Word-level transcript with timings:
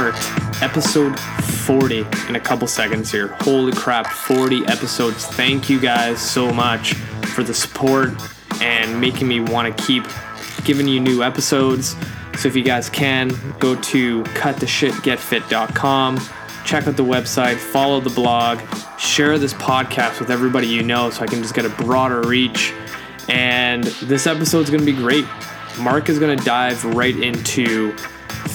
Start 0.00 0.62
episode 0.62 1.20
40 1.20 2.06
in 2.30 2.36
a 2.36 2.40
couple 2.40 2.66
seconds 2.66 3.12
here. 3.12 3.36
Holy 3.40 3.70
crap, 3.70 4.06
40 4.06 4.64
episodes. 4.64 5.26
Thank 5.26 5.68
you 5.68 5.78
guys 5.78 6.22
so 6.22 6.50
much 6.50 6.94
for 7.34 7.42
the 7.42 7.52
support 7.52 8.08
and 8.62 8.98
making 8.98 9.28
me 9.28 9.40
want 9.40 9.76
to 9.76 9.84
keep 9.84 10.04
giving 10.64 10.88
you 10.88 11.00
new 11.00 11.22
episodes. 11.22 11.96
So 12.38 12.48
if 12.48 12.56
you 12.56 12.62
guys 12.62 12.88
can, 12.88 13.28
go 13.58 13.74
to 13.74 14.22
cuttheshitgetfit.com, 14.22 16.20
check 16.64 16.86
out 16.86 16.96
the 16.96 17.04
website, 17.04 17.56
follow 17.56 18.00
the 18.00 18.08
blog, 18.08 18.60
share 18.98 19.38
this 19.38 19.52
podcast 19.52 20.18
with 20.18 20.30
everybody 20.30 20.66
you 20.66 20.82
know 20.82 21.10
so 21.10 21.24
I 21.24 21.26
can 21.26 21.42
just 21.42 21.54
get 21.54 21.66
a 21.66 21.70
broader 21.84 22.22
reach. 22.22 22.72
And 23.28 23.84
this 23.84 24.26
episode's 24.26 24.70
gonna 24.70 24.82
be 24.82 24.94
great. 24.94 25.26
Mark 25.78 26.08
is 26.08 26.18
gonna 26.18 26.36
dive 26.36 26.82
right 26.86 27.18
into 27.18 27.94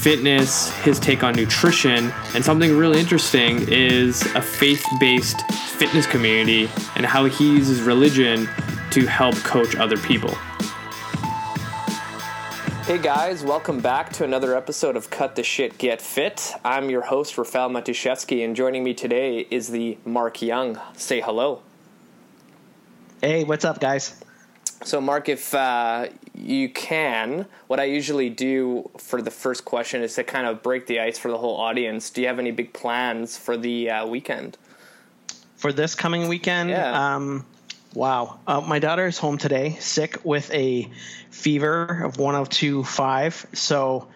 fitness, 0.05 0.70
his 0.84 1.00
take 1.00 1.23
on 1.23 1.34
nutrition, 1.34 2.14
and 2.36 2.45
something 2.45 2.77
really 2.77 3.00
interesting 3.00 3.68
is 3.68 4.22
a 4.36 4.41
faith 4.41 4.86
based 5.00 5.41
fitness 5.52 6.05
community 6.05 6.70
and 6.95 7.08
how 7.08 7.26
he 7.26 7.52
uses 7.54 7.81
religion 7.81 8.48
to 8.91 9.08
help 9.08 9.34
coach 9.38 9.76
other 9.78 9.98
people. 9.98 10.30
Hey 12.84 13.00
guys, 13.00 13.41
welcome 13.41 13.80
back 13.80 14.14
to 14.14 14.23
another 14.23 14.55
episode 14.55 14.95
of 14.95 15.09
Cut 15.09 15.36
the 15.36 15.41
Shit 15.41 15.80
Get 15.80 16.04
Fit. 16.04 16.53
I'm 16.64 16.92
your 16.92 17.02
host, 17.02 17.36
Rafael 17.36 17.72
Matuszewski, 17.72 18.45
and 18.45 18.56
joining 18.56 18.84
me 18.84 18.94
today 18.94 19.48
is 19.50 19.70
the 19.70 19.98
Mark 20.06 20.39
Young. 20.39 20.80
Say 20.95 21.20
hello. 21.20 21.64
Hey, 23.22 23.44
what's 23.44 23.66
up, 23.66 23.80
guys? 23.80 24.23
So, 24.84 25.02
Mark, 25.02 25.30
if 25.30 25.54
uh, 25.54 26.08
you 26.36 26.70
can, 26.70 27.45
what 27.68 27.80
I 27.80 27.86
usually 27.86 28.30
do 28.30 28.90
for 28.98 29.22
the 29.22 29.32
first 29.32 29.66
question 29.66 30.02
is 30.02 30.16
to 30.16 30.23
kind 30.23 30.45
of 30.45 30.62
break 30.62 30.86
the 30.88 31.00
ice 31.00 31.17
for 31.17 31.32
the 31.32 31.38
whole 31.38 31.58
audience. 31.58 32.09
Do 32.09 32.22
you 32.22 32.28
have 32.28 32.40
any 32.40 32.52
big 32.52 32.73
plans 32.73 33.38
for 33.38 33.58
the 33.58 33.90
uh, 33.90 34.06
weekend? 34.06 34.58
For 35.56 35.72
this 35.72 35.95
coming 35.95 36.28
weekend? 36.28 36.70
Yeah. 36.70 37.16
Um, 37.16 37.45
wow. 37.94 38.40
Uh, 38.45 38.62
my 38.62 38.80
daughter 38.80 39.08
is 39.08 39.17
home 39.17 39.38
today, 39.38 39.78
sick 39.80 40.23
with 40.23 40.54
a 40.54 40.89
fever 41.32 42.04
of 42.04 42.17
102.5. 42.17 43.56
So, 43.56 44.08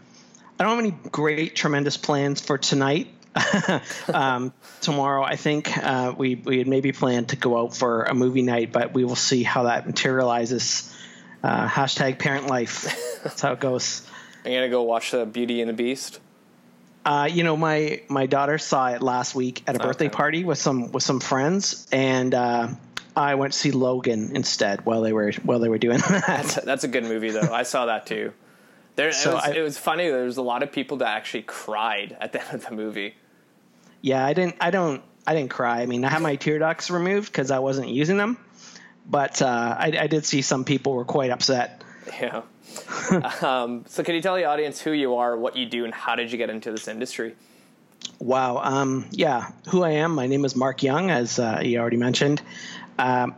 I 0.59 0.65
don't 0.65 0.75
have 0.75 0.85
any 0.85 1.09
great, 1.09 1.55
tremendous 1.55 1.95
plans 1.95 2.41
for 2.41 2.57
tonight. 2.57 3.07
um, 4.13 4.53
tomorrow, 4.81 5.23
I 5.23 5.35
think 5.35 5.75
uh, 5.77 6.13
we 6.17 6.35
we 6.35 6.57
had 6.59 6.67
maybe 6.67 6.91
planned 6.91 7.29
to 7.29 7.35
go 7.35 7.57
out 7.59 7.75
for 7.75 8.03
a 8.03 8.13
movie 8.13 8.41
night, 8.41 8.71
but 8.71 8.93
we 8.93 9.03
will 9.05 9.15
see 9.15 9.43
how 9.43 9.63
that 9.63 9.85
materializes. 9.87 10.95
Uh, 11.41 11.67
hashtag 11.69 12.19
parent 12.19 12.47
life. 12.47 13.21
That's 13.23 13.41
how 13.41 13.53
it 13.53 13.59
goes. 13.61 14.05
Are 14.45 14.49
you 14.51 14.57
gonna 14.57 14.69
go 14.69 14.83
watch 14.83 15.11
the 15.11 15.25
Beauty 15.25 15.61
and 15.61 15.69
the 15.69 15.73
Beast? 15.73 16.19
Uh, 17.05 17.29
you 17.31 17.43
know, 17.43 17.55
my 17.55 18.01
my 18.09 18.25
daughter 18.25 18.57
saw 18.57 18.89
it 18.89 19.01
last 19.01 19.35
week 19.35 19.63
at 19.67 19.75
a 19.75 19.79
birthday 19.79 20.09
party 20.09 20.43
with 20.43 20.57
some 20.57 20.91
with 20.91 21.01
some 21.03 21.21
friends, 21.21 21.87
and 21.93 22.33
uh, 22.33 22.67
I 23.15 23.35
went 23.35 23.53
to 23.53 23.59
see 23.59 23.71
Logan 23.71 24.35
instead 24.35 24.85
while 24.85 25.01
they 25.01 25.13
were 25.13 25.31
while 25.43 25.59
they 25.59 25.69
were 25.69 25.77
doing 25.77 25.97
that. 26.09 26.23
That's, 26.27 26.55
that's 26.55 26.83
a 26.83 26.89
good 26.89 27.05
movie, 27.05 27.29
though. 27.31 27.53
I 27.53 27.63
saw 27.63 27.85
that 27.85 28.05
too. 28.05 28.33
There, 28.97 29.13
So 29.13 29.31
it, 29.31 29.33
was, 29.35 29.43
I- 29.45 29.51
it 29.53 29.61
was 29.61 29.77
funny. 29.77 30.09
There 30.09 30.25
was 30.25 30.35
a 30.35 30.41
lot 30.41 30.61
of 30.61 30.73
people 30.73 30.97
that 30.97 31.07
actually 31.15 31.43
cried 31.43 32.17
at 32.19 32.33
the 32.33 32.41
end 32.45 32.55
of 32.55 32.65
the 32.65 32.75
movie. 32.75 33.15
Yeah, 34.01 34.25
I 34.25 34.33
didn't 34.33 34.55
I 34.61 34.71
don't 34.71 35.01
I 35.25 35.35
didn't 35.35 35.51
cry. 35.51 35.81
I 35.81 35.85
mean, 35.85 36.03
I 36.05 36.09
had 36.09 36.21
my 36.21 36.35
tear 36.35 36.59
ducts 36.59 36.89
removed 36.89 37.31
because 37.31 37.51
I 37.51 37.59
wasn't 37.59 37.89
using 37.89 38.17
them, 38.17 38.37
but 39.05 39.41
uh, 39.41 39.75
I, 39.77 39.93
I 40.01 40.07
did 40.07 40.25
see 40.25 40.41
some 40.41 40.65
people 40.65 40.93
were 40.93 41.05
quite 41.05 41.29
upset. 41.29 41.83
Yeah. 42.19 42.41
um, 43.41 43.85
so, 43.87 44.03
can 44.03 44.15
you 44.15 44.21
tell 44.21 44.35
the 44.35 44.45
audience 44.45 44.81
who 44.81 44.91
you 44.91 45.15
are, 45.15 45.37
what 45.37 45.55
you 45.55 45.65
do, 45.65 45.85
and 45.85 45.93
how 45.93 46.15
did 46.15 46.31
you 46.31 46.37
get 46.37 46.49
into 46.49 46.71
this 46.71 46.87
industry? 46.87 47.35
Wow. 48.19 48.57
Um, 48.57 49.07
yeah, 49.11 49.51
who 49.69 49.83
I 49.83 49.91
am. 49.91 50.15
My 50.15 50.27
name 50.27 50.45
is 50.45 50.55
Mark 50.55 50.83
Young, 50.83 51.11
as 51.11 51.39
uh, 51.39 51.61
you 51.63 51.79
already 51.79 51.97
mentioned. 51.97 52.41
Um, 52.97 53.35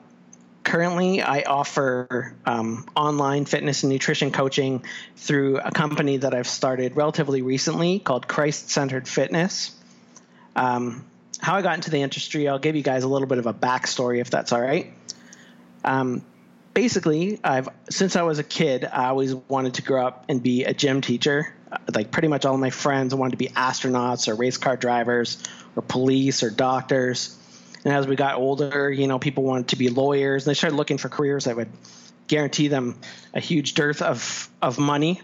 currently, 0.63 1.21
I 1.21 1.41
offer 1.41 2.35
um, 2.45 2.87
online 2.95 3.45
fitness 3.45 3.83
and 3.83 3.91
nutrition 3.91 4.31
coaching 4.31 4.83
through 5.17 5.59
a 5.59 5.71
company 5.71 6.17
that 6.17 6.33
I've 6.33 6.47
started 6.47 6.95
relatively 6.95 7.41
recently 7.41 7.99
called 7.99 8.27
Christ 8.27 8.69
Centered 8.69 9.07
Fitness. 9.07 9.75
Um, 10.55 11.05
how 11.39 11.55
I 11.55 11.61
got 11.61 11.75
into 11.75 11.89
the 11.89 12.01
industry, 12.01 12.47
I'll 12.47 12.59
give 12.59 12.75
you 12.75 12.83
guys 12.83 13.03
a 13.03 13.07
little 13.07 13.27
bit 13.27 13.37
of 13.37 13.47
a 13.47 13.53
backstory, 13.53 14.19
if 14.19 14.29
that's 14.29 14.51
all 14.51 14.61
right. 14.61 14.93
Um, 15.83 16.23
basically, 16.73 17.39
I've 17.43 17.69
since 17.89 18.15
I 18.15 18.21
was 18.23 18.39
a 18.39 18.43
kid, 18.43 18.85
I 18.85 19.07
always 19.07 19.33
wanted 19.33 19.75
to 19.75 19.81
grow 19.81 20.05
up 20.05 20.25
and 20.29 20.41
be 20.43 20.63
a 20.65 20.73
gym 20.73 21.01
teacher. 21.01 21.53
Uh, 21.71 21.77
Like 21.93 22.11
pretty 22.11 22.27
much 22.27 22.45
all 22.45 22.57
my 22.57 22.69
friends 22.69 23.15
wanted 23.15 23.31
to 23.31 23.37
be 23.37 23.47
astronauts 23.47 24.27
or 24.27 24.35
race 24.35 24.57
car 24.57 24.77
drivers 24.77 25.41
or 25.75 25.81
police 25.81 26.43
or 26.43 26.49
doctors. 26.49 27.37
And 27.83 27.93
as 27.93 28.05
we 28.05 28.15
got 28.15 28.35
older, 28.35 28.91
you 28.91 29.07
know, 29.07 29.17
people 29.17 29.43
wanted 29.43 29.69
to 29.69 29.75
be 29.75 29.89
lawyers. 29.89 30.45
And 30.45 30.51
they 30.51 30.57
started 30.57 30.75
looking 30.75 30.99
for 30.99 31.09
careers 31.09 31.45
that 31.45 31.55
would 31.55 31.69
guarantee 32.27 32.67
them 32.67 32.99
a 33.33 33.39
huge 33.39 33.73
dearth 33.73 34.01
of 34.01 34.49
of 34.61 34.77
money. 34.77 35.21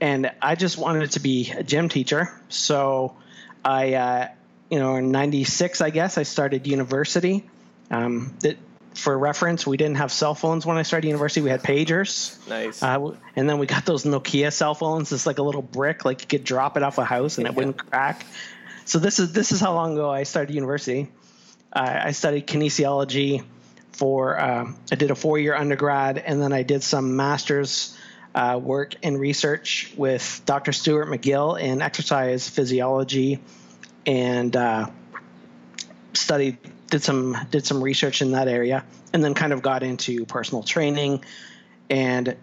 And 0.00 0.32
I 0.40 0.54
just 0.54 0.78
wanted 0.78 1.12
to 1.12 1.20
be 1.20 1.52
a 1.52 1.62
gym 1.62 1.88
teacher. 1.88 2.28
So 2.48 3.14
I, 3.64 3.94
uh, 3.94 4.28
you 4.72 4.78
know, 4.78 4.96
in 4.96 5.10
'96, 5.10 5.82
I 5.82 5.90
guess 5.90 6.16
I 6.16 6.22
started 6.22 6.66
university. 6.66 7.44
Um, 7.90 8.34
that, 8.40 8.56
for 8.94 9.16
reference, 9.18 9.66
we 9.66 9.76
didn't 9.76 9.96
have 9.96 10.10
cell 10.10 10.34
phones 10.34 10.64
when 10.64 10.78
I 10.78 10.82
started 10.82 11.08
university. 11.08 11.42
We 11.42 11.50
had 11.50 11.62
pagers. 11.62 12.38
Nice. 12.48 12.82
Uh, 12.82 13.14
and 13.36 13.50
then 13.50 13.58
we 13.58 13.66
got 13.66 13.84
those 13.84 14.04
Nokia 14.04 14.50
cell 14.50 14.74
phones. 14.74 15.12
It's 15.12 15.26
like 15.26 15.36
a 15.36 15.42
little 15.42 15.60
brick, 15.60 16.06
like 16.06 16.22
you 16.22 16.26
could 16.26 16.44
drop 16.44 16.78
it 16.78 16.82
off 16.82 16.96
a 16.96 17.04
house 17.04 17.36
and 17.36 17.46
it 17.46 17.54
wouldn't 17.54 17.76
crack. 17.76 18.24
So 18.86 18.98
this 18.98 19.18
is 19.18 19.34
this 19.34 19.52
is 19.52 19.60
how 19.60 19.74
long 19.74 19.92
ago 19.92 20.10
I 20.10 20.22
started 20.22 20.54
university. 20.54 21.08
Uh, 21.70 22.00
I 22.04 22.12
studied 22.12 22.46
kinesiology 22.46 23.44
for. 23.92 24.40
Um, 24.40 24.78
I 24.90 24.94
did 24.94 25.10
a 25.10 25.14
four 25.14 25.38
year 25.38 25.54
undergrad, 25.54 26.16
and 26.16 26.40
then 26.40 26.54
I 26.54 26.62
did 26.62 26.82
some 26.82 27.14
master's 27.14 27.94
uh, 28.34 28.58
work 28.62 28.94
and 29.02 29.20
research 29.20 29.92
with 29.98 30.40
Dr. 30.46 30.72
Stuart 30.72 31.08
McGill 31.08 31.60
in 31.60 31.82
exercise 31.82 32.48
physiology, 32.48 33.38
and 34.06 34.54
uh, 34.56 34.88
studied 36.14 36.58
did 36.90 37.02
some 37.02 37.36
did 37.50 37.64
some 37.64 37.82
research 37.82 38.22
in 38.22 38.32
that 38.32 38.48
area, 38.48 38.84
and 39.12 39.22
then 39.24 39.34
kind 39.34 39.52
of 39.52 39.62
got 39.62 39.82
into 39.82 40.24
personal 40.26 40.62
training 40.62 41.22
and 41.92 42.36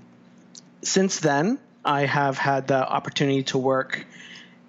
since 0.83 1.19
then, 1.19 1.57
I 1.83 2.01
have 2.05 2.37
had 2.37 2.67
the 2.67 2.87
opportunity 2.87 3.43
to 3.43 3.57
work 3.57 4.05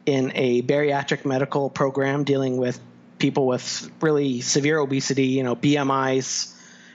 in 0.06 0.32
a 0.34 0.62
bariatric 0.62 1.26
medical 1.26 1.68
program 1.68 2.24
dealing 2.24 2.56
with 2.56 2.80
people 3.18 3.46
with 3.46 3.90
really 4.00 4.40
severe 4.40 4.78
obesity, 4.78 5.26
you 5.26 5.42
know, 5.42 5.54
BMIs 5.54 6.54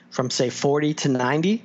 from 0.09 0.31
say 0.31 0.49
40 0.49 0.95
to 0.95 1.09
90. 1.09 1.63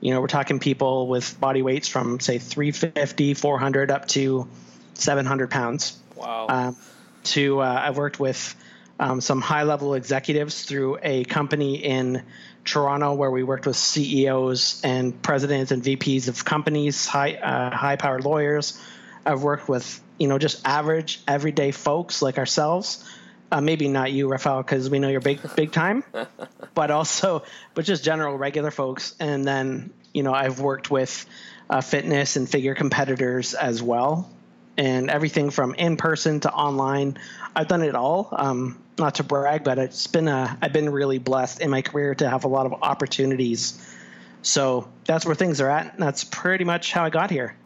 You 0.00 0.12
know, 0.12 0.20
we're 0.20 0.26
talking 0.26 0.58
people 0.58 1.06
with 1.06 1.40
body 1.40 1.62
weights 1.62 1.88
from 1.88 2.20
say 2.20 2.36
350, 2.36 3.32
400 3.32 3.90
up 3.90 4.08
to 4.08 4.46
700 4.94 5.50
pounds 5.50 5.98
wow. 6.16 6.46
um, 6.48 6.76
to 7.24 7.60
uh, 7.60 7.82
I've 7.84 7.96
worked 7.96 8.20
with 8.20 8.54
um, 8.98 9.20
some 9.20 9.40
high 9.40 9.64
level 9.64 9.94
executives 9.94 10.62
through 10.62 10.98
a 11.02 11.24
company 11.24 11.76
in 11.76 12.22
Toronto 12.64 13.14
where 13.14 13.30
we 13.30 13.42
worked 13.42 13.66
with 13.66 13.76
CEOs 13.76 14.80
and 14.84 15.20
presidents 15.22 15.72
and 15.72 15.82
VPs 15.82 16.28
of 16.28 16.44
companies, 16.44 17.06
high 17.06 17.34
uh, 17.34 17.74
high 17.74 17.96
powered 17.96 18.24
lawyers. 18.24 18.80
I've 19.26 19.42
worked 19.42 19.68
with 19.68 20.00
you 20.18 20.28
know 20.28 20.38
just 20.38 20.66
average 20.66 21.20
everyday 21.26 21.72
folks 21.72 22.22
like 22.22 22.38
ourselves. 22.38 23.08
Uh, 23.50 23.60
maybe 23.60 23.86
not 23.86 24.10
you, 24.12 24.28
Rafael, 24.28 24.62
because 24.62 24.88
we 24.88 24.98
know 24.98 25.08
you're 25.08 25.20
big 25.20 25.40
big 25.56 25.72
time, 25.72 26.04
but 26.74 26.90
also 26.90 27.42
but 27.74 27.84
just 27.84 28.04
general 28.04 28.36
regular 28.36 28.70
folks. 28.70 29.14
And 29.18 29.44
then 29.44 29.92
you 30.14 30.22
know 30.22 30.32
I've 30.32 30.60
worked 30.60 30.90
with 30.90 31.26
uh, 31.68 31.80
fitness 31.80 32.36
and 32.36 32.48
figure 32.48 32.74
competitors 32.74 33.54
as 33.54 33.82
well 33.82 34.30
and 34.76 35.10
everything 35.10 35.50
from 35.50 35.74
in 35.74 35.96
person 35.96 36.40
to 36.40 36.52
online. 36.52 37.18
I've 37.54 37.68
done 37.68 37.82
it 37.82 37.94
all. 37.94 38.28
Um, 38.32 38.82
not 38.98 39.16
to 39.16 39.24
brag, 39.24 39.64
but 39.64 39.78
it's 39.78 40.06
been 40.06 40.28
a, 40.28 40.56
I've 40.60 40.72
been 40.72 40.90
really 40.90 41.18
blessed 41.18 41.60
in 41.60 41.70
my 41.70 41.82
career 41.82 42.14
to 42.16 42.28
have 42.28 42.44
a 42.44 42.48
lot 42.48 42.66
of 42.66 42.74
opportunities. 42.82 43.96
So 44.42 44.88
that's 45.04 45.24
where 45.24 45.34
things 45.34 45.60
are 45.60 45.68
at. 45.68 45.94
And 45.94 46.02
that's 46.02 46.24
pretty 46.24 46.64
much 46.64 46.92
how 46.92 47.04
I 47.04 47.10
got 47.10 47.30
here. 47.30 47.56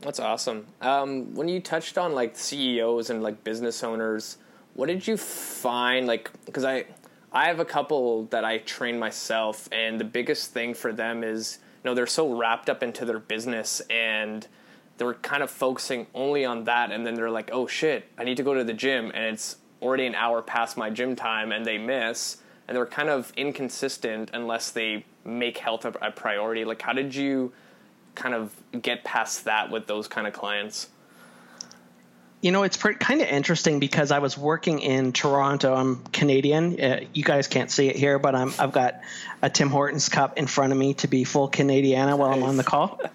That's 0.00 0.20
awesome. 0.20 0.66
Um, 0.80 1.34
when 1.34 1.48
you 1.48 1.60
touched 1.60 1.98
on 1.98 2.12
like 2.12 2.36
CEOs 2.36 3.10
and 3.10 3.22
like 3.22 3.42
business 3.42 3.82
owners, 3.82 4.38
what 4.74 4.86
did 4.86 5.06
you 5.06 5.16
find? 5.16 6.06
Like, 6.06 6.30
because 6.44 6.64
I, 6.64 6.84
I 7.32 7.46
have 7.46 7.60
a 7.60 7.64
couple 7.64 8.24
that 8.26 8.44
I 8.44 8.58
train 8.58 8.98
myself, 8.98 9.68
and 9.72 9.98
the 9.98 10.04
biggest 10.04 10.52
thing 10.52 10.74
for 10.74 10.92
them 10.92 11.24
is, 11.24 11.58
you 11.82 11.90
know, 11.90 11.94
they're 11.94 12.06
so 12.06 12.34
wrapped 12.34 12.70
up 12.70 12.82
into 12.82 13.04
their 13.04 13.18
business 13.18 13.80
and 13.90 14.46
they're 14.98 15.14
kind 15.14 15.42
of 15.42 15.50
focusing 15.50 16.06
only 16.14 16.44
on 16.44 16.64
that, 16.64 16.90
and 16.90 17.06
then 17.06 17.14
they're 17.14 17.30
like, 17.30 17.50
oh 17.52 17.66
shit, 17.66 18.08
I 18.16 18.24
need 18.24 18.36
to 18.38 18.42
go 18.42 18.54
to 18.54 18.64
the 18.64 18.74
gym, 18.74 19.10
and 19.14 19.24
it's 19.24 19.56
already 19.82 20.06
an 20.06 20.14
hour 20.14 20.42
past 20.42 20.76
my 20.76 20.90
gym 20.90 21.16
time, 21.16 21.52
and 21.52 21.64
they 21.64 21.78
miss, 21.78 22.38
and 22.66 22.76
they're 22.76 22.86
kind 22.86 23.08
of 23.08 23.32
inconsistent 23.36 24.30
unless 24.32 24.70
they 24.70 25.04
make 25.24 25.58
health 25.58 25.84
a, 25.84 25.92
a 26.00 26.10
priority. 26.10 26.64
Like, 26.64 26.82
how 26.82 26.92
did 26.92 27.14
you? 27.14 27.52
kind 28.16 28.34
of 28.34 28.52
get 28.82 29.04
past 29.04 29.44
that 29.44 29.70
with 29.70 29.86
those 29.86 30.08
kind 30.08 30.26
of 30.26 30.32
clients? 30.32 30.88
you 32.42 32.52
know, 32.52 32.62
it's 32.64 32.76
kind 32.76 33.20
of 33.22 33.26
interesting 33.26 33.80
because 33.80 34.12
I 34.12 34.18
was 34.18 34.36
working 34.36 34.78
in 34.80 35.12
Toronto. 35.12 35.74
I'm 35.74 36.04
Canadian. 36.12 36.80
Uh, 36.80 37.00
you 37.12 37.24
guys 37.24 37.48
can't 37.48 37.70
see 37.70 37.88
it 37.88 37.96
here, 37.96 38.18
but 38.18 38.36
I'm, 38.36 38.52
I've 38.58 38.72
got 38.72 39.00
a 39.42 39.48
Tim 39.50 39.68
Hortons 39.68 40.08
cup 40.10 40.36
in 40.38 40.46
front 40.46 40.72
of 40.72 40.78
me 40.78 40.94
to 40.94 41.08
be 41.08 41.24
full 41.24 41.50
Canadiana 41.50 42.16
while 42.16 42.32
I'm 42.32 42.42
on 42.42 42.56
the 42.56 42.62
call. 42.62 43.00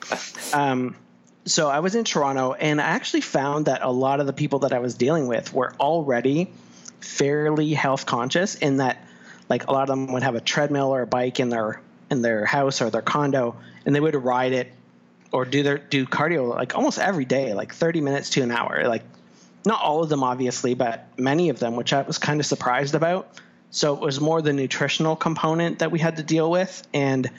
Um, 0.54 0.98
so 1.46 1.70
I 1.70 1.80
was 1.80 1.96
in 1.96 2.04
Toronto, 2.04 2.54
and 2.54 2.80
I 2.80 2.86
actually 2.86 3.22
found 3.22 3.66
that 3.66 3.82
a 3.82 3.92
lot 3.92 4.20
of 4.20 4.28
the 4.28 4.34
people 4.34 4.60
that 4.60 4.74
I 4.74 4.80
was 4.80 4.96
dealing 4.96 5.28
with 5.28 5.54
were 5.54 5.74
already 5.80 6.52
fairly 7.00 7.74
health 7.74 8.06
conscious 8.06 8.56
in 8.56 8.78
that, 8.78 9.06
like, 9.50 9.68
a 9.68 9.72
lot 9.72 9.84
of 9.84 9.88
them 9.90 10.14
would 10.14 10.24
have 10.24 10.36
a 10.36 10.42
treadmill 10.42 10.94
or 10.94 11.02
a 11.02 11.08
bike 11.08 11.40
in 11.40 11.50
their 11.50 11.82
in 12.12 12.22
their 12.22 12.46
house 12.46 12.82
or 12.82 12.90
their 12.90 13.02
condo, 13.02 13.56
and 13.86 13.96
they 13.96 14.00
would 14.00 14.16
ride 14.16 14.52
it 14.52 14.72
or 15.32 15.46
do 15.46 15.64
their 15.64 15.78
do 15.78 16.06
cardio 16.06 16.54
like 16.54 16.76
almost 16.76 17.00
every 17.00 17.26
day, 17.26 17.54
like 17.54 17.74
30 17.74 18.02
minutes 18.02 18.32
to 18.32 18.42
an 18.42 18.52
hour. 18.52 18.88
Like 18.88 19.04
not 19.66 19.82
all 19.82 20.04
of 20.04 20.10
them 20.10 20.24
obviously, 20.24 20.74
but 20.74 21.08
many 21.18 21.50
of 21.50 21.60
them, 21.60 21.76
which 21.76 21.94
I 21.94 22.02
was 22.02 22.18
kind 22.18 22.40
of 22.40 22.46
surprised 22.46 22.96
about. 22.96 23.40
So 23.72 23.94
it 23.94 24.02
was 24.02 24.20
more 24.20 24.42
the 24.42 24.52
nutritional 24.52 25.16
component 25.16 25.80
that 25.80 25.92
we 25.92 26.00
had 26.00 26.18
to 26.18 26.24
deal 26.24 26.52
with 26.52 26.86
and 26.94 27.30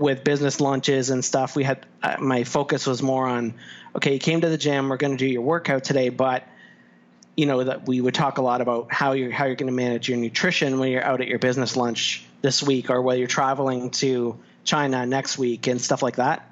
with 0.00 0.24
business 0.24 0.60
lunches 0.60 1.10
and 1.10 1.22
stuff, 1.22 1.54
we 1.54 1.62
had 1.62 1.84
uh, 2.02 2.16
my 2.18 2.44
focus 2.44 2.86
was 2.86 3.02
more 3.02 3.28
on 3.28 3.54
okay, 3.94 4.14
you 4.14 4.18
came 4.18 4.40
to 4.40 4.48
the 4.48 4.56
gym, 4.56 4.88
we're 4.88 4.96
going 4.96 5.12
to 5.12 5.18
do 5.18 5.26
your 5.26 5.42
workout 5.42 5.84
today, 5.84 6.08
but 6.08 6.44
you 7.36 7.46
know 7.46 7.62
that 7.62 7.86
we 7.86 8.00
would 8.00 8.14
talk 8.14 8.38
a 8.38 8.42
lot 8.42 8.60
about 8.60 8.92
how 8.92 9.12
you're 9.12 9.30
how 9.30 9.44
you're 9.44 9.56
going 9.56 9.66
to 9.66 9.76
manage 9.76 10.08
your 10.08 10.18
nutrition 10.18 10.78
when 10.78 10.90
you're 10.90 11.04
out 11.04 11.20
at 11.20 11.28
your 11.28 11.38
business 11.38 11.76
lunch 11.76 12.24
this 12.40 12.62
week 12.62 12.90
or 12.90 13.02
whether 13.02 13.18
you're 13.18 13.28
traveling 13.28 13.90
to 13.90 14.38
China 14.64 15.04
next 15.04 15.38
week 15.38 15.66
and 15.66 15.80
stuff 15.80 16.02
like 16.02 16.16
that. 16.16 16.50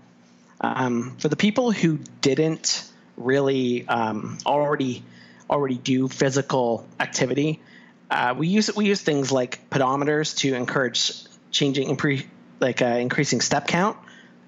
Um, 0.60 1.16
for 1.18 1.28
the 1.28 1.36
people 1.36 1.72
who 1.72 1.98
didn't 2.20 2.84
really 3.16 3.88
um, 3.88 4.38
already 4.44 5.02
already 5.48 5.76
do 5.78 6.08
physical 6.08 6.86
activity, 7.00 7.60
uh, 8.10 8.34
we 8.36 8.48
use 8.48 8.74
we 8.76 8.86
use 8.86 9.00
things 9.00 9.32
like 9.32 9.70
pedometers 9.70 10.36
to 10.38 10.54
encourage 10.54 11.12
changing 11.50 11.96
impre- 11.96 12.26
like 12.60 12.82
uh, 12.82 12.86
increasing 12.86 13.40
step 13.40 13.66
count. 13.66 13.96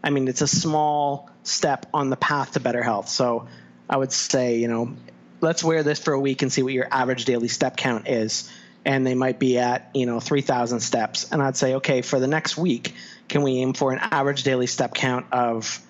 I 0.03 0.11
mean, 0.11 0.29
it's 0.29 0.41
a 0.41 0.49
small 0.49 1.31
step 1.43 1.87
on 1.93 2.11
the 2.11 2.17
path 2.17 2.53
to 2.53 2.61
better 2.61 2.83
health. 2.83 3.09
So 3.09 3.49
I 3.89 3.97
would 3.97 4.13
say, 4.13 4.59
you 4.59 4.69
know, 4.69 4.95
let's 5.41 5.63
wear 5.63 5.83
this 5.83 5.99
for 5.99 6.13
a 6.13 6.21
week 6.21 6.43
and 6.43 6.53
see 6.53 6.63
what 6.63 6.73
your 6.73 6.89
average 6.91 7.25
daily 7.25 7.49
step 7.49 7.77
count 7.77 8.09
is. 8.09 8.51
And 8.85 9.07
they 9.07 9.15
might 9.15 9.39
be 9.39 9.59
at, 9.59 9.91
you 9.95 10.07
know, 10.07 10.21
3,000 10.21 10.81
steps. 10.81 11.31
And 11.31 11.43
I'd 11.43 11.57
say, 11.57 11.75
okay, 11.75 12.01
for 12.01 12.19
the 12.19 12.27
next 12.27 12.57
week, 12.57 12.95
can 13.29 13.43
we 13.43 13.59
aim 13.59 13.75
for 13.75 13.93
an 13.93 13.99
average 14.01 14.43
daily 14.43 14.67
step 14.67 14.95
count 14.95 15.27
of 15.33 15.81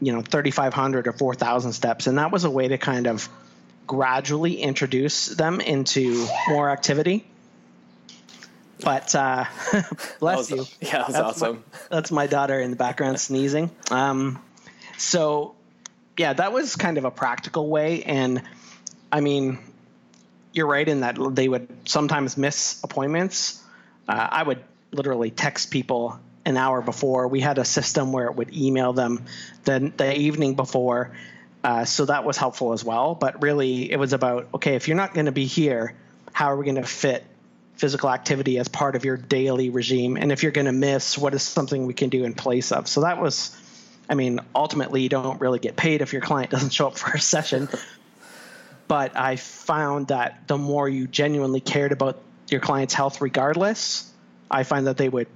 you 0.00 0.12
know 0.12 0.22
3500 0.22 1.06
or 1.06 1.12
4000 1.12 1.72
steps 1.72 2.06
and 2.06 2.18
that 2.18 2.32
was 2.32 2.44
a 2.44 2.50
way 2.50 2.68
to 2.68 2.78
kind 2.78 3.06
of 3.06 3.28
gradually 3.86 4.60
introduce 4.60 5.26
them 5.26 5.60
into 5.60 6.26
more 6.48 6.70
activity 6.70 7.26
but 8.82 9.14
uh, 9.14 9.44
bless 10.20 10.50
was, 10.50 10.50
you 10.50 10.64
yeah 10.80 10.98
that 10.98 11.06
was 11.06 11.14
that's 11.14 11.42
awesome 11.42 11.56
my, 11.56 11.78
that's 11.90 12.10
my 12.10 12.26
daughter 12.26 12.60
in 12.60 12.70
the 12.70 12.76
background 12.76 13.20
sneezing 13.28 13.70
um, 13.90 14.42
so 14.98 15.54
yeah 16.18 16.32
that 16.32 16.52
was 16.52 16.76
kind 16.76 16.98
of 16.98 17.04
a 17.04 17.10
practical 17.10 17.68
way 17.68 18.02
and 18.02 18.42
i 19.12 19.20
mean 19.20 19.58
you're 20.52 20.66
right 20.66 20.88
in 20.88 21.00
that 21.00 21.16
they 21.34 21.48
would 21.48 21.68
sometimes 21.84 22.36
miss 22.36 22.82
appointments 22.82 23.62
uh, 24.08 24.28
i 24.30 24.42
would 24.42 24.62
literally 24.92 25.30
text 25.30 25.70
people 25.70 26.18
an 26.44 26.56
hour 26.56 26.80
before. 26.80 27.28
We 27.28 27.40
had 27.40 27.58
a 27.58 27.64
system 27.64 28.12
where 28.12 28.26
it 28.26 28.34
would 28.34 28.54
email 28.54 28.92
them 28.92 29.24
the, 29.64 29.92
the 29.96 30.16
evening 30.16 30.54
before. 30.54 31.12
Uh, 31.62 31.84
so 31.84 32.06
that 32.06 32.24
was 32.24 32.36
helpful 32.36 32.72
as 32.72 32.84
well. 32.84 33.14
But 33.14 33.42
really, 33.42 33.90
it 33.90 33.98
was 33.98 34.12
about 34.12 34.48
okay, 34.54 34.76
if 34.76 34.88
you're 34.88 34.96
not 34.96 35.12
going 35.12 35.26
to 35.26 35.32
be 35.32 35.44
here, 35.44 35.94
how 36.32 36.46
are 36.46 36.56
we 36.56 36.64
going 36.64 36.76
to 36.76 36.86
fit 36.86 37.24
physical 37.80 38.10
activity 38.10 38.58
as 38.58 38.68
part 38.68 38.94
of 38.94 39.04
your 39.04 39.16
daily 39.16 39.70
regime? 39.70 40.16
And 40.16 40.30
if 40.30 40.42
you're 40.42 40.52
going 40.52 40.66
to 40.66 40.72
miss, 40.72 41.16
what 41.16 41.34
is 41.34 41.42
something 41.42 41.86
we 41.86 41.94
can 41.94 42.10
do 42.10 42.24
in 42.24 42.34
place 42.34 42.72
of? 42.72 42.86
So 42.86 43.00
that 43.00 43.20
was, 43.20 43.56
I 44.08 44.14
mean, 44.14 44.40
ultimately, 44.54 45.00
you 45.02 45.08
don't 45.08 45.40
really 45.40 45.58
get 45.58 45.76
paid 45.76 46.02
if 46.02 46.12
your 46.12 46.22
client 46.22 46.50
doesn't 46.54 46.70
show 46.70 46.88
up 46.88 46.98
for 46.98 47.12
a 47.12 47.20
session. 47.20 47.68
but 48.86 49.16
I 49.16 49.36
found 49.36 50.08
that 50.08 50.46
the 50.46 50.58
more 50.58 50.88
you 50.88 51.06
genuinely 51.06 51.60
cared 51.60 51.92
about 51.92 52.20
your 52.48 52.60
client's 52.60 52.92
health, 52.92 53.20
regardless, 53.20 54.12
I 54.50 54.64
find 54.64 54.86
that 54.86 54.96
they 54.96 55.08
would 55.08 55.28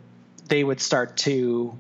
they 0.47 0.63
would 0.63 0.81
start 0.81 1.17
to 1.17 1.77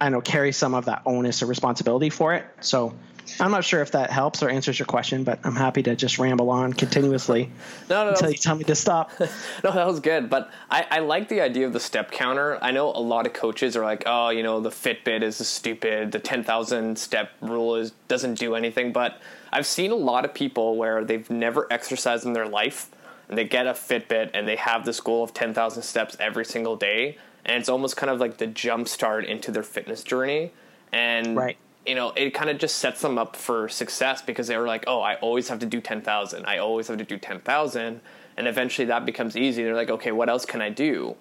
I 0.00 0.06
don't 0.06 0.12
know 0.12 0.20
carry 0.20 0.52
some 0.52 0.74
of 0.74 0.86
that 0.86 1.02
onus 1.06 1.42
or 1.42 1.46
responsibility 1.46 2.10
for 2.10 2.34
it. 2.34 2.44
So 2.60 2.94
I'm 3.40 3.50
not 3.50 3.64
sure 3.64 3.80
if 3.80 3.92
that 3.92 4.10
helps 4.10 4.42
or 4.42 4.48
answers 4.48 4.78
your 4.78 4.86
question, 4.86 5.24
but 5.24 5.38
I'm 5.44 5.54
happy 5.54 5.82
to 5.84 5.96
just 5.96 6.18
ramble 6.18 6.50
on 6.50 6.72
continuously 6.72 7.50
no, 7.88 8.04
no, 8.04 8.10
until 8.10 8.30
you 8.30 8.36
tell 8.36 8.56
me 8.56 8.64
to 8.64 8.74
stop. 8.74 9.10
no, 9.20 9.72
that 9.72 9.86
was 9.86 10.00
good. 10.00 10.30
But 10.30 10.50
I, 10.70 10.86
I 10.90 10.98
like 11.00 11.28
the 11.28 11.40
idea 11.40 11.66
of 11.66 11.72
the 11.72 11.80
step 11.80 12.10
counter. 12.10 12.58
I 12.62 12.70
know 12.70 12.88
a 12.88 13.00
lot 13.00 13.26
of 13.26 13.32
coaches 13.32 13.76
are 13.76 13.84
like, 13.84 14.04
oh, 14.06 14.30
you 14.30 14.42
know, 14.42 14.60
the 14.60 14.70
Fitbit 14.70 15.22
is 15.22 15.36
stupid. 15.46 16.12
The 16.12 16.18
10,000 16.18 16.98
step 16.98 17.30
rule 17.40 17.76
is 17.76 17.92
doesn't 18.08 18.34
do 18.34 18.54
anything. 18.54 18.92
But 18.92 19.20
I've 19.52 19.66
seen 19.66 19.90
a 19.90 19.96
lot 19.96 20.24
of 20.24 20.34
people 20.34 20.76
where 20.76 21.04
they've 21.04 21.28
never 21.30 21.66
exercised 21.70 22.24
in 22.24 22.32
their 22.32 22.48
life 22.48 22.90
and 23.28 23.36
they 23.36 23.44
get 23.44 23.66
a 23.66 23.72
Fitbit 23.72 24.30
and 24.34 24.48
they 24.48 24.56
have 24.56 24.84
this 24.84 25.00
goal 25.00 25.24
of 25.24 25.34
10,000 25.34 25.82
steps 25.82 26.16
every 26.18 26.44
single 26.44 26.76
day 26.76 27.18
and 27.44 27.58
it's 27.58 27.68
almost 27.68 27.96
kind 27.96 28.10
of 28.10 28.20
like 28.20 28.36
the 28.36 28.46
jump 28.46 28.86
start 28.88 29.24
into 29.24 29.50
their 29.50 29.62
fitness 29.62 30.02
journey 30.02 30.52
and 30.92 31.36
right. 31.36 31.56
You 31.88 31.94
know 31.94 32.12
it 32.16 32.34
kind 32.34 32.50
of 32.50 32.58
just 32.58 32.76
sets 32.76 33.00
them 33.00 33.18
up 33.18 33.34
for 33.34 33.68
success 33.68 34.22
because 34.22 34.46
they 34.46 34.56
were 34.56 34.66
like 34.66 34.84
oh 34.86 35.00
i 35.00 35.14
always 35.16 35.48
have 35.48 35.58
to 35.58 35.66
do 35.66 35.80
10000 35.80 36.44
i 36.44 36.58
always 36.58 36.88
have 36.88 36.98
to 36.98 37.04
do 37.04 37.18
10000 37.18 38.00
and 38.36 38.46
eventually 38.46 38.86
that 38.86 39.04
becomes 39.04 39.36
easy. 39.36 39.64
They're 39.64 39.74
like 39.74 39.90
okay 39.90 40.12
what 40.12 40.28
else 40.28 40.44
can 40.44 40.60
i 40.60 40.70
do? 40.70 41.16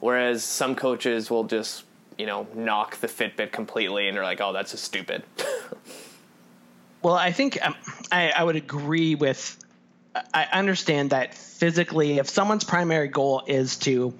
Whereas 0.00 0.44
some 0.44 0.76
coaches 0.76 1.30
will 1.30 1.44
just 1.44 1.84
you 2.18 2.26
know 2.26 2.46
knock 2.54 2.98
the 2.98 3.08
fitbit 3.08 3.50
completely 3.50 4.06
and 4.08 4.16
they're 4.16 4.24
like 4.24 4.40
oh 4.40 4.52
that's 4.52 4.72
just 4.72 4.84
stupid. 4.84 5.24
Well 7.02 7.14
i 7.14 7.32
think 7.32 7.58
um, 7.60 7.74
I, 8.10 8.30
I 8.30 8.42
would 8.44 8.56
agree 8.56 9.14
with 9.14 9.62
i 10.32 10.48
understand 10.50 11.10
that 11.10 11.34
physically 11.34 12.18
if 12.18 12.30
someone's 12.30 12.64
primary 12.64 13.08
goal 13.08 13.42
is 13.46 13.76
to 13.80 14.14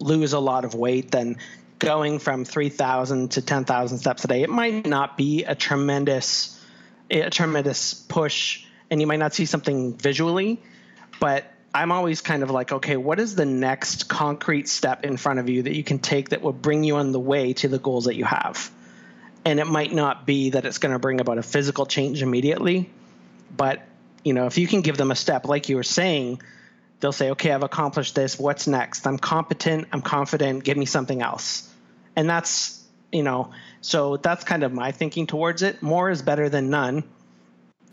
lose 0.00 0.32
a 0.32 0.38
lot 0.38 0.64
of 0.64 0.74
weight, 0.74 1.10
then 1.10 1.36
going 1.78 2.18
from 2.18 2.44
3,000 2.44 3.32
to 3.32 3.42
10,000 3.42 3.98
steps 3.98 4.24
a 4.24 4.28
day, 4.28 4.42
it 4.42 4.50
might 4.50 4.86
not 4.86 5.16
be 5.16 5.44
a 5.44 5.54
tremendous, 5.54 6.62
a 7.10 7.30
tremendous 7.30 7.94
push, 7.94 8.64
and 8.90 9.00
you 9.00 9.06
might 9.06 9.18
not 9.18 9.34
see 9.34 9.46
something 9.46 9.94
visually, 9.94 10.60
but 11.20 11.44
I'm 11.74 11.92
always 11.92 12.22
kind 12.22 12.42
of 12.42 12.50
like, 12.50 12.72
okay, 12.72 12.96
what 12.96 13.20
is 13.20 13.34
the 13.34 13.44
next 13.44 14.08
concrete 14.08 14.68
step 14.68 15.04
in 15.04 15.16
front 15.18 15.40
of 15.40 15.48
you 15.48 15.64
that 15.64 15.74
you 15.74 15.84
can 15.84 15.98
take 15.98 16.30
that 16.30 16.40
will 16.40 16.54
bring 16.54 16.84
you 16.84 16.96
on 16.96 17.12
the 17.12 17.20
way 17.20 17.52
to 17.54 17.68
the 17.68 17.78
goals 17.78 18.06
that 18.06 18.16
you 18.16 18.24
have? 18.24 18.70
And 19.44 19.60
it 19.60 19.66
might 19.66 19.92
not 19.92 20.26
be 20.26 20.50
that 20.50 20.64
it's 20.64 20.78
going 20.78 20.92
to 20.92 20.98
bring 20.98 21.20
about 21.20 21.38
a 21.38 21.42
physical 21.42 21.84
change 21.84 22.22
immediately, 22.22 22.90
but 23.54 23.82
you 24.24 24.32
know, 24.32 24.46
if 24.46 24.58
you 24.58 24.66
can 24.66 24.80
give 24.80 24.96
them 24.96 25.10
a 25.10 25.14
step, 25.14 25.46
like 25.46 25.68
you 25.68 25.76
were 25.76 25.84
saying, 25.84 26.40
they'll 27.00 27.12
say, 27.12 27.30
okay, 27.30 27.52
I've 27.52 27.62
accomplished 27.62 28.14
this. 28.14 28.38
What's 28.38 28.66
next? 28.66 29.06
I'm 29.06 29.18
competent. 29.18 29.88
I'm 29.92 30.02
confident. 30.02 30.64
Give 30.64 30.76
me 30.76 30.86
something 30.86 31.22
else. 31.22 31.72
And 32.14 32.28
that's, 32.28 32.82
you 33.12 33.22
know, 33.22 33.52
so 33.80 34.16
that's 34.16 34.44
kind 34.44 34.62
of 34.62 34.72
my 34.72 34.92
thinking 34.92 35.26
towards 35.26 35.62
it. 35.62 35.82
More 35.82 36.10
is 36.10 36.22
better 36.22 36.48
than 36.48 36.70
none, 36.70 37.04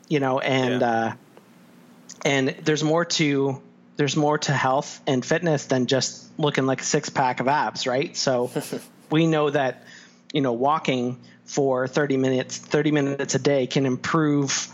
you 0.07 0.19
know, 0.19 0.39
and, 0.39 0.81
yeah. 0.81 0.89
uh, 0.89 1.13
and 2.25 2.55
there's 2.63 2.83
more 2.83 3.05
to, 3.05 3.61
there's 3.97 4.15
more 4.15 4.37
to 4.37 4.53
health 4.53 5.01
and 5.05 5.25
fitness 5.25 5.65
than 5.65 5.87
just 5.87 6.27
looking 6.39 6.65
like 6.65 6.81
a 6.81 6.85
six 6.85 7.09
pack 7.09 7.41
of 7.41 7.47
abs, 7.47 7.85
right? 7.85 8.15
So 8.15 8.49
we 9.09 9.27
know 9.27 9.49
that, 9.49 9.83
you 10.31 10.41
know, 10.41 10.53
walking 10.53 11.19
for 11.45 11.87
30 11.87 12.17
minutes, 12.17 12.57
30 12.57 12.91
minutes 12.91 13.35
a 13.35 13.39
day 13.39 13.67
can 13.67 13.85
improve 13.85 14.69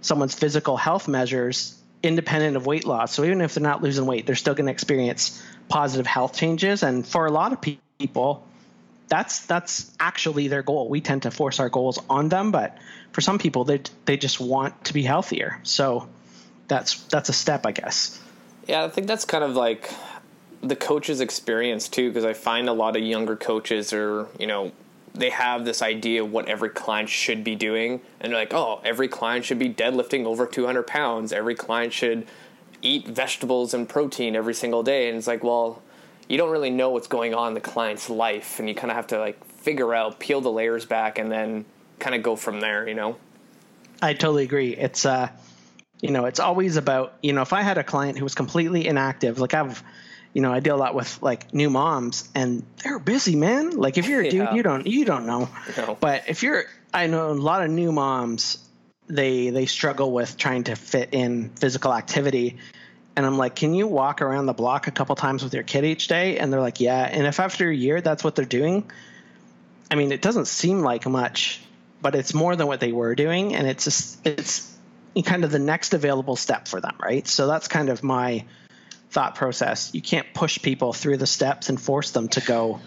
someone's 0.00 0.34
physical 0.34 0.76
health 0.76 1.06
measures 1.06 1.78
independent 2.04 2.56
of 2.56 2.66
weight 2.66 2.86
loss. 2.86 3.12
So 3.12 3.24
even 3.24 3.40
if 3.40 3.54
they're 3.54 3.62
not 3.62 3.82
losing 3.82 4.06
weight, 4.06 4.26
they're 4.26 4.36
still 4.36 4.54
going 4.54 4.66
to 4.66 4.72
experience 4.72 5.42
positive 5.68 6.06
health 6.06 6.36
changes. 6.36 6.82
And 6.82 7.06
for 7.06 7.26
a 7.26 7.30
lot 7.30 7.52
of 7.52 7.60
people, 7.60 8.46
that's 9.08 9.46
that's 9.46 9.90
actually 9.98 10.48
their 10.48 10.62
goal. 10.62 10.88
We 10.88 11.00
tend 11.00 11.22
to 11.22 11.30
force 11.30 11.60
our 11.60 11.68
goals 11.68 11.98
on 12.08 12.28
them, 12.28 12.50
but 12.50 12.76
for 13.12 13.20
some 13.20 13.38
people, 13.38 13.64
they 13.64 13.80
they 14.04 14.16
just 14.16 14.38
want 14.38 14.84
to 14.84 14.94
be 14.94 15.02
healthier. 15.02 15.60
So 15.62 16.08
that's 16.68 17.00
that's 17.04 17.28
a 17.28 17.32
step, 17.32 17.66
I 17.66 17.72
guess. 17.72 18.20
Yeah, 18.66 18.84
I 18.84 18.88
think 18.88 19.06
that's 19.06 19.24
kind 19.24 19.44
of 19.44 19.56
like 19.56 19.90
the 20.62 20.76
coach's 20.76 21.20
experience 21.20 21.88
too, 21.88 22.08
because 22.08 22.24
I 22.24 22.32
find 22.32 22.68
a 22.68 22.72
lot 22.72 22.96
of 22.96 23.02
younger 23.02 23.36
coaches 23.36 23.92
are 23.92 24.28
you 24.38 24.46
know 24.46 24.72
they 25.14 25.30
have 25.30 25.64
this 25.64 25.80
idea 25.80 26.24
of 26.24 26.32
what 26.32 26.48
every 26.48 26.70
client 26.70 27.08
should 27.08 27.44
be 27.44 27.54
doing, 27.54 28.00
and 28.20 28.32
they're 28.32 28.40
like, 28.40 28.52
oh, 28.52 28.80
every 28.84 29.08
client 29.08 29.44
should 29.44 29.58
be 29.58 29.70
deadlifting 29.70 30.24
over 30.24 30.44
200 30.46 30.86
pounds. 30.86 31.32
Every 31.32 31.54
client 31.54 31.92
should 31.92 32.26
eat 32.82 33.06
vegetables 33.06 33.72
and 33.72 33.88
protein 33.88 34.36
every 34.36 34.54
single 34.54 34.82
day. 34.82 35.08
And 35.08 35.16
it's 35.16 35.26
like, 35.26 35.42
well, 35.44 35.82
you 36.28 36.36
don't 36.36 36.50
really 36.50 36.70
know 36.70 36.90
what's 36.90 37.06
going 37.06 37.32
on 37.34 37.48
in 37.48 37.54
the 37.54 37.60
client's 37.60 38.10
life, 38.10 38.58
and 38.58 38.68
you 38.68 38.74
kind 38.74 38.90
of 38.90 38.96
have 38.96 39.06
to 39.08 39.18
like 39.18 39.42
figure 39.44 39.94
out, 39.94 40.18
peel 40.18 40.40
the 40.40 40.50
layers 40.50 40.84
back, 40.84 41.18
and 41.18 41.30
then 41.30 41.64
kind 42.00 42.14
of 42.14 42.22
go 42.22 42.34
from 42.34 42.60
there. 42.60 42.88
You 42.88 42.94
know. 42.94 43.16
I 44.02 44.12
totally 44.14 44.42
agree. 44.42 44.76
It's 44.76 45.06
uh, 45.06 45.28
You 46.00 46.10
know, 46.10 46.26
it's 46.26 46.40
always 46.40 46.76
about, 46.76 47.14
you 47.22 47.32
know, 47.32 47.40
if 47.40 47.52
I 47.52 47.62
had 47.62 47.78
a 47.78 47.84
client 47.84 48.18
who 48.18 48.24
was 48.24 48.34
completely 48.34 48.86
inactive, 48.86 49.38
like 49.38 49.54
I've, 49.54 49.82
you 50.34 50.42
know, 50.42 50.52
I 50.52 50.60
deal 50.60 50.74
a 50.74 50.76
lot 50.76 50.94
with 50.94 51.22
like 51.22 51.54
new 51.54 51.70
moms 51.70 52.28
and 52.34 52.64
they're 52.82 52.98
busy, 52.98 53.36
man. 53.36 53.70
Like 53.70 53.96
if 53.96 54.08
you're 54.08 54.20
a 54.20 54.30
dude, 54.30 54.48
you 54.52 54.62
don't, 54.62 54.86
you 54.86 55.04
don't 55.04 55.26
know. 55.26 55.48
No. 55.76 55.96
But 55.98 56.24
if 56.28 56.42
you're, 56.42 56.64
I 56.92 57.06
know 57.06 57.30
a 57.30 57.32
lot 57.32 57.62
of 57.62 57.70
new 57.70 57.92
moms, 57.92 58.58
they, 59.06 59.50
they 59.50 59.66
struggle 59.66 60.12
with 60.12 60.36
trying 60.36 60.64
to 60.64 60.74
fit 60.74 61.10
in 61.12 61.50
physical 61.50 61.94
activity. 61.94 62.58
And 63.16 63.24
I'm 63.24 63.38
like, 63.38 63.54
can 63.54 63.74
you 63.74 63.86
walk 63.86 64.22
around 64.22 64.46
the 64.46 64.52
block 64.52 64.88
a 64.88 64.90
couple 64.90 65.14
times 65.14 65.44
with 65.44 65.54
your 65.54 65.62
kid 65.62 65.84
each 65.84 66.08
day? 66.08 66.36
And 66.38 66.52
they're 66.52 66.60
like, 66.60 66.80
yeah. 66.80 67.08
And 67.10 67.28
if 67.28 67.38
after 67.38 67.70
a 67.70 67.74
year 67.74 68.00
that's 68.00 68.24
what 68.24 68.34
they're 68.34 68.44
doing, 68.44 68.90
I 69.88 69.94
mean, 69.94 70.10
it 70.10 70.20
doesn't 70.20 70.46
seem 70.46 70.80
like 70.80 71.06
much, 71.06 71.60
but 72.02 72.16
it's 72.16 72.34
more 72.34 72.56
than 72.56 72.66
what 72.66 72.80
they 72.80 72.90
were 72.90 73.14
doing, 73.14 73.54
and 73.54 73.68
it's 73.68 73.84
just, 73.84 74.26
it's 74.26 74.76
kind 75.24 75.44
of 75.44 75.52
the 75.52 75.60
next 75.60 75.94
available 75.94 76.34
step 76.34 76.66
for 76.66 76.80
them, 76.80 76.96
right? 77.00 77.28
So 77.28 77.46
that's 77.46 77.68
kind 77.68 77.88
of 77.88 78.02
my 78.02 78.44
thought 79.14 79.36
process. 79.36 79.94
You 79.94 80.02
can't 80.02 80.26
push 80.34 80.60
people 80.60 80.92
through 80.92 81.18
the 81.18 81.26
steps 81.26 81.68
and 81.68 81.80
force 81.80 82.10
them 82.10 82.28
to 82.30 82.40
go 82.40 82.80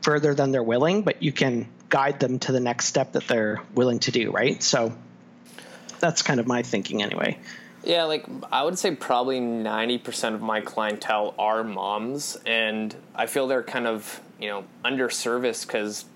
further 0.00 0.34
than 0.34 0.50
they're 0.50 0.62
willing, 0.62 1.02
but 1.02 1.22
you 1.22 1.32
can 1.32 1.68
guide 1.90 2.18
them 2.18 2.38
to 2.40 2.52
the 2.52 2.60
next 2.60 2.86
step 2.86 3.12
that 3.12 3.28
they're 3.28 3.60
willing 3.74 3.98
to 4.00 4.10
do, 4.10 4.30
right? 4.30 4.60
So 4.62 4.94
that's 6.00 6.22
kind 6.22 6.40
of 6.40 6.46
my 6.46 6.62
thinking 6.62 7.02
anyway. 7.02 7.38
Yeah, 7.84 8.04
like 8.04 8.24
I 8.50 8.64
would 8.64 8.78
say 8.78 8.96
probably 8.96 9.38
90% 9.38 10.34
of 10.34 10.40
my 10.40 10.62
clientele 10.62 11.34
are 11.38 11.62
moms 11.62 12.38
and 12.46 12.94
I 13.14 13.26
feel 13.26 13.46
they're 13.46 13.62
kind 13.62 13.86
of, 13.86 14.20
you 14.40 14.48
know, 14.48 14.64
underserviced 14.84 15.68
cuz 15.68 16.06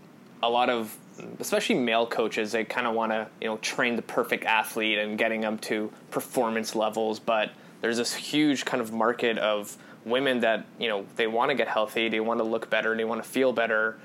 a 0.43 0.49
lot 0.49 0.71
of 0.71 0.97
especially 1.39 1.75
male 1.75 2.07
coaches 2.07 2.53
they 2.53 2.65
kind 2.65 2.87
of 2.87 2.95
want 2.95 3.13
to 3.13 3.29
you 3.43 3.47
know 3.47 3.59
train 3.59 3.95
the 3.95 4.03
perfect 4.03 4.43
athlete 4.45 4.99
and 4.99 5.19
getting 5.19 5.43
them 5.43 5.59
to 5.59 5.93
performance 6.11 6.75
levels 6.75 7.21
but 7.21 7.51
there's 7.81 7.97
this 7.97 8.15
huge 8.15 8.65
kind 8.65 8.81
of 8.81 8.93
market 8.93 9.39
of 9.39 9.77
women 10.05 10.41
that 10.41 10.65
you 10.79 10.89
know 10.89 11.05
they 11.17 11.27
want 11.27 11.51
to 11.51 11.55
get 11.55 11.69
healthy 11.69 12.09
they 12.09 12.21
want 12.21 12.39
to 12.39 12.45
look 12.45 12.71
better 12.71 12.97
they 12.97 13.05
want 13.05 13.23
to 13.23 13.29
feel 13.29 13.53
better 13.53 13.99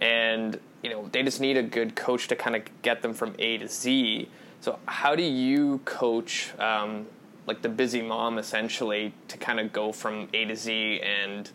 and 0.00 0.60
you 0.82 0.90
know 0.90 1.08
they 1.12 1.22
just 1.22 1.40
need 1.40 1.56
a 1.56 1.62
good 1.62 1.96
coach 1.96 2.28
to 2.28 2.36
kind 2.36 2.54
of 2.54 2.62
get 2.82 3.02
them 3.02 3.14
from 3.14 3.34
a 3.38 3.58
to 3.58 3.68
z 3.68 4.28
so 4.60 4.78
how 4.86 5.14
do 5.14 5.22
you 5.22 5.78
coach 5.84 6.52
um, 6.58 7.06
like 7.46 7.62
the 7.62 7.68
busy 7.68 8.02
mom 8.02 8.38
essentially 8.38 9.14
to 9.28 9.38
kind 9.38 9.58
of 9.58 9.72
go 9.72 9.92
from 9.92 10.28
a 10.34 10.44
to 10.44 10.56
z 10.56 11.00
and 11.00 11.50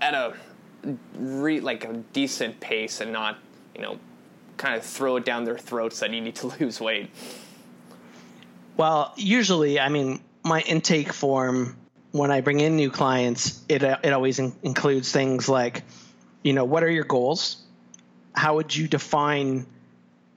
at 0.00 0.14
a 0.14 0.34
re, 1.16 1.60
like 1.60 1.84
a 1.84 1.92
decent 2.12 2.58
pace 2.60 3.00
and 3.00 3.12
not 3.12 3.38
you 3.74 3.82
know 3.82 3.98
kind 4.62 4.76
of 4.76 4.84
throw 4.84 5.16
it 5.16 5.24
down 5.24 5.44
their 5.44 5.58
throats 5.58 6.00
that 6.00 6.12
you 6.12 6.20
need 6.20 6.36
to 6.36 6.46
lose 6.60 6.80
weight? 6.80 7.10
Well, 8.76 9.12
usually, 9.16 9.78
I 9.78 9.88
mean, 9.88 10.20
my 10.44 10.60
intake 10.60 11.12
form 11.12 11.76
when 12.12 12.30
I 12.30 12.42
bring 12.42 12.60
in 12.60 12.76
new 12.76 12.90
clients, 12.90 13.60
it 13.68 13.82
uh, 13.82 13.98
it 14.02 14.12
always 14.12 14.38
in- 14.38 14.52
includes 14.62 15.10
things 15.10 15.48
like, 15.48 15.82
you 16.42 16.52
know, 16.52 16.64
what 16.64 16.82
are 16.82 16.90
your 16.90 17.04
goals? 17.04 17.56
How 18.34 18.56
would 18.56 18.74
you 18.74 18.88
define 18.88 19.66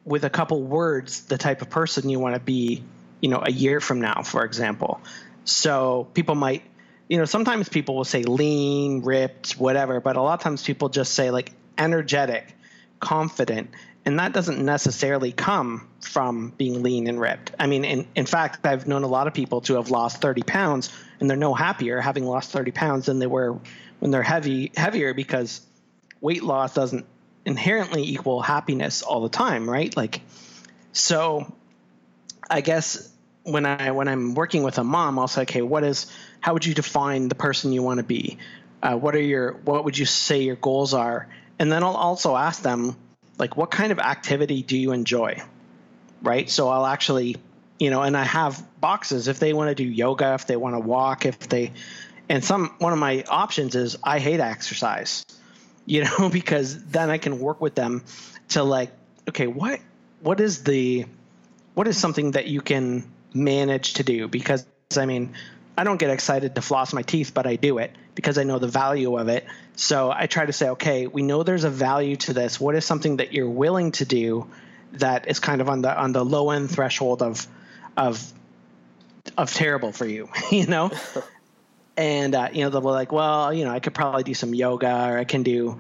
with 0.05 0.24
a 0.24 0.29
couple 0.29 0.62
words 0.62 1.24
the 1.24 1.38
type 1.38 1.62
of 1.62 1.69
person 1.69 2.09
you 2.09 2.19
want 2.19 2.35
to 2.35 2.39
be, 2.39 2.83
you 3.19 3.29
know, 3.29 3.41
a 3.43 3.51
year 3.51 3.81
from 3.81 4.00
now, 4.00 4.21
for 4.21 4.45
example. 4.45 5.01
So 5.43 6.07
people 6.13 6.35
might, 6.35 6.62
you 7.07 7.17
know, 7.17 7.25
sometimes 7.25 7.67
people 7.67 7.95
will 7.95 8.03
say 8.03 8.24
lean, 8.24 9.01
ripped, 9.01 9.53
whatever, 9.53 10.00
but 10.00 10.15
a 10.15 10.21
lot 10.21 10.35
of 10.35 10.41
times 10.41 10.63
people 10.63 10.89
just 10.89 11.13
say 11.13 11.31
like 11.31 11.51
energetic, 11.77 12.55
confident, 13.00 13.71
and 14.05 14.19
that 14.19 14.33
doesn't 14.33 14.63
necessarily 14.63 15.31
come 15.31 15.88
from 16.00 16.53
being 16.57 16.83
lean 16.83 17.07
and 17.07 17.19
ripped. 17.19 17.51
I 17.57 17.65
mean, 17.65 17.83
in, 17.83 18.07
in 18.15 18.25
fact, 18.25 18.65
I've 18.65 18.88
known 18.88 19.03
a 19.03 19.07
lot 19.07 19.27
of 19.27 19.33
people 19.33 19.62
to 19.62 19.75
have 19.75 19.89
lost 19.89 20.21
30 20.21 20.43
pounds 20.43 20.93
and 21.19 21.29
they're 21.29 21.38
no 21.38 21.53
happier 21.53 22.00
having 22.00 22.25
lost 22.25 22.51
30 22.51 22.71
pounds 22.71 23.07
than 23.07 23.19
they 23.19 23.27
were 23.27 23.59
when 24.00 24.12
they're 24.12 24.24
heavy 24.24 24.71
heavier 24.75 25.13
because 25.13 25.62
weight 26.21 26.43
loss 26.43 26.74
doesn't 26.74 27.05
inherently 27.45 28.03
equal 28.03 28.41
happiness 28.41 29.01
all 29.01 29.21
the 29.21 29.29
time, 29.29 29.69
right? 29.69 29.95
Like, 29.95 30.21
so 30.91 31.51
I 32.50 32.62
guess 32.62 33.12
when 33.43 33.65
I 33.65 33.91
when 33.91 34.07
I'm 34.07 34.35
working 34.35 34.63
with 34.63 34.77
a 34.77 34.83
mom, 34.83 35.17
I'll 35.17 35.27
say, 35.27 35.43
okay, 35.43 35.62
what 35.62 35.83
is 35.83 36.12
how 36.41 36.53
would 36.53 36.65
you 36.65 36.74
define 36.74 37.27
the 37.27 37.35
person 37.35 37.71
you 37.71 37.81
want 37.81 38.00
to 38.00 38.03
be? 38.03 38.38
Uh, 38.83 38.95
what 38.95 39.15
are 39.15 39.21
your 39.21 39.53
what 39.53 39.85
would 39.85 39.97
you 39.97 40.05
say 40.05 40.41
your 40.41 40.55
goals 40.55 40.93
are? 40.93 41.27
And 41.57 41.71
then 41.71 41.83
I'll 41.83 41.95
also 41.95 42.35
ask 42.35 42.62
them 42.62 42.95
like 43.38 43.58
what 43.58 43.72
kind 43.72 43.92
of 43.92 44.00
activity 44.00 44.63
do 44.63 44.77
you 44.77 44.92
enjoy? 44.92 45.42
Right? 46.22 46.50
So 46.50 46.70
i'll 46.70 46.86
actually 46.86 47.38
you 47.80 47.89
know 47.89 48.01
and 48.01 48.15
i 48.15 48.24
have 48.24 48.63
boxes. 48.80 49.27
If 49.27 49.39
they 49.39 49.54
want 49.54 49.70
to 49.70 49.75
do 49.75 49.84
yoga 49.84 50.34
if 50.34 50.48
they 50.48 50.56
want 50.56 50.75
to 50.75 50.80
walk 50.80 51.25
if 51.25 51.39
they 51.39 51.74
and 52.30 52.44
some 52.44 52.74
one 52.80 52.94
of 52.94 53.00
my 53.00 53.24
options 53.27 53.75
is 53.75 53.98
i 54.04 54.20
hate 54.20 54.39
exercise 54.39 55.25
you 55.86 56.04
know 56.04 56.30
because 56.30 56.84
then 56.86 57.10
i 57.10 57.18
can 57.18 57.39
work 57.39 57.62
with 57.62 57.75
them 57.75 58.04
to 58.50 58.63
like 58.63 58.92
okay 59.30 59.48
what 59.48 59.80
what 60.22 60.39
is 60.39 60.63
the 60.63 61.06
what 61.75 61.88
is 61.88 61.98
something 61.98 62.32
that 62.32 62.48
you 62.48 62.62
can 62.62 63.04
manage 63.34 63.96
to 63.96 64.04
do? 64.04 64.27
Because 64.27 64.65
i 64.98 65.06
mean 65.06 65.34
I 65.77 65.84
don't 65.84 65.98
get 65.98 66.10
excited 66.10 66.56
to 66.56 66.62
floss 66.62 66.94
my 66.94 67.01
teeth, 67.01 67.34
but 67.34 67.46
I 67.46 67.58
do 67.58 67.80
it 67.80 67.92
because 68.15 68.38
I 68.38 68.43
know 68.43 68.60
the 68.60 68.67
value 68.67 69.17
of 69.17 69.27
it. 69.27 69.45
So 69.75 70.12
I 70.12 70.27
try 70.27 70.45
to 70.45 70.53
say, 70.53 70.69
okay, 70.69 71.07
we 71.07 71.22
know 71.22 71.43
there's 71.43 71.65
a 71.65 71.69
value 71.69 72.15
to 72.17 72.34
this. 72.34 72.60
What 72.60 72.75
is 72.75 72.86
something 72.86 73.17
that 73.17 73.34
you're 73.34 73.50
willing 73.50 73.91
to 73.93 74.05
do 74.05 74.50
that 74.93 75.27
is 75.27 75.39
kind 75.39 75.62
of 75.62 75.69
on 75.69 75.81
the 75.81 75.95
on 75.95 76.13
the 76.13 76.24
low 76.24 76.51
end 76.51 76.72
threshold 76.72 77.22
of 77.22 77.45
of 77.98 78.25
of 79.38 79.53
terrible 79.53 79.91
for 79.91 80.05
you, 80.05 80.29
you 80.51 80.65
know? 80.65 80.91
and 81.98 82.34
uh, 82.36 82.50
you 82.51 82.63
know 82.63 82.69
they'll 82.69 82.81
be 82.81 82.88
like, 82.88 83.12
well, 83.12 83.53
you 83.53 83.65
know, 83.65 83.72
I 83.72 83.79
could 83.79 83.93
probably 83.93 84.24
do 84.24 84.34
some 84.34 84.53
yoga, 84.53 85.10
or 85.10 85.17
I 85.17 85.25
can 85.25 85.43
do, 85.43 85.79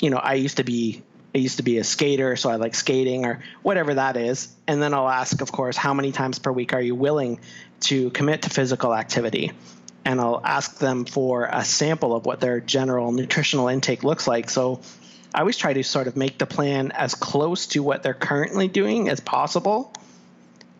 you 0.00 0.10
know, 0.10 0.18
I 0.18 0.34
used 0.34 0.56
to 0.56 0.64
be 0.64 1.02
I 1.34 1.38
used 1.38 1.56
to 1.56 1.62
be 1.64 1.78
a 1.78 1.84
skater, 1.84 2.36
so 2.36 2.48
I 2.48 2.56
like 2.56 2.74
skating 2.74 3.26
or 3.26 3.42
whatever 3.62 3.94
that 3.94 4.16
is. 4.16 4.54
And 4.68 4.80
then 4.80 4.94
I'll 4.94 5.08
ask, 5.08 5.40
of 5.40 5.50
course, 5.50 5.76
how 5.76 5.92
many 5.92 6.12
times 6.12 6.38
per 6.38 6.52
week 6.52 6.72
are 6.72 6.80
you 6.80 6.94
willing 6.94 7.40
to 7.80 8.10
commit 8.10 8.42
to 8.42 8.50
physical 8.50 8.94
activity. 8.94 9.52
And 10.04 10.20
I'll 10.20 10.40
ask 10.44 10.78
them 10.78 11.06
for 11.06 11.48
a 11.50 11.64
sample 11.64 12.14
of 12.14 12.26
what 12.26 12.40
their 12.40 12.60
general 12.60 13.10
nutritional 13.12 13.68
intake 13.68 14.04
looks 14.04 14.26
like. 14.26 14.50
So 14.50 14.82
I 15.34 15.40
always 15.40 15.56
try 15.56 15.72
to 15.72 15.82
sort 15.82 16.06
of 16.06 16.16
make 16.16 16.38
the 16.38 16.46
plan 16.46 16.92
as 16.92 17.14
close 17.14 17.66
to 17.68 17.82
what 17.82 18.02
they're 18.02 18.14
currently 18.14 18.68
doing 18.68 19.08
as 19.08 19.20
possible. 19.20 19.92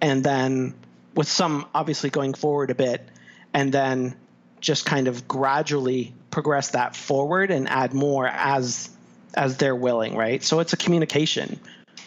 And 0.00 0.22
then, 0.22 0.74
with 1.14 1.28
some 1.28 1.66
obviously 1.74 2.10
going 2.10 2.34
forward 2.34 2.70
a 2.70 2.74
bit, 2.74 3.08
and 3.54 3.72
then 3.72 4.14
just 4.60 4.84
kind 4.84 5.08
of 5.08 5.26
gradually 5.26 6.14
progress 6.30 6.70
that 6.70 6.96
forward 6.96 7.50
and 7.50 7.68
add 7.68 7.94
more 7.94 8.26
as 8.26 8.90
as 9.34 9.56
they're 9.56 9.74
willing, 9.74 10.16
right? 10.16 10.42
So 10.42 10.60
it's 10.60 10.72
a 10.72 10.76
communication 10.76 11.58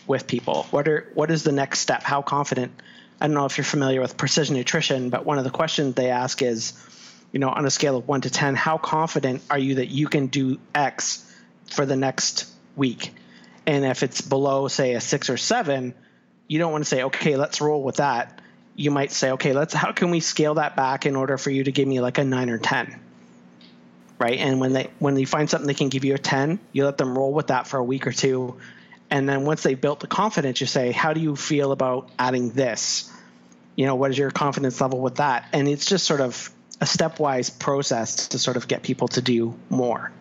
with 0.05 0.27
people. 0.27 0.67
What 0.71 0.87
are 0.87 1.09
what 1.13 1.31
is 1.31 1.43
the 1.43 1.51
next 1.51 1.79
step? 1.79 2.03
How 2.03 2.21
confident 2.21 2.71
I 3.19 3.27
don't 3.27 3.33
know 3.33 3.45
if 3.45 3.57
you're 3.57 3.65
familiar 3.65 3.99
with 4.01 4.15
precision 4.17 4.55
nutrition, 4.55 5.09
but 5.09 5.25
one 5.25 5.37
of 5.37 5.43
the 5.43 5.49
questions 5.49 5.95
they 5.95 6.11
ask 6.11 6.41
is, 6.41 6.73
you 7.31 7.39
know, 7.39 7.49
on 7.49 7.65
a 7.65 7.69
scale 7.69 7.97
of 7.97 8.07
one 8.07 8.21
to 8.21 8.29
10, 8.29 8.55
how 8.55 8.77
confident 8.77 9.41
are 9.49 9.59
you 9.59 9.75
that 9.75 9.87
you 9.87 10.07
can 10.07 10.27
do 10.27 10.59
X 10.73 11.23
for 11.71 11.85
the 11.85 11.95
next 11.95 12.49
week? 12.75 13.13
And 13.65 13.85
if 13.85 14.03
it's 14.03 14.21
below, 14.21 14.67
say, 14.67 14.93
a 14.93 15.01
six 15.01 15.29
or 15.29 15.37
seven, 15.37 15.93
you 16.47 16.59
don't 16.59 16.71
want 16.71 16.83
to 16.83 16.89
say, 16.89 17.03
okay, 17.03 17.35
let's 17.35 17.59
roll 17.59 17.83
with 17.83 17.97
that. 17.97 18.41
You 18.75 18.91
might 18.91 19.11
say, 19.11 19.31
okay, 19.31 19.53
let's, 19.53 19.73
how 19.73 19.91
can 19.91 20.11
we 20.11 20.19
scale 20.19 20.55
that 20.55 20.75
back 20.75 21.05
in 21.05 21.15
order 21.15 21.37
for 21.37 21.49
you 21.49 21.63
to 21.63 21.71
give 21.71 21.87
me 21.87 21.99
like 21.99 22.17
a 22.17 22.23
nine 22.23 22.49
or 22.49 22.57
10? 22.57 22.99
Right. 24.19 24.39
And 24.39 24.59
when 24.59 24.73
they, 24.73 24.89
when 24.99 25.17
you 25.17 25.27
find 25.27 25.49
something 25.49 25.67
they 25.67 25.73
can 25.73 25.89
give 25.89 26.05
you 26.05 26.15
a 26.15 26.17
10, 26.17 26.59
you 26.71 26.85
let 26.85 26.97
them 26.97 27.17
roll 27.17 27.33
with 27.33 27.47
that 27.47 27.67
for 27.67 27.77
a 27.77 27.83
week 27.83 28.07
or 28.07 28.11
two 28.11 28.57
and 29.09 29.27
then 29.27 29.45
once 29.45 29.63
they've 29.63 29.79
built 29.79 29.99
the 29.99 30.07
confidence, 30.07 30.59
you 30.59 30.67
say, 30.67 30.91
how 30.91 31.13
do 31.13 31.21
you 31.21 31.35
feel 31.35 31.71
about 31.71 32.09
adding 32.19 32.49
this? 32.51 33.11
You 33.75 33.85
know, 33.85 33.95
what 33.95 34.11
is 34.11 34.17
your 34.17 34.31
confidence 34.31 34.81
level 34.81 34.99
with 34.99 35.15
that? 35.15 35.45
And 35.53 35.67
it's 35.67 35.85
just 35.85 36.05
sort 36.05 36.21
of 36.21 36.49
a 36.81 36.85
stepwise 36.85 37.57
process 37.57 38.27
to 38.29 38.39
sort 38.39 38.57
of 38.57 38.67
get 38.67 38.83
people 38.83 39.07
to 39.09 39.21
do 39.21 39.55
more. 39.69 40.11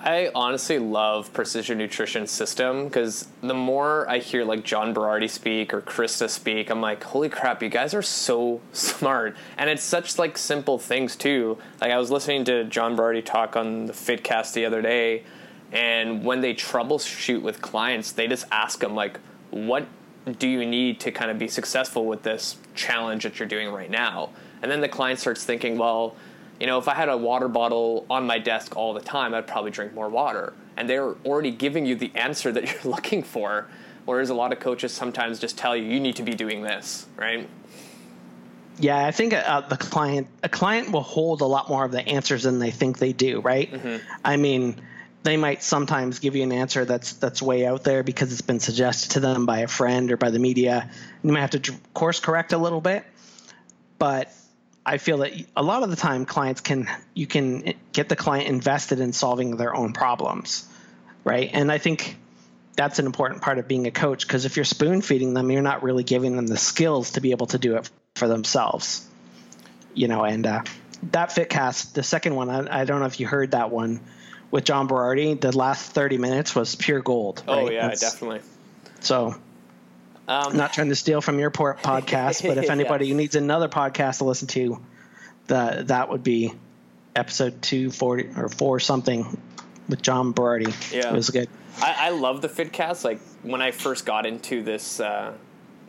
I 0.00 0.30
honestly 0.32 0.78
love 0.78 1.32
precision 1.32 1.76
nutrition 1.76 2.28
system 2.28 2.84
because 2.84 3.26
the 3.42 3.54
more 3.54 4.08
I 4.08 4.18
hear 4.18 4.44
like 4.44 4.64
John 4.64 4.94
Berardi 4.94 5.28
speak 5.28 5.74
or 5.74 5.80
Krista 5.80 6.30
speak, 6.30 6.70
I'm 6.70 6.80
like, 6.80 7.02
holy 7.02 7.28
crap, 7.28 7.62
you 7.62 7.68
guys 7.68 7.94
are 7.94 8.02
so 8.02 8.60
smart. 8.72 9.36
And 9.56 9.68
it's 9.68 9.82
such 9.82 10.18
like 10.18 10.38
simple 10.38 10.78
things 10.78 11.16
too. 11.16 11.58
Like 11.80 11.90
I 11.90 11.98
was 11.98 12.10
listening 12.10 12.44
to 12.44 12.64
John 12.64 12.96
Berardi 12.96 13.24
talk 13.24 13.56
on 13.56 13.86
the 13.86 13.92
Fitcast 13.92 14.52
the 14.54 14.66
other 14.66 14.82
day 14.82 15.24
and 15.72 16.24
when 16.24 16.40
they 16.40 16.54
troubleshoot 16.54 17.42
with 17.42 17.60
clients, 17.60 18.12
they 18.12 18.26
just 18.26 18.46
ask 18.50 18.80
them 18.80 18.94
like, 18.94 19.18
"What 19.50 19.86
do 20.38 20.48
you 20.48 20.64
need 20.64 21.00
to 21.00 21.10
kind 21.10 21.30
of 21.30 21.38
be 21.38 21.48
successful 21.48 22.06
with 22.06 22.22
this 22.22 22.56
challenge 22.74 23.24
that 23.24 23.38
you're 23.38 23.48
doing 23.48 23.70
right 23.70 23.90
now?" 23.90 24.30
And 24.62 24.70
then 24.70 24.80
the 24.80 24.88
client 24.88 25.18
starts 25.18 25.44
thinking, 25.44 25.78
"Well, 25.78 26.16
you 26.60 26.66
know, 26.66 26.78
if 26.78 26.88
I 26.88 26.94
had 26.94 27.08
a 27.08 27.16
water 27.16 27.48
bottle 27.48 28.06
on 28.10 28.26
my 28.26 28.38
desk 28.38 28.76
all 28.76 28.94
the 28.94 29.00
time, 29.00 29.34
I'd 29.34 29.46
probably 29.46 29.70
drink 29.70 29.94
more 29.94 30.08
water." 30.08 30.52
And 30.76 30.88
they're 30.88 31.14
already 31.24 31.50
giving 31.50 31.86
you 31.86 31.94
the 31.96 32.12
answer 32.14 32.52
that 32.52 32.64
you're 32.72 32.92
looking 32.92 33.22
for. 33.22 33.66
Whereas 34.04 34.30
a 34.30 34.34
lot 34.34 34.52
of 34.52 34.60
coaches 34.60 34.92
sometimes 34.92 35.38
just 35.38 35.58
tell 35.58 35.76
you, 35.76 35.84
"You 35.84 36.00
need 36.00 36.16
to 36.16 36.22
be 36.22 36.34
doing 36.34 36.62
this," 36.62 37.06
right? 37.16 37.48
Yeah, 38.80 39.04
I 39.04 39.10
think 39.10 39.34
uh, 39.34 39.62
the 39.62 39.76
client 39.76 40.28
a 40.42 40.48
client 40.48 40.92
will 40.92 41.02
hold 41.02 41.40
a 41.40 41.46
lot 41.46 41.68
more 41.68 41.84
of 41.84 41.92
the 41.92 42.06
answers 42.06 42.44
than 42.44 42.58
they 42.58 42.70
think 42.70 42.98
they 42.98 43.12
do, 43.12 43.40
right? 43.40 43.70
Mm-hmm. 43.70 43.96
I 44.24 44.36
mean, 44.36 44.80
they 45.24 45.36
might 45.36 45.62
sometimes 45.62 46.20
give 46.20 46.36
you 46.36 46.44
an 46.44 46.52
answer 46.52 46.84
that's 46.84 47.14
that's 47.14 47.42
way 47.42 47.66
out 47.66 47.84
there 47.84 48.02
because 48.02 48.32
it's 48.32 48.40
been 48.40 48.60
suggested 48.60 49.12
to 49.12 49.20
them 49.20 49.46
by 49.46 49.60
a 49.60 49.68
friend 49.68 50.12
or 50.12 50.16
by 50.16 50.30
the 50.30 50.38
media. 50.38 50.90
You 51.22 51.32
might 51.32 51.40
have 51.40 51.62
to 51.62 51.72
course 51.92 52.20
correct 52.20 52.52
a 52.52 52.58
little 52.58 52.80
bit, 52.80 53.04
but 53.98 54.32
I 54.88 54.96
feel 54.96 55.18
that 55.18 55.32
a 55.54 55.62
lot 55.62 55.82
of 55.82 55.90
the 55.90 55.96
time 55.96 56.24
clients 56.24 56.62
can 56.62 56.88
you 57.12 57.26
can 57.26 57.74
get 57.92 58.08
the 58.08 58.16
client 58.16 58.48
invested 58.48 59.00
in 59.00 59.12
solving 59.12 59.58
their 59.58 59.74
own 59.74 59.92
problems, 59.92 60.66
right? 61.24 61.50
And 61.52 61.70
I 61.70 61.76
think 61.76 62.16
that's 62.74 62.98
an 62.98 63.04
important 63.04 63.42
part 63.42 63.58
of 63.58 63.68
being 63.68 63.86
a 63.86 63.90
coach 63.90 64.26
because 64.26 64.46
if 64.46 64.56
you're 64.56 64.64
spoon 64.64 65.02
feeding 65.02 65.34
them, 65.34 65.50
you're 65.50 65.60
not 65.60 65.82
really 65.82 66.04
giving 66.04 66.36
them 66.36 66.46
the 66.46 66.56
skills 66.56 67.12
to 67.12 67.20
be 67.20 67.32
able 67.32 67.48
to 67.48 67.58
do 67.58 67.76
it 67.76 67.90
for 68.14 68.28
themselves. 68.28 69.06
You 69.92 70.08
know, 70.08 70.24
and 70.24 70.46
uh, 70.46 70.62
that 71.10 71.30
FitCast, 71.30 71.92
the 71.92 72.02
second 72.02 72.34
one, 72.34 72.48
I, 72.48 72.80
I, 72.80 72.84
don't 72.86 73.00
know 73.00 73.06
if 73.06 73.20
you 73.20 73.26
heard 73.26 73.50
that 73.50 73.70
one 73.70 74.00
with 74.50 74.64
John 74.64 74.88
Berardi. 74.88 75.38
The 75.38 75.54
last 75.54 75.92
30 75.92 76.16
minutes 76.16 76.54
was 76.54 76.76
pure 76.76 77.02
gold. 77.02 77.42
Oh, 77.46 77.56
right? 77.56 77.66
Oh, 77.66 77.70
yeah, 77.70 77.94
definitely. 77.94 78.40
So 79.00 79.34
um, 80.28 80.56
not 80.56 80.72
trying 80.74 80.90
to 80.90 80.94
steal 80.94 81.20
from 81.20 81.38
your 81.38 81.50
podcast, 81.50 82.46
but 82.46 82.58
if 82.58 82.70
anybody 82.70 83.08
yeah. 83.08 83.16
needs 83.16 83.34
another 83.34 83.68
podcast 83.68 84.18
to 84.18 84.24
listen 84.24 84.46
to, 84.48 84.80
the, 85.46 85.84
that 85.86 86.10
would 86.10 86.22
be 86.22 86.52
episode 87.16 87.62
240 87.62 88.28
or 88.36 88.48
4 88.48 88.80
something 88.80 89.40
with 89.88 90.02
John 90.02 90.34
Berardi. 90.34 90.92
Yeah. 90.92 91.08
It 91.08 91.14
was 91.14 91.30
good. 91.30 91.48
I, 91.80 91.96
I 91.98 92.10
love 92.10 92.42
the 92.42 92.48
FitCast. 92.48 93.04
Like 93.04 93.20
when 93.42 93.62
I 93.62 93.70
first 93.70 94.04
got 94.04 94.26
into 94.26 94.62
this, 94.62 95.00
uh, 95.00 95.32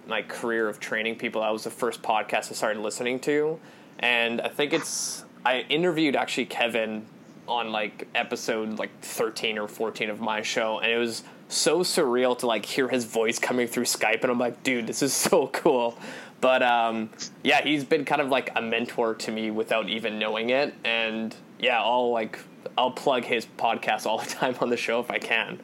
my 0.07 0.21
career 0.21 0.69
of 0.69 0.79
training 0.79 1.17
people, 1.17 1.41
that 1.41 1.51
was 1.51 1.65
the 1.65 1.69
first 1.69 2.01
podcast 2.01 2.49
I 2.49 2.53
started 2.53 2.81
listening 2.81 3.19
to, 3.21 3.59
and 3.99 4.41
I 4.41 4.47
think 4.47 4.73
it's 4.73 5.23
I 5.45 5.61
interviewed 5.69 6.15
actually 6.15 6.45
Kevin 6.45 7.05
on 7.47 7.71
like 7.71 8.07
episode 8.15 8.77
like 8.77 8.91
13 9.01 9.57
or 9.57 9.67
14 9.67 10.09
of 10.09 10.19
my 10.19 10.41
show 10.43 10.79
and 10.79 10.91
it 10.91 10.97
was 10.97 11.23
so 11.49 11.79
surreal 11.79 12.37
to 12.37 12.45
like 12.45 12.63
hear 12.63 12.87
his 12.87 13.05
voice 13.05 13.39
coming 13.39 13.67
through 13.67 13.83
Skype 13.83 14.21
and 14.21 14.31
I'm 14.31 14.39
like 14.39 14.63
dude 14.63 14.87
this 14.87 15.01
is 15.01 15.13
so 15.29 15.47
cool. 15.47 15.97
But 16.39 16.63
um, 16.63 17.09
yeah 17.43 17.61
he's 17.61 17.83
been 17.83 18.05
kind 18.05 18.21
of 18.21 18.29
like 18.29 18.51
a 18.55 18.61
mentor 18.61 19.15
to 19.15 19.31
me 19.31 19.51
without 19.51 19.89
even 19.89 20.17
knowing 20.19 20.51
it. 20.51 20.73
And 20.85 21.35
yeah 21.59 21.81
I'll 21.81 22.11
like 22.11 22.39
I'll 22.77 22.91
plug 22.91 23.25
his 23.25 23.45
podcast 23.57 24.05
all 24.05 24.19
the 24.19 24.29
time 24.29 24.55
on 24.61 24.69
the 24.69 24.77
show 24.77 25.01
if 25.01 25.11
I 25.11 25.17
can. 25.17 25.59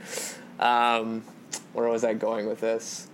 Um, 0.59 1.23
where 1.73 1.87
was 1.87 2.03
I 2.03 2.13
going 2.13 2.47
with 2.47 2.59
this? 2.59 3.07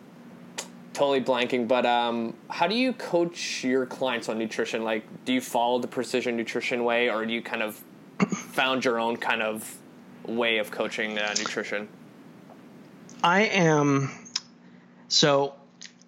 Totally 0.94 1.22
blanking 1.22 1.68
but 1.68 1.86
um, 1.86 2.36
how 2.50 2.68
do 2.68 2.76
you 2.76 2.94
coach 2.94 3.64
your 3.64 3.86
clients 3.86 4.30
on 4.30 4.40
nutrition? 4.40 4.84
Like 4.84 5.04
do 5.26 5.34
you 5.34 5.42
follow 5.42 5.78
the 5.80 5.88
precision 5.88 6.38
nutrition 6.38 6.86
way 6.86 7.10
or 7.10 7.26
do 7.26 7.34
you 7.34 7.42
kind 7.42 7.64
of 7.64 7.84
found 8.30 8.86
your 8.86 8.98
own 9.00 9.18
kind 9.18 9.42
of 9.42 9.78
way 10.26 10.58
of 10.58 10.72
coaching 10.72 11.18
uh, 11.18 11.34
nutrition 11.38 11.90
i 13.24 13.42
am 13.42 14.10
so 15.08 15.54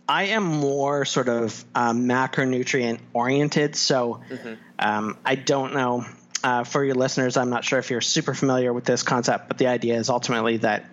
i 0.07 0.23
am 0.25 0.43
more 0.43 1.05
sort 1.05 1.29
of 1.29 1.63
um, 1.75 2.05
macronutrient 2.05 2.99
oriented 3.13 3.75
so 3.75 4.21
mm-hmm. 4.29 4.53
um, 4.79 5.17
i 5.25 5.35
don't 5.35 5.73
know 5.73 6.05
uh, 6.43 6.63
for 6.63 6.83
your 6.83 6.95
listeners 6.95 7.37
i'm 7.37 7.49
not 7.49 7.63
sure 7.63 7.79
if 7.79 7.89
you're 7.89 8.01
super 8.01 8.33
familiar 8.33 8.73
with 8.73 8.85
this 8.85 9.03
concept 9.03 9.47
but 9.47 9.57
the 9.57 9.67
idea 9.67 9.95
is 9.95 10.09
ultimately 10.09 10.57
that 10.57 10.85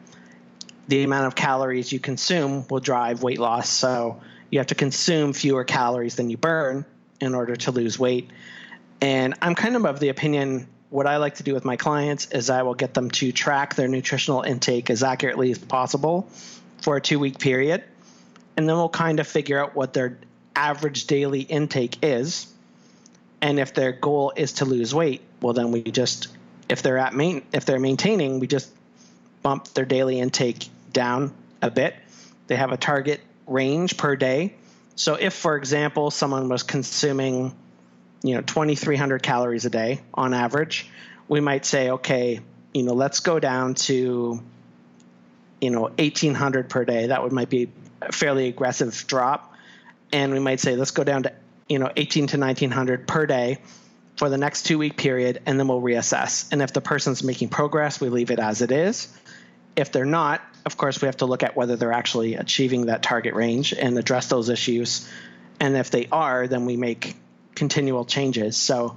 the 0.90 1.04
amount 1.04 1.26
of 1.26 1.37
calories 1.37 1.92
you 1.92 2.00
consume 2.00 2.66
will 2.68 2.80
drive 2.80 3.22
weight 3.22 3.38
loss. 3.38 3.68
So 3.68 4.20
you 4.50 4.59
have 4.59 4.66
to 4.66 4.74
consume 4.74 5.33
fewer 5.33 5.62
calories 5.62 6.16
than 6.16 6.30
you 6.30 6.37
burn 6.37 6.85
in 7.20 7.35
order 7.35 7.54
to 7.54 7.70
lose 7.70 7.96
weight. 7.96 8.28
And 9.00 9.35
I'm 9.40 9.54
kind 9.54 9.76
of 9.76 9.87
of 9.87 10.00
the 10.00 10.09
opinion 10.09 10.66
what 10.90 11.07
I 11.07 11.18
like 11.18 11.37
to 11.37 11.42
do 11.42 11.55
with 11.55 11.64
my 11.64 11.76
clients 11.76 12.26
is 12.26 12.50
I 12.50 12.62
will 12.62 12.74
get 12.74 12.94
them 12.94 13.11
to 13.12 13.33
track 13.33 13.76
their 13.76 13.88
nutritional 13.88 14.42
intake 14.42 14.90
as 14.90 15.03
accurately 15.03 15.53
as 15.53 15.59
possible 15.59 16.29
for 16.83 16.96
a 16.96 17.00
two 17.00 17.18
week 17.18 17.38
period. 17.38 17.85
And 18.57 18.68
then 18.68 18.76
we'll 18.76 18.88
kind 18.88 19.20
of 19.20 19.26
figure 19.26 19.59
out 19.59 19.74
what 19.74 19.94
their 19.94 20.18
average 20.55 21.07
daily 21.07 21.40
intake 21.40 21.98
is. 22.03 22.53
And 23.40 23.59
if 23.59 23.72
their 23.72 23.92
goal 23.92 24.33
is 24.37 24.55
to 24.55 24.64
lose 24.64 24.94
weight, 24.94 25.22
well, 25.40 25.55
then 25.55 25.70
we 25.70 25.83
just, 25.83 26.29
if 26.68 26.83
they're 26.83 26.98
at 26.98 27.14
main, 27.14 27.42
if 27.53 27.64
they're 27.64 27.81
maintaining, 27.81 28.40
we 28.40 28.46
just 28.46 28.68
bump 29.42 29.68
their 29.68 29.87
daily 29.87 30.18
intake 30.18 30.68
down 30.92 31.33
a 31.62 31.70
bit. 31.70 31.94
They 32.48 32.57
have 32.57 32.72
a 32.72 32.76
target 32.76 33.20
range 33.46 33.96
per 33.96 34.16
day. 34.16 34.55
So 34.96 35.14
if, 35.14 35.33
for 35.33 35.57
example, 35.57 36.11
someone 36.11 36.48
was 36.48 36.62
consuming, 36.62 37.55
you 38.22 38.35
know, 38.35 38.42
2,300 38.42 39.22
calories 39.22 39.64
a 39.64 39.70
day 39.70 40.00
on 40.12 40.35
average, 40.35 40.88
we 41.28 41.40
might 41.40 41.64
say, 41.64 41.90
okay, 41.90 42.40
you 42.74 42.83
know, 42.83 42.92
let's 42.92 43.20
go 43.20 43.38
down 43.38 43.74
to, 43.74 44.42
you 45.61 45.70
know, 45.70 45.83
1,800 45.83 46.68
per 46.68 46.85
day. 46.85 47.06
That 47.06 47.22
would 47.22 47.33
might 47.33 47.50
be 47.50 47.70
a 48.02 48.12
fairly 48.12 48.48
aggressive 48.48 49.04
drop, 49.06 49.54
and 50.12 50.33
we 50.33 50.38
might 50.38 50.61
say, 50.61 50.76
let's 50.76 50.90
go 50.90 51.04
down 51.04 51.24
to, 51.24 51.33
you 51.68 51.78
know, 51.78 51.90
18 51.96 52.28
to 52.28 52.38
1,900 52.38 53.06
per 53.06 53.26
day 53.26 53.59
for 54.16 54.28
the 54.28 54.38
next 54.38 54.64
two 54.64 54.76
week 54.76 54.96
period, 54.96 55.40
and 55.46 55.59
then 55.59 55.68
we'll 55.68 55.80
reassess. 55.80 56.52
And 56.52 56.61
if 56.61 56.72
the 56.72 56.80
person's 56.80 57.22
making 57.22 57.48
progress, 57.48 58.00
we 58.00 58.09
leave 58.09 58.30
it 58.30 58.38
as 58.38 58.61
it 58.61 58.70
is. 58.70 59.09
If 59.76 59.92
they're 59.92 60.04
not, 60.04 60.42
of 60.66 60.76
course, 60.76 61.00
we 61.00 61.06
have 61.06 61.18
to 61.18 61.26
look 61.26 61.42
at 61.42 61.56
whether 61.56 61.76
they're 61.76 61.92
actually 61.92 62.35
achieving 62.35 62.87
that 62.87 63.02
target 63.02 63.35
range 63.35 63.72
and 63.72 63.96
address 63.96 64.28
those 64.28 64.48
issues. 64.48 65.09
And 65.59 65.76
if 65.76 65.90
they 65.90 66.06
are, 66.11 66.48
then 66.48 66.66
we 66.66 66.76
make 66.76 67.16
continual 67.54 68.04
changes. 68.04 68.56
So 68.56 68.96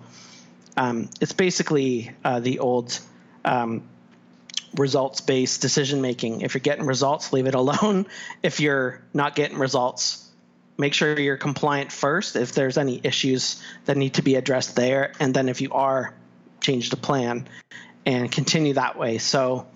um, 0.78 1.10
it's 1.22 1.34
basically 1.34 2.12
uh, 2.24 2.40
the 2.40 2.60
old 2.60 3.00
um, 3.46 3.84
results 4.76 5.22
based 5.22 5.62
decision 5.62 6.02
making. 6.02 6.42
If 6.42 6.54
you're 6.54 6.62
getting 6.62 6.86
results, 6.86 7.34
leave 7.34 7.48
it 7.48 7.56
alone. 7.64 8.06
If 8.42 8.60
you're 8.60 9.02
not 9.14 9.36
getting 9.36 9.58
results, 9.58 10.28
make 10.78 10.94
sure 10.94 11.20
you're 11.20 11.38
compliant 11.38 11.92
first. 11.92 12.36
If 12.36 12.54
there's 12.54 12.78
any 12.78 13.00
issues 13.04 13.62
that 13.86 13.98
need 13.98 14.16
to 14.16 14.22
be 14.22 14.36
addressed 14.36 14.76
there, 14.76 15.14
and 15.20 15.34
then 15.34 15.50
if 15.50 15.62
you 15.62 15.72
are, 15.72 16.14
change 16.62 16.90
the 16.90 16.98
plan 16.98 17.48
and 18.06 18.32
continue 18.32 18.74
that 18.74 18.98
way. 18.98 19.18
So 19.18 19.68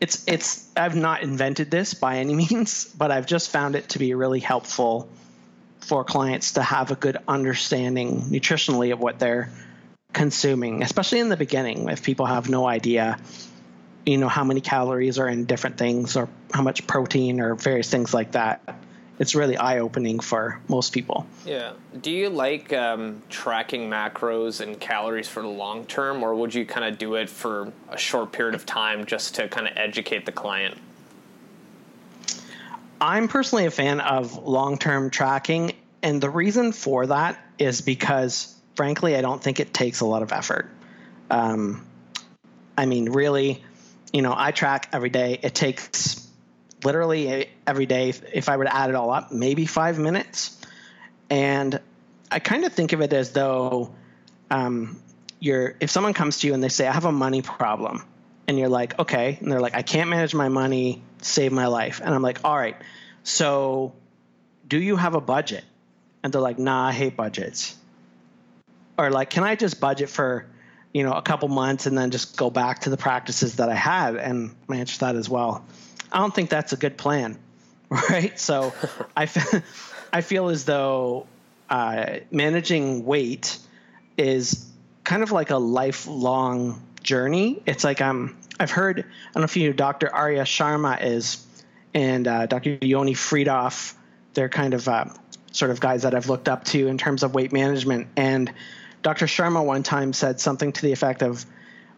it's 0.00 0.24
it's 0.26 0.68
I've 0.76 0.96
not 0.96 1.22
invented 1.22 1.70
this 1.70 1.94
by 1.94 2.18
any 2.18 2.34
means, 2.50 2.84
but 2.84 3.10
I've 3.10 3.26
just 3.26 3.50
found 3.50 3.76
it 3.76 3.90
to 3.90 3.98
be 3.98 4.14
really 4.14 4.40
helpful 4.40 5.08
for 5.80 6.04
clients 6.04 6.52
to 6.52 6.62
have 6.62 6.90
a 6.90 6.94
good 6.94 7.16
understanding 7.26 8.22
nutritionally 8.22 8.92
of 8.92 9.00
what 9.00 9.18
they're 9.18 9.50
consuming, 10.12 10.82
especially 10.82 11.20
in 11.20 11.28
the 11.28 11.36
beginning 11.36 11.88
if 11.88 12.02
people 12.02 12.26
have 12.26 12.48
no 12.48 12.66
idea 12.66 13.18
you 14.06 14.16
know 14.16 14.28
how 14.28 14.44
many 14.44 14.62
calories 14.62 15.18
are 15.18 15.28
in 15.28 15.44
different 15.44 15.76
things 15.76 16.16
or 16.16 16.28
how 16.52 16.62
much 16.62 16.86
protein 16.86 17.38
or 17.38 17.54
various 17.54 17.90
things 17.90 18.14
like 18.14 18.32
that 18.32 18.80
it's 19.20 19.34
really 19.34 19.58
eye 19.58 19.80
opening 19.80 20.18
for 20.18 20.58
most 20.66 20.94
people. 20.94 21.26
Yeah. 21.44 21.74
Do 22.00 22.10
you 22.10 22.30
like 22.30 22.72
um, 22.72 23.22
tracking 23.28 23.90
macros 23.90 24.62
and 24.62 24.80
calories 24.80 25.28
for 25.28 25.42
the 25.42 25.48
long 25.48 25.84
term, 25.84 26.22
or 26.22 26.34
would 26.34 26.54
you 26.54 26.64
kind 26.64 26.90
of 26.90 26.98
do 26.98 27.16
it 27.16 27.28
for 27.28 27.70
a 27.90 27.98
short 27.98 28.32
period 28.32 28.54
of 28.54 28.64
time 28.64 29.04
just 29.04 29.34
to 29.34 29.46
kind 29.46 29.68
of 29.68 29.74
educate 29.76 30.24
the 30.24 30.32
client? 30.32 30.78
I'm 33.00 33.28
personally 33.28 33.66
a 33.66 33.70
fan 33.70 34.00
of 34.00 34.46
long 34.46 34.78
term 34.78 35.10
tracking, 35.10 35.72
and 36.02 36.20
the 36.20 36.30
reason 36.30 36.72
for 36.72 37.06
that 37.06 37.38
is 37.58 37.80
because, 37.80 38.54
frankly, 38.74 39.16
I 39.16 39.22
don't 39.22 39.42
think 39.42 39.60
it 39.60 39.72
takes 39.72 40.00
a 40.00 40.06
lot 40.06 40.22
of 40.22 40.32
effort. 40.32 40.68
Um, 41.30 41.86
I 42.76 42.86
mean, 42.86 43.10
really, 43.10 43.62
you 44.12 44.22
know, 44.22 44.34
I 44.36 44.50
track 44.50 44.88
every 44.92 45.10
day. 45.10 45.38
It 45.42 45.54
takes 45.54 46.26
literally 46.84 47.48
every 47.66 47.86
day, 47.86 48.14
if 48.32 48.48
I 48.48 48.56
were 48.56 48.64
to 48.64 48.74
add 48.74 48.90
it 48.90 48.96
all 48.96 49.10
up, 49.10 49.32
maybe 49.32 49.66
five 49.66 49.98
minutes. 49.98 50.58
And 51.28 51.80
I 52.30 52.38
kind 52.38 52.64
of 52.64 52.72
think 52.72 52.92
of 52.92 53.00
it 53.02 53.12
as 53.12 53.32
though 53.32 53.94
um, 54.50 55.00
you're, 55.38 55.76
if 55.80 55.90
someone 55.90 56.14
comes 56.14 56.38
to 56.38 56.46
you 56.46 56.54
and 56.54 56.62
they 56.62 56.68
say, 56.68 56.86
I 56.86 56.92
have 56.92 57.04
a 57.04 57.12
money 57.12 57.42
problem, 57.42 58.02
and 58.48 58.58
you're 58.58 58.68
like, 58.68 58.98
okay, 58.98 59.38
and 59.40 59.52
they're 59.52 59.60
like, 59.60 59.74
I 59.74 59.82
can't 59.82 60.10
manage 60.10 60.34
my 60.34 60.48
money, 60.48 61.02
save 61.22 61.52
my 61.52 61.66
life. 61.66 62.00
And 62.02 62.14
I'm 62.14 62.22
like, 62.22 62.40
all 62.44 62.56
right, 62.56 62.76
so 63.22 63.92
do 64.66 64.78
you 64.78 64.96
have 64.96 65.14
a 65.14 65.20
budget? 65.20 65.64
And 66.22 66.32
they're 66.32 66.40
like, 66.40 66.58
nah, 66.58 66.88
I 66.88 66.92
hate 66.92 67.16
budgets. 67.16 67.76
Or 68.98 69.10
like, 69.10 69.30
can 69.30 69.44
I 69.44 69.54
just 69.54 69.80
budget 69.80 70.10
for, 70.10 70.46
you 70.92 71.02
know, 71.02 71.12
a 71.12 71.22
couple 71.22 71.48
months 71.48 71.86
and 71.86 71.96
then 71.96 72.10
just 72.10 72.36
go 72.36 72.50
back 72.50 72.80
to 72.80 72.90
the 72.90 72.96
practices 72.96 73.56
that 73.56 73.68
I 73.68 73.74
had? 73.74 74.16
And 74.16 74.54
my 74.68 74.76
answer 74.76 74.98
that 75.00 75.16
as 75.16 75.28
well. 75.28 75.64
I 76.12 76.18
don't 76.18 76.34
think 76.34 76.50
that's 76.50 76.72
a 76.72 76.76
good 76.76 76.98
plan, 76.98 77.38
right? 77.88 78.38
So 78.38 78.74
I, 79.16 79.24
f- 79.24 80.08
I 80.12 80.20
feel 80.20 80.48
as 80.48 80.64
though 80.64 81.26
uh, 81.70 82.18
managing 82.30 83.04
weight 83.06 83.58
is 84.18 84.66
kind 85.04 85.22
of 85.22 85.32
like 85.32 85.50
a 85.50 85.56
lifelong 85.56 86.82
journey. 87.02 87.62
It's 87.66 87.84
like 87.84 88.00
I'm. 88.00 88.36
I've 88.60 88.70
heard. 88.70 89.00
I 89.00 89.02
don't 89.32 89.40
know 89.40 89.44
if 89.44 89.56
you 89.56 89.68
know 89.68 89.72
Dr. 89.72 90.14
Arya 90.14 90.42
Sharma 90.42 91.02
is, 91.02 91.44
and 91.94 92.28
uh, 92.28 92.44
Dr. 92.46 92.78
Yoni 92.82 93.14
Freedhoff. 93.14 93.94
They're 94.34 94.50
kind 94.50 94.74
of 94.74 94.86
uh, 94.86 95.06
sort 95.50 95.70
of 95.70 95.80
guys 95.80 96.02
that 96.02 96.14
I've 96.14 96.28
looked 96.28 96.46
up 96.46 96.64
to 96.66 96.86
in 96.86 96.98
terms 96.98 97.22
of 97.22 97.34
weight 97.34 97.52
management. 97.52 98.08
And 98.16 98.52
Dr. 99.02 99.24
Sharma 99.24 99.64
one 99.64 99.82
time 99.82 100.12
said 100.12 100.40
something 100.40 100.72
to 100.72 100.82
the 100.82 100.92
effect 100.92 101.22
of 101.22 101.46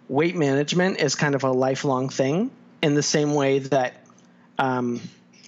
weight 0.08 0.36
management 0.36 1.00
is 1.00 1.16
kind 1.16 1.34
of 1.34 1.42
a 1.42 1.50
lifelong 1.50 2.08
thing 2.08 2.52
in 2.80 2.94
the 2.94 3.02
same 3.02 3.34
way 3.34 3.58
that 3.58 3.94
um, 4.58 5.00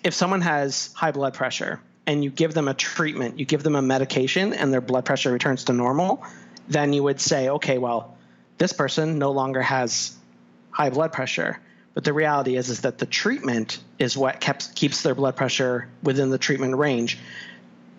if 0.02 0.14
someone 0.14 0.40
has 0.40 0.92
high 0.94 1.12
blood 1.12 1.34
pressure 1.34 1.80
and 2.06 2.24
you 2.24 2.30
give 2.30 2.54
them 2.54 2.66
a 2.66 2.74
treatment, 2.74 3.38
you 3.38 3.46
give 3.46 3.62
them 3.62 3.76
a 3.76 3.82
medication, 3.82 4.52
and 4.52 4.72
their 4.72 4.80
blood 4.80 5.04
pressure 5.04 5.30
returns 5.30 5.64
to 5.64 5.72
normal, 5.72 6.24
then 6.68 6.92
you 6.92 7.04
would 7.04 7.20
say, 7.20 7.48
okay, 7.48 7.78
well, 7.78 8.16
this 8.58 8.72
person 8.72 9.18
no 9.18 9.30
longer 9.30 9.62
has 9.62 10.16
high 10.74 10.90
blood 10.90 11.12
pressure. 11.12 11.58
But 11.94 12.02
the 12.02 12.12
reality 12.12 12.56
is, 12.56 12.68
is 12.68 12.80
that 12.80 12.98
the 12.98 13.06
treatment 13.06 13.78
is 13.98 14.16
what 14.16 14.40
kept, 14.40 14.74
keeps 14.74 15.02
their 15.02 15.14
blood 15.14 15.36
pressure 15.36 15.88
within 16.02 16.30
the 16.30 16.38
treatment 16.38 16.76
range. 16.76 17.18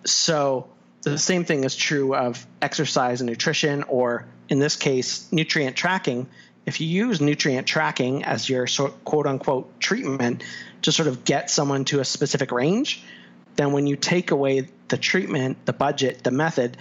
So 0.04 0.68
the 1.02 1.18
same 1.18 1.44
thing 1.44 1.64
is 1.64 1.74
true 1.74 2.14
of 2.14 2.46
exercise 2.60 3.22
and 3.22 3.30
nutrition, 3.30 3.84
or 3.84 4.26
in 4.50 4.58
this 4.58 4.76
case, 4.76 5.26
nutrient 5.32 5.76
tracking. 5.76 6.28
If 6.66 6.80
you 6.80 6.86
use 6.86 7.20
nutrient 7.20 7.66
tracking 7.66 8.24
as 8.24 8.48
your 8.48 8.66
quote 9.04 9.26
unquote 9.26 9.80
treatment 9.80 10.44
to 10.82 10.92
sort 10.92 11.08
of 11.08 11.24
get 11.24 11.48
someone 11.48 11.86
to 11.86 12.00
a 12.00 12.04
specific 12.04 12.52
range, 12.52 13.02
then 13.56 13.72
when 13.72 13.86
you 13.86 13.96
take 13.96 14.30
away 14.30 14.68
the 14.88 14.98
treatment, 14.98 15.64
the 15.64 15.72
budget, 15.72 16.22
the 16.22 16.30
method, 16.30 16.76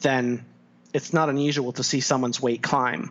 then 0.00 0.44
it's 0.92 1.12
not 1.12 1.28
unusual 1.28 1.72
to 1.72 1.82
see 1.82 2.00
someone's 2.00 2.40
weight 2.40 2.62
climb. 2.62 3.10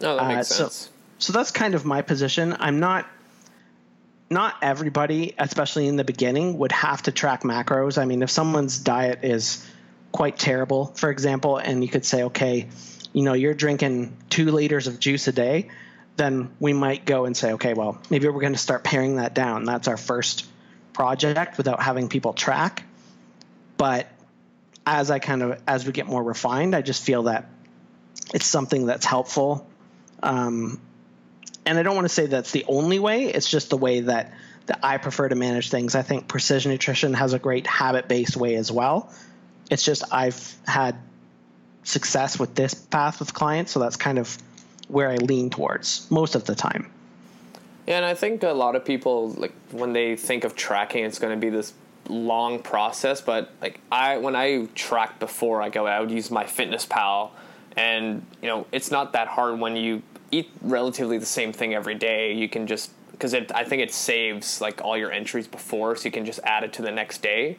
No, 0.00 0.16
that 0.16 0.28
makes 0.28 0.50
uh, 0.50 0.68
sense. 0.68 0.90
So, 1.22 1.32
that's 1.32 1.52
kind 1.52 1.76
of 1.76 1.84
my 1.84 2.02
position. 2.02 2.56
I'm 2.58 2.80
not 2.80 3.08
not 4.28 4.56
everybody, 4.60 5.34
especially 5.38 5.86
in 5.86 5.94
the 5.94 6.02
beginning, 6.02 6.58
would 6.58 6.72
have 6.72 7.02
to 7.02 7.12
track 7.12 7.42
macros. 7.42 7.96
I 7.96 8.06
mean, 8.06 8.22
if 8.22 8.30
someone's 8.30 8.78
diet 8.78 9.20
is 9.22 9.64
quite 10.10 10.36
terrible, 10.36 10.86
for 10.86 11.10
example, 11.10 11.58
and 11.58 11.84
you 11.84 11.88
could 11.88 12.04
say, 12.04 12.24
okay, 12.24 12.66
you 13.12 13.22
know, 13.22 13.34
you're 13.34 13.54
drinking 13.54 14.16
two 14.30 14.50
liters 14.50 14.88
of 14.88 14.98
juice 14.98 15.28
a 15.28 15.32
day, 15.32 15.68
then 16.16 16.50
we 16.58 16.72
might 16.72 17.04
go 17.04 17.24
and 17.24 17.36
say, 17.36 17.52
okay, 17.52 17.72
well, 17.72 18.00
maybe 18.10 18.26
we're 18.26 18.40
going 18.40 18.54
to 18.54 18.58
start 18.58 18.82
paring 18.82 19.16
that 19.16 19.32
down. 19.32 19.64
That's 19.64 19.86
our 19.86 19.96
first 19.96 20.44
project 20.92 21.56
without 21.56 21.80
having 21.80 22.08
people 22.08 22.32
track. 22.32 22.82
But 23.76 24.08
as 24.84 25.08
I 25.12 25.20
kind 25.20 25.42
of 25.44 25.62
as 25.68 25.86
we 25.86 25.92
get 25.92 26.06
more 26.06 26.22
refined, 26.22 26.74
I 26.74 26.82
just 26.82 27.04
feel 27.04 27.24
that 27.24 27.48
it's 28.34 28.46
something 28.46 28.86
that's 28.86 29.06
helpful. 29.06 29.68
Um, 30.20 30.80
and 31.66 31.78
I 31.78 31.82
don't 31.82 31.94
want 31.94 32.06
to 32.06 32.14
say 32.14 32.26
that's 32.26 32.50
the 32.50 32.64
only 32.66 32.98
way. 32.98 33.26
It's 33.26 33.48
just 33.48 33.70
the 33.70 33.76
way 33.76 34.00
that 34.00 34.32
that 34.66 34.78
I 34.82 34.98
prefer 34.98 35.28
to 35.28 35.34
manage 35.34 35.70
things. 35.70 35.94
I 35.94 36.02
think 36.02 36.28
precision 36.28 36.70
nutrition 36.70 37.14
has 37.14 37.32
a 37.32 37.38
great 37.38 37.66
habit 37.66 38.08
based 38.08 38.36
way 38.36 38.54
as 38.54 38.70
well. 38.70 39.12
It's 39.70 39.82
just 39.82 40.04
I've 40.12 40.54
had 40.66 40.96
success 41.84 42.38
with 42.38 42.54
this 42.54 42.74
path 42.74 43.18
with 43.18 43.34
clients, 43.34 43.72
so 43.72 43.80
that's 43.80 43.96
kind 43.96 44.18
of 44.18 44.36
where 44.88 45.10
I 45.10 45.16
lean 45.16 45.50
towards 45.50 46.08
most 46.10 46.34
of 46.34 46.44
the 46.44 46.54
time. 46.54 46.90
Yeah, 47.86 47.96
and 47.96 48.04
I 48.04 48.14
think 48.14 48.42
a 48.42 48.52
lot 48.52 48.76
of 48.76 48.84
people 48.84 49.30
like 49.30 49.52
when 49.70 49.92
they 49.92 50.16
think 50.16 50.44
of 50.44 50.54
tracking, 50.54 51.04
it's 51.04 51.18
going 51.18 51.34
to 51.34 51.40
be 51.40 51.50
this 51.50 51.72
long 52.08 52.60
process. 52.60 53.20
But 53.20 53.50
like 53.60 53.80
I, 53.90 54.18
when 54.18 54.36
I 54.36 54.66
tracked 54.74 55.18
before 55.18 55.62
I 55.62 55.68
go, 55.68 55.86
I 55.86 56.00
would 56.00 56.10
use 56.10 56.28
MyFitnessPal, 56.28 57.30
and 57.76 58.24
you 58.40 58.48
know 58.48 58.66
it's 58.72 58.90
not 58.90 59.12
that 59.12 59.28
hard 59.28 59.58
when 59.58 59.76
you 59.76 60.02
eat 60.30 60.50
relatively 60.62 61.18
the 61.18 61.26
same 61.26 61.52
thing 61.52 61.74
every 61.74 61.94
day. 61.94 62.32
You 62.32 62.48
can 62.48 62.66
just 62.66 62.90
because 63.12 63.34
it, 63.34 63.52
I 63.54 63.64
think 63.64 63.82
it 63.82 63.92
saves 63.92 64.60
like 64.60 64.80
all 64.82 64.96
your 64.96 65.12
entries 65.12 65.46
before, 65.46 65.96
so 65.96 66.04
you 66.04 66.10
can 66.10 66.24
just 66.24 66.40
add 66.44 66.64
it 66.64 66.72
to 66.74 66.82
the 66.82 66.90
next 66.90 67.22
day. 67.22 67.58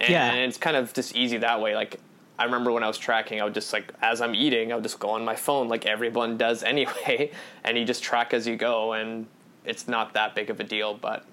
And 0.00 0.10
yeah. 0.10 0.32
it's 0.32 0.56
kind 0.56 0.76
of 0.76 0.92
just 0.92 1.14
easy 1.14 1.38
that 1.38 1.60
way. 1.60 1.74
Like 1.74 2.00
I 2.38 2.44
remember 2.44 2.72
when 2.72 2.82
I 2.82 2.86
was 2.86 2.98
tracking, 2.98 3.40
I 3.40 3.44
would 3.44 3.54
just 3.54 3.72
like 3.72 3.92
as 4.02 4.20
I'm 4.20 4.34
eating, 4.34 4.72
I 4.72 4.74
would 4.74 4.84
just 4.84 4.98
go 4.98 5.10
on 5.10 5.24
my 5.24 5.36
phone 5.36 5.68
like 5.68 5.86
everyone 5.86 6.36
does 6.36 6.62
anyway, 6.64 7.32
and 7.64 7.78
you 7.78 7.84
just 7.84 8.02
track 8.02 8.34
as 8.34 8.46
you 8.46 8.56
go, 8.56 8.92
and 8.92 9.26
it's 9.64 9.88
not 9.88 10.14
that 10.14 10.34
big 10.34 10.50
of 10.50 10.60
a 10.60 10.64
deal, 10.64 10.94
but 10.94 11.24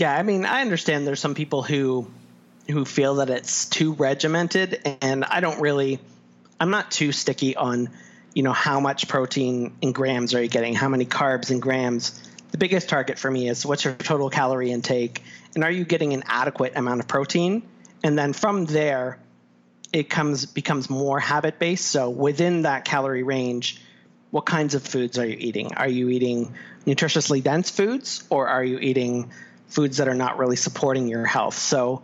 yeah, 0.00 0.16
I 0.16 0.22
mean, 0.22 0.46
I 0.46 0.62
understand 0.62 1.06
there's 1.06 1.20
some 1.20 1.34
people 1.34 1.62
who 1.62 2.06
who 2.70 2.86
feel 2.86 3.16
that 3.16 3.28
it's 3.28 3.66
too 3.66 3.92
regimented, 3.92 4.80
and 5.02 5.24
I 5.26 5.40
don't 5.40 5.60
really, 5.60 5.98
I'm 6.60 6.70
not 6.70 6.90
too 6.90 7.10
sticky 7.10 7.56
on, 7.56 7.88
you 8.34 8.42
know, 8.42 8.52
how 8.52 8.78
much 8.78 9.08
protein 9.08 9.72
in 9.80 9.92
grams 9.92 10.34
are 10.34 10.42
you 10.42 10.48
getting, 10.48 10.74
how 10.74 10.88
many 10.88 11.06
carbs 11.06 11.50
in 11.50 11.58
grams. 11.58 12.20
The 12.52 12.58
biggest 12.58 12.88
target 12.88 13.18
for 13.18 13.30
me 13.30 13.48
is 13.48 13.64
what's 13.64 13.84
your 13.84 13.94
total 13.94 14.28
calorie 14.28 14.70
intake, 14.70 15.22
and 15.54 15.64
are 15.64 15.70
you 15.70 15.84
getting 15.84 16.12
an 16.12 16.24
adequate 16.26 16.74
amount 16.76 17.00
of 17.00 17.08
protein? 17.08 17.62
And 18.02 18.18
then 18.18 18.34
from 18.34 18.66
there, 18.66 19.18
it 19.92 20.08
comes 20.10 20.46
becomes 20.46 20.88
more 20.88 21.18
habit 21.18 21.58
based. 21.58 21.86
So 21.86 22.10
within 22.10 22.62
that 22.62 22.84
calorie 22.84 23.22
range, 23.22 23.80
what 24.30 24.46
kinds 24.46 24.74
of 24.74 24.82
foods 24.82 25.18
are 25.18 25.26
you 25.26 25.36
eating? 25.38 25.74
Are 25.74 25.88
you 25.88 26.08
eating 26.08 26.54
nutritiously 26.86 27.42
dense 27.42 27.70
foods 27.70 28.22
or 28.30 28.48
are 28.48 28.64
you 28.64 28.78
eating 28.78 29.32
foods 29.66 29.96
that 29.96 30.08
are 30.08 30.14
not 30.14 30.38
really 30.38 30.56
supporting 30.56 31.08
your 31.08 31.24
health? 31.24 31.58
So 31.58 32.02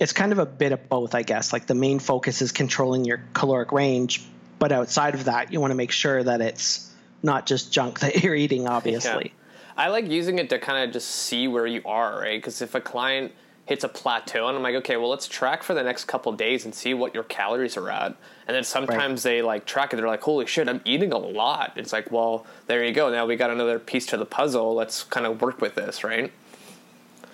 it's 0.00 0.12
kind 0.12 0.32
of 0.32 0.38
a 0.38 0.46
bit 0.46 0.72
of 0.72 0.88
both, 0.88 1.14
I 1.14 1.22
guess. 1.22 1.52
Like 1.52 1.66
the 1.66 1.74
main 1.74 1.98
focus 1.98 2.42
is 2.42 2.52
controlling 2.52 3.04
your 3.04 3.22
caloric 3.34 3.72
range, 3.72 4.24
but 4.58 4.72
outside 4.72 5.14
of 5.14 5.24
that, 5.24 5.52
you 5.52 5.60
want 5.60 5.70
to 5.70 5.76
make 5.76 5.92
sure 5.92 6.22
that 6.22 6.40
it's 6.40 6.92
not 7.22 7.46
just 7.46 7.72
junk 7.72 8.00
that 8.00 8.22
you're 8.22 8.34
eating, 8.34 8.68
obviously. 8.68 9.32
Yeah. 9.34 9.42
I 9.76 9.88
like 9.88 10.08
using 10.08 10.38
it 10.38 10.50
to 10.50 10.58
kind 10.58 10.84
of 10.84 10.92
just 10.92 11.08
see 11.08 11.48
where 11.48 11.66
you 11.66 11.80
are, 11.84 12.20
right? 12.20 12.38
Because 12.38 12.60
if 12.60 12.74
a 12.74 12.80
client 12.80 13.32
hits 13.64 13.84
a 13.84 13.88
plateau 13.88 14.48
and 14.48 14.56
I'm 14.56 14.62
like, 14.62 14.74
okay, 14.76 14.96
well 14.96 15.08
let's 15.08 15.28
track 15.28 15.62
for 15.62 15.72
the 15.72 15.82
next 15.82 16.04
couple 16.04 16.32
days 16.32 16.64
and 16.64 16.74
see 16.74 16.94
what 16.94 17.14
your 17.14 17.22
calories 17.22 17.76
are 17.76 17.88
at. 17.90 18.16
And 18.46 18.56
then 18.56 18.64
sometimes 18.64 19.24
right. 19.24 19.30
they 19.30 19.42
like 19.42 19.66
track 19.66 19.92
it, 19.92 19.96
they're 19.96 20.06
like, 20.06 20.22
holy 20.22 20.46
shit, 20.46 20.68
I'm 20.68 20.80
eating 20.84 21.12
a 21.12 21.18
lot. 21.18 21.72
It's 21.76 21.92
like, 21.92 22.10
well, 22.10 22.44
there 22.66 22.84
you 22.84 22.92
go. 22.92 23.10
Now 23.10 23.24
we 23.24 23.36
got 23.36 23.50
another 23.50 23.78
piece 23.78 24.06
to 24.06 24.16
the 24.16 24.26
puzzle. 24.26 24.74
Let's 24.74 25.04
kind 25.04 25.26
of 25.26 25.40
work 25.40 25.60
with 25.60 25.74
this, 25.74 26.02
right? 26.02 26.32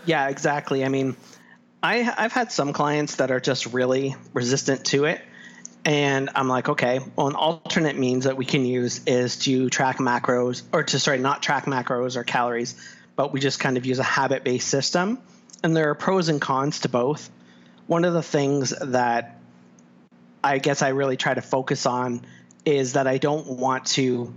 Yeah, 0.04 0.28
exactly. 0.28 0.84
I 0.84 0.88
mean, 0.88 1.16
I 1.82 2.12
I've 2.16 2.32
had 2.32 2.52
some 2.52 2.72
clients 2.72 3.16
that 3.16 3.30
are 3.30 3.40
just 3.40 3.66
really 3.66 4.16
resistant 4.32 4.84
to 4.86 5.04
it. 5.04 5.20
And 5.84 6.30
I'm 6.34 6.48
like, 6.48 6.68
okay, 6.68 7.00
well, 7.16 7.28
an 7.28 7.34
alternate 7.34 7.96
means 7.96 8.24
that 8.24 8.36
we 8.36 8.44
can 8.44 8.66
use 8.66 9.00
is 9.06 9.36
to 9.38 9.70
track 9.70 9.98
macros, 9.98 10.62
or 10.72 10.82
to, 10.82 10.98
sorry, 10.98 11.18
not 11.18 11.42
track 11.42 11.64
macros 11.64 12.16
or 12.16 12.24
calories, 12.24 12.74
but 13.16 13.32
we 13.32 13.40
just 13.40 13.58
kind 13.58 13.76
of 13.78 13.86
use 13.86 13.98
a 13.98 14.04
habit 14.04 14.44
based 14.44 14.68
system 14.68 15.18
and 15.62 15.76
there 15.76 15.90
are 15.90 15.94
pros 15.94 16.28
and 16.28 16.40
cons 16.40 16.80
to 16.80 16.88
both. 16.88 17.30
One 17.86 18.04
of 18.04 18.12
the 18.12 18.22
things 18.22 18.70
that 18.70 19.38
I 20.42 20.58
guess 20.58 20.82
I 20.82 20.88
really 20.88 21.16
try 21.16 21.34
to 21.34 21.42
focus 21.42 21.86
on 21.86 22.22
is 22.64 22.92
that 22.92 23.06
I 23.06 23.18
don't 23.18 23.46
want 23.46 23.86
to 23.86 24.32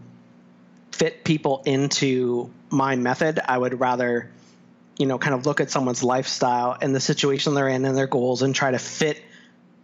fit 0.92 1.24
people 1.24 1.62
into 1.66 2.52
my 2.70 2.96
method. 2.96 3.40
I 3.46 3.58
would 3.58 3.80
rather, 3.80 4.32
you 4.98 5.06
know, 5.06 5.18
kind 5.18 5.34
of 5.34 5.46
look 5.46 5.62
at 5.62 5.72
someone's 5.72 6.04
lifestyle 6.04 6.78
and 6.80 6.94
the 6.96 7.00
situation 7.00 7.54
they're 7.54 7.70
in 7.70 7.86
and 7.86 7.98
their 7.98 8.08
goals 8.08 8.42
and 8.42 8.54
try 8.54 8.72
to 8.72 8.80
fit 8.80 9.22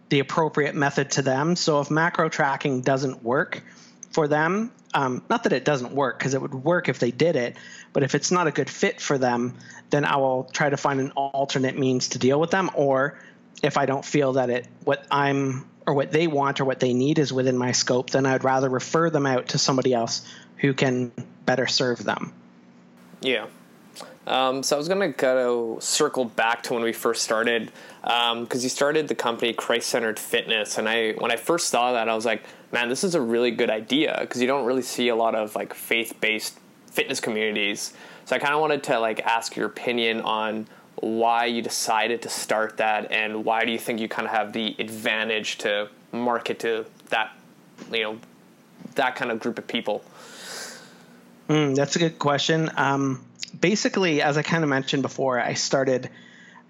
the 0.08 0.20
appropriate 0.20 0.74
method 0.74 1.10
to 1.12 1.22
them. 1.22 1.56
So 1.56 1.80
if 1.80 1.90
macro 1.90 2.28
tracking 2.28 2.80
doesn't 2.80 3.22
work 3.22 3.62
for 4.10 4.28
them, 4.28 4.72
um, 4.94 5.22
not 5.28 5.44
that 5.44 5.52
it 5.52 5.64
doesn't 5.64 5.92
work 5.92 6.18
because 6.18 6.34
it 6.34 6.40
would 6.40 6.54
work 6.54 6.88
if 6.88 6.98
they 6.98 7.10
did 7.10 7.36
it, 7.36 7.56
but 7.92 8.02
if 8.02 8.14
it's 8.14 8.30
not 8.30 8.46
a 8.46 8.50
good 8.50 8.70
fit 8.70 9.00
for 9.00 9.18
them, 9.18 9.54
then 9.90 10.04
I 10.04 10.16
will 10.16 10.44
try 10.44 10.70
to 10.70 10.76
find 10.76 11.00
an 11.00 11.10
alternate 11.12 11.78
means 11.78 12.08
to 12.10 12.18
deal 12.18 12.40
with 12.40 12.50
them. 12.50 12.70
Or 12.74 13.18
if 13.62 13.76
I 13.76 13.86
don't 13.86 14.04
feel 14.04 14.34
that 14.34 14.50
it 14.50 14.66
what 14.84 15.06
I'm 15.10 15.68
or 15.86 15.94
what 15.94 16.12
they 16.12 16.26
want 16.26 16.60
or 16.60 16.64
what 16.64 16.80
they 16.80 16.94
need 16.94 17.18
is 17.18 17.32
within 17.32 17.56
my 17.56 17.72
scope, 17.72 18.10
then 18.10 18.26
I'd 18.26 18.44
rather 18.44 18.68
refer 18.68 19.10
them 19.10 19.26
out 19.26 19.48
to 19.48 19.58
somebody 19.58 19.94
else 19.94 20.26
who 20.58 20.74
can 20.74 21.12
better 21.44 21.66
serve 21.66 22.02
them. 22.04 22.32
Yeah. 23.20 23.46
Um, 24.28 24.62
so 24.62 24.76
I 24.76 24.78
was 24.78 24.88
going 24.88 25.00
to 25.00 25.16
go 25.16 25.78
circle 25.80 26.26
back 26.26 26.62
to 26.64 26.74
when 26.74 26.82
we 26.82 26.92
first 26.92 27.22
started 27.22 27.72
because 28.02 28.30
um, 28.32 28.48
you 28.52 28.68
started 28.68 29.08
the 29.08 29.14
company 29.14 29.54
Christ 29.54 29.88
Centered 29.88 30.18
Fitness, 30.18 30.76
and 30.76 30.86
I 30.86 31.12
when 31.12 31.32
I 31.32 31.36
first 31.36 31.68
saw 31.68 31.92
that 31.92 32.10
I 32.10 32.14
was 32.14 32.26
like, 32.26 32.44
man, 32.70 32.90
this 32.90 33.04
is 33.04 33.14
a 33.14 33.20
really 33.20 33.50
good 33.50 33.70
idea 33.70 34.18
because 34.20 34.42
you 34.42 34.46
don't 34.46 34.66
really 34.66 34.82
see 34.82 35.08
a 35.08 35.16
lot 35.16 35.34
of 35.34 35.56
like 35.56 35.72
faith 35.72 36.14
based 36.20 36.58
fitness 36.90 37.20
communities. 37.20 37.94
So 38.26 38.36
I 38.36 38.38
kind 38.38 38.52
of 38.52 38.60
wanted 38.60 38.82
to 38.84 39.00
like 39.00 39.20
ask 39.20 39.56
your 39.56 39.66
opinion 39.66 40.20
on 40.20 40.66
why 40.96 41.46
you 41.46 41.62
decided 41.62 42.20
to 42.22 42.28
start 42.28 42.76
that 42.76 43.10
and 43.10 43.44
why 43.44 43.64
do 43.64 43.72
you 43.72 43.78
think 43.78 43.98
you 44.00 44.08
kind 44.08 44.26
of 44.26 44.34
have 44.34 44.52
the 44.52 44.76
advantage 44.78 45.56
to 45.58 45.88
market 46.12 46.58
to 46.58 46.84
that 47.08 47.32
you 47.92 48.02
know 48.02 48.18
that 48.96 49.14
kind 49.14 49.30
of 49.30 49.38
group 49.38 49.58
of 49.58 49.66
people 49.68 50.02
mm, 51.48 51.74
that's 51.76 51.94
a 51.94 51.98
good 52.00 52.18
question 52.18 52.68
um, 52.76 53.24
basically 53.50 54.22
as 54.22 54.36
i 54.36 54.42
kind 54.42 54.62
of 54.64 54.70
mentioned 54.70 55.02
before 55.02 55.40
i 55.40 55.54
started 55.54 56.10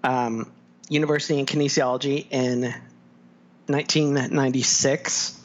um, 0.03 0.51
university 0.89 1.39
in 1.39 1.45
kinesiology 1.45 2.25
in 2.29 2.61
1996 3.67 5.39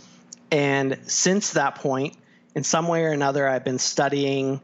and 0.51 0.99
since 1.07 1.53
that 1.53 1.77
point 1.77 2.16
in 2.55 2.64
some 2.64 2.88
way 2.88 3.05
or 3.05 3.11
another 3.11 3.49
i've 3.49 3.64
been 3.64 3.79
studying 3.79 4.61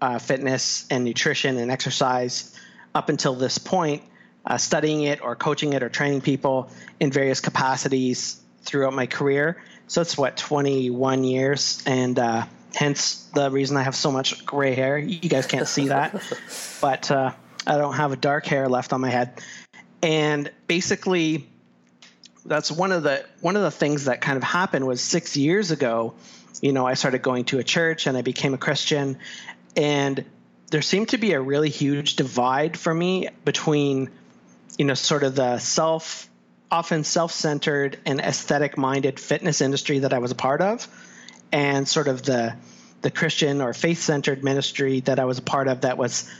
uh, 0.00 0.18
fitness 0.18 0.86
and 0.90 1.04
nutrition 1.04 1.58
and 1.58 1.70
exercise 1.70 2.58
up 2.94 3.08
until 3.08 3.34
this 3.34 3.58
point 3.58 4.02
uh, 4.44 4.56
studying 4.56 5.02
it 5.02 5.22
or 5.22 5.36
coaching 5.36 5.72
it 5.72 5.82
or 5.82 5.88
training 5.88 6.20
people 6.20 6.70
in 6.98 7.10
various 7.10 7.40
capacities 7.40 8.40
throughout 8.62 8.92
my 8.92 9.06
career. 9.06 9.62
So 9.86 10.00
it's 10.00 10.16
what 10.16 10.36
21 10.36 11.24
years, 11.24 11.82
and 11.86 12.18
uh, 12.18 12.46
hence 12.74 13.28
the 13.34 13.50
reason 13.50 13.76
I 13.76 13.82
have 13.82 13.94
so 13.94 14.10
much 14.10 14.44
gray 14.44 14.74
hair. 14.74 14.98
You 14.98 15.28
guys 15.28 15.46
can't 15.46 15.68
see 15.68 15.88
that, 15.88 16.22
but 16.80 17.10
uh, 17.10 17.32
I 17.66 17.76
don't 17.76 17.94
have 17.94 18.12
a 18.12 18.16
dark 18.16 18.46
hair 18.46 18.68
left 18.68 18.92
on 18.92 19.00
my 19.00 19.10
head. 19.10 19.40
And 20.02 20.50
basically, 20.66 21.48
that's 22.44 22.70
one 22.70 22.92
of 22.92 23.02
the 23.02 23.24
one 23.40 23.56
of 23.56 23.62
the 23.62 23.70
things 23.70 24.06
that 24.06 24.20
kind 24.20 24.36
of 24.36 24.42
happened 24.42 24.86
was 24.86 25.00
six 25.00 25.36
years 25.36 25.70
ago. 25.70 26.14
You 26.62 26.72
know, 26.72 26.86
I 26.86 26.94
started 26.94 27.22
going 27.22 27.44
to 27.46 27.58
a 27.58 27.64
church 27.64 28.06
and 28.06 28.16
I 28.16 28.22
became 28.22 28.54
a 28.54 28.58
Christian, 28.58 29.18
and 29.76 30.24
there 30.70 30.82
seemed 30.82 31.10
to 31.10 31.18
be 31.18 31.32
a 31.32 31.40
really 31.40 31.70
huge 31.70 32.16
divide 32.16 32.78
for 32.78 32.94
me 32.94 33.28
between, 33.44 34.10
you 34.78 34.84
know, 34.84 34.94
sort 34.94 35.24
of 35.24 35.34
the 35.34 35.58
self, 35.58 36.28
often 36.70 37.02
self-centered 37.02 37.98
and 38.06 38.20
aesthetic-minded 38.20 39.18
fitness 39.18 39.60
industry 39.60 40.00
that 40.00 40.12
I 40.12 40.18
was 40.18 40.30
a 40.30 40.36
part 40.36 40.60
of, 40.60 40.86
and 41.52 41.88
sort 41.88 42.08
of 42.08 42.22
the 42.22 42.54
the 43.02 43.10
Christian 43.10 43.62
or 43.62 43.72
faith-centered 43.72 44.44
ministry 44.44 45.00
that 45.00 45.18
I 45.18 45.24
was 45.24 45.38
a 45.38 45.42
part 45.42 45.68
of 45.68 45.82
that 45.82 45.96
was 45.96 46.30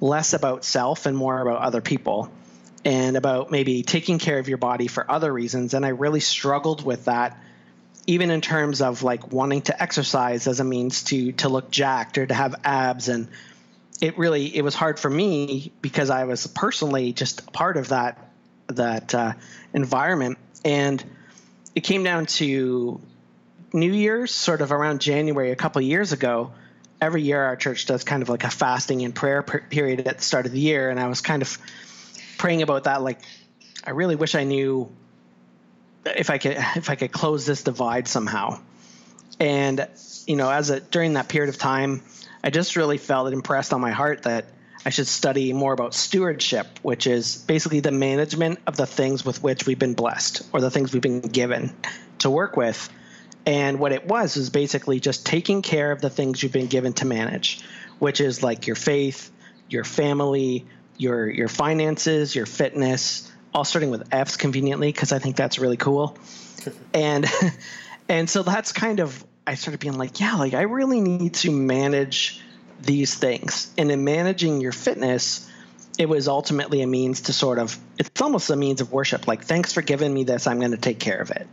less 0.00 0.32
about 0.32 0.64
self 0.64 1.06
and 1.06 1.16
more 1.16 1.38
about 1.40 1.58
other 1.58 1.80
people 1.80 2.30
and 2.86 3.16
about 3.16 3.50
maybe 3.50 3.82
taking 3.82 4.18
care 4.18 4.38
of 4.38 4.48
your 4.48 4.58
body 4.58 4.86
for 4.86 5.10
other 5.10 5.32
reasons. 5.32 5.74
And 5.74 5.84
I 5.84 5.90
really 5.90 6.20
struggled 6.20 6.84
with 6.84 7.06
that, 7.06 7.38
even 8.06 8.30
in 8.30 8.40
terms 8.40 8.80
of 8.80 9.02
like 9.02 9.32
wanting 9.32 9.62
to 9.62 9.82
exercise 9.82 10.46
as 10.46 10.60
a 10.60 10.64
means 10.64 11.02
to 11.04 11.32
to 11.32 11.48
look 11.48 11.70
jacked 11.70 12.16
or 12.16 12.26
to 12.26 12.34
have 12.34 12.54
abs. 12.64 13.08
And 13.08 13.28
it 14.00 14.16
really 14.16 14.56
it 14.56 14.62
was 14.62 14.74
hard 14.74 14.98
for 14.98 15.10
me 15.10 15.72
because 15.82 16.10
I 16.10 16.24
was 16.24 16.46
personally 16.46 17.12
just 17.12 17.40
a 17.40 17.50
part 17.50 17.76
of 17.76 17.88
that 17.88 18.30
that 18.68 19.14
uh, 19.14 19.32
environment. 19.74 20.38
And 20.64 21.02
it 21.74 21.80
came 21.80 22.04
down 22.04 22.26
to 22.26 23.00
New 23.76 23.92
Year's, 23.92 24.32
sort 24.32 24.60
of 24.60 24.72
around 24.72 25.00
January, 25.00 25.52
a 25.52 25.56
couple 25.56 25.80
years 25.82 26.12
ago. 26.12 26.52
Every 27.00 27.22
year, 27.22 27.40
our 27.42 27.56
church 27.56 27.86
does 27.86 28.02
kind 28.02 28.22
of 28.22 28.28
like 28.28 28.42
a 28.42 28.50
fasting 28.50 29.04
and 29.04 29.14
prayer 29.14 29.42
period 29.42 30.08
at 30.08 30.18
the 30.18 30.24
start 30.24 30.46
of 30.46 30.52
the 30.52 30.58
year, 30.58 30.90
and 30.90 30.98
I 30.98 31.06
was 31.08 31.20
kind 31.20 31.42
of 31.42 31.58
praying 32.38 32.62
about 32.62 32.84
that 32.84 33.02
like 33.02 33.20
i 33.84 33.90
really 33.90 34.16
wish 34.16 34.34
i 34.34 34.44
knew 34.44 34.90
if 36.04 36.30
i 36.30 36.38
could 36.38 36.56
if 36.76 36.90
i 36.90 36.94
could 36.94 37.12
close 37.12 37.46
this 37.46 37.62
divide 37.62 38.08
somehow 38.08 38.58
and 39.40 39.86
you 40.26 40.36
know 40.36 40.50
as 40.50 40.70
a 40.70 40.80
during 40.80 41.14
that 41.14 41.28
period 41.28 41.48
of 41.48 41.58
time 41.58 42.02
i 42.44 42.50
just 42.50 42.76
really 42.76 42.98
felt 42.98 43.28
it 43.28 43.32
impressed 43.32 43.72
on 43.72 43.80
my 43.80 43.90
heart 43.90 44.24
that 44.24 44.46
i 44.84 44.90
should 44.90 45.06
study 45.06 45.52
more 45.52 45.72
about 45.72 45.94
stewardship 45.94 46.66
which 46.82 47.06
is 47.06 47.36
basically 47.36 47.80
the 47.80 47.92
management 47.92 48.58
of 48.66 48.76
the 48.76 48.86
things 48.86 49.24
with 49.24 49.42
which 49.42 49.66
we've 49.66 49.78
been 49.78 49.94
blessed 49.94 50.42
or 50.52 50.60
the 50.60 50.70
things 50.70 50.92
we've 50.92 51.02
been 51.02 51.20
given 51.20 51.74
to 52.18 52.30
work 52.30 52.56
with 52.56 52.88
and 53.46 53.78
what 53.78 53.92
it 53.92 54.06
was 54.06 54.36
was 54.36 54.50
basically 54.50 55.00
just 55.00 55.24
taking 55.24 55.62
care 55.62 55.92
of 55.92 56.00
the 56.00 56.10
things 56.10 56.42
you've 56.42 56.52
been 56.52 56.66
given 56.66 56.92
to 56.92 57.04
manage 57.06 57.60
which 57.98 58.20
is 58.20 58.42
like 58.42 58.66
your 58.66 58.76
faith 58.76 59.30
your 59.68 59.84
family 59.84 60.66
your 60.98 61.28
your 61.28 61.48
finances, 61.48 62.34
your 62.34 62.46
fitness, 62.46 63.30
all 63.54 63.64
starting 63.64 63.90
with 63.90 64.12
F's 64.12 64.36
conveniently 64.36 64.88
because 64.88 65.12
I 65.12 65.18
think 65.18 65.36
that's 65.36 65.58
really 65.58 65.76
cool. 65.76 66.16
and 66.94 67.26
and 68.08 68.28
so 68.28 68.42
that's 68.42 68.72
kind 68.72 69.00
of 69.00 69.24
I 69.46 69.54
started 69.54 69.80
being 69.80 69.98
like, 69.98 70.20
yeah, 70.20 70.34
like 70.36 70.54
I 70.54 70.62
really 70.62 71.00
need 71.00 71.34
to 71.34 71.50
manage 71.50 72.40
these 72.82 73.14
things. 73.14 73.72
And 73.78 73.90
in 73.90 74.04
managing 74.04 74.60
your 74.60 74.72
fitness, 74.72 75.50
it 75.98 76.08
was 76.08 76.28
ultimately 76.28 76.82
a 76.82 76.86
means 76.86 77.22
to 77.22 77.32
sort 77.32 77.58
of 77.58 77.78
it's 77.98 78.20
almost 78.20 78.50
a 78.50 78.56
means 78.56 78.80
of 78.80 78.92
worship. 78.92 79.26
Like, 79.26 79.44
thanks 79.44 79.72
for 79.72 79.82
giving 79.82 80.12
me 80.12 80.24
this, 80.24 80.46
I'm 80.46 80.60
gonna 80.60 80.76
take 80.76 80.98
care 80.98 81.18
of 81.18 81.30
it. 81.30 81.46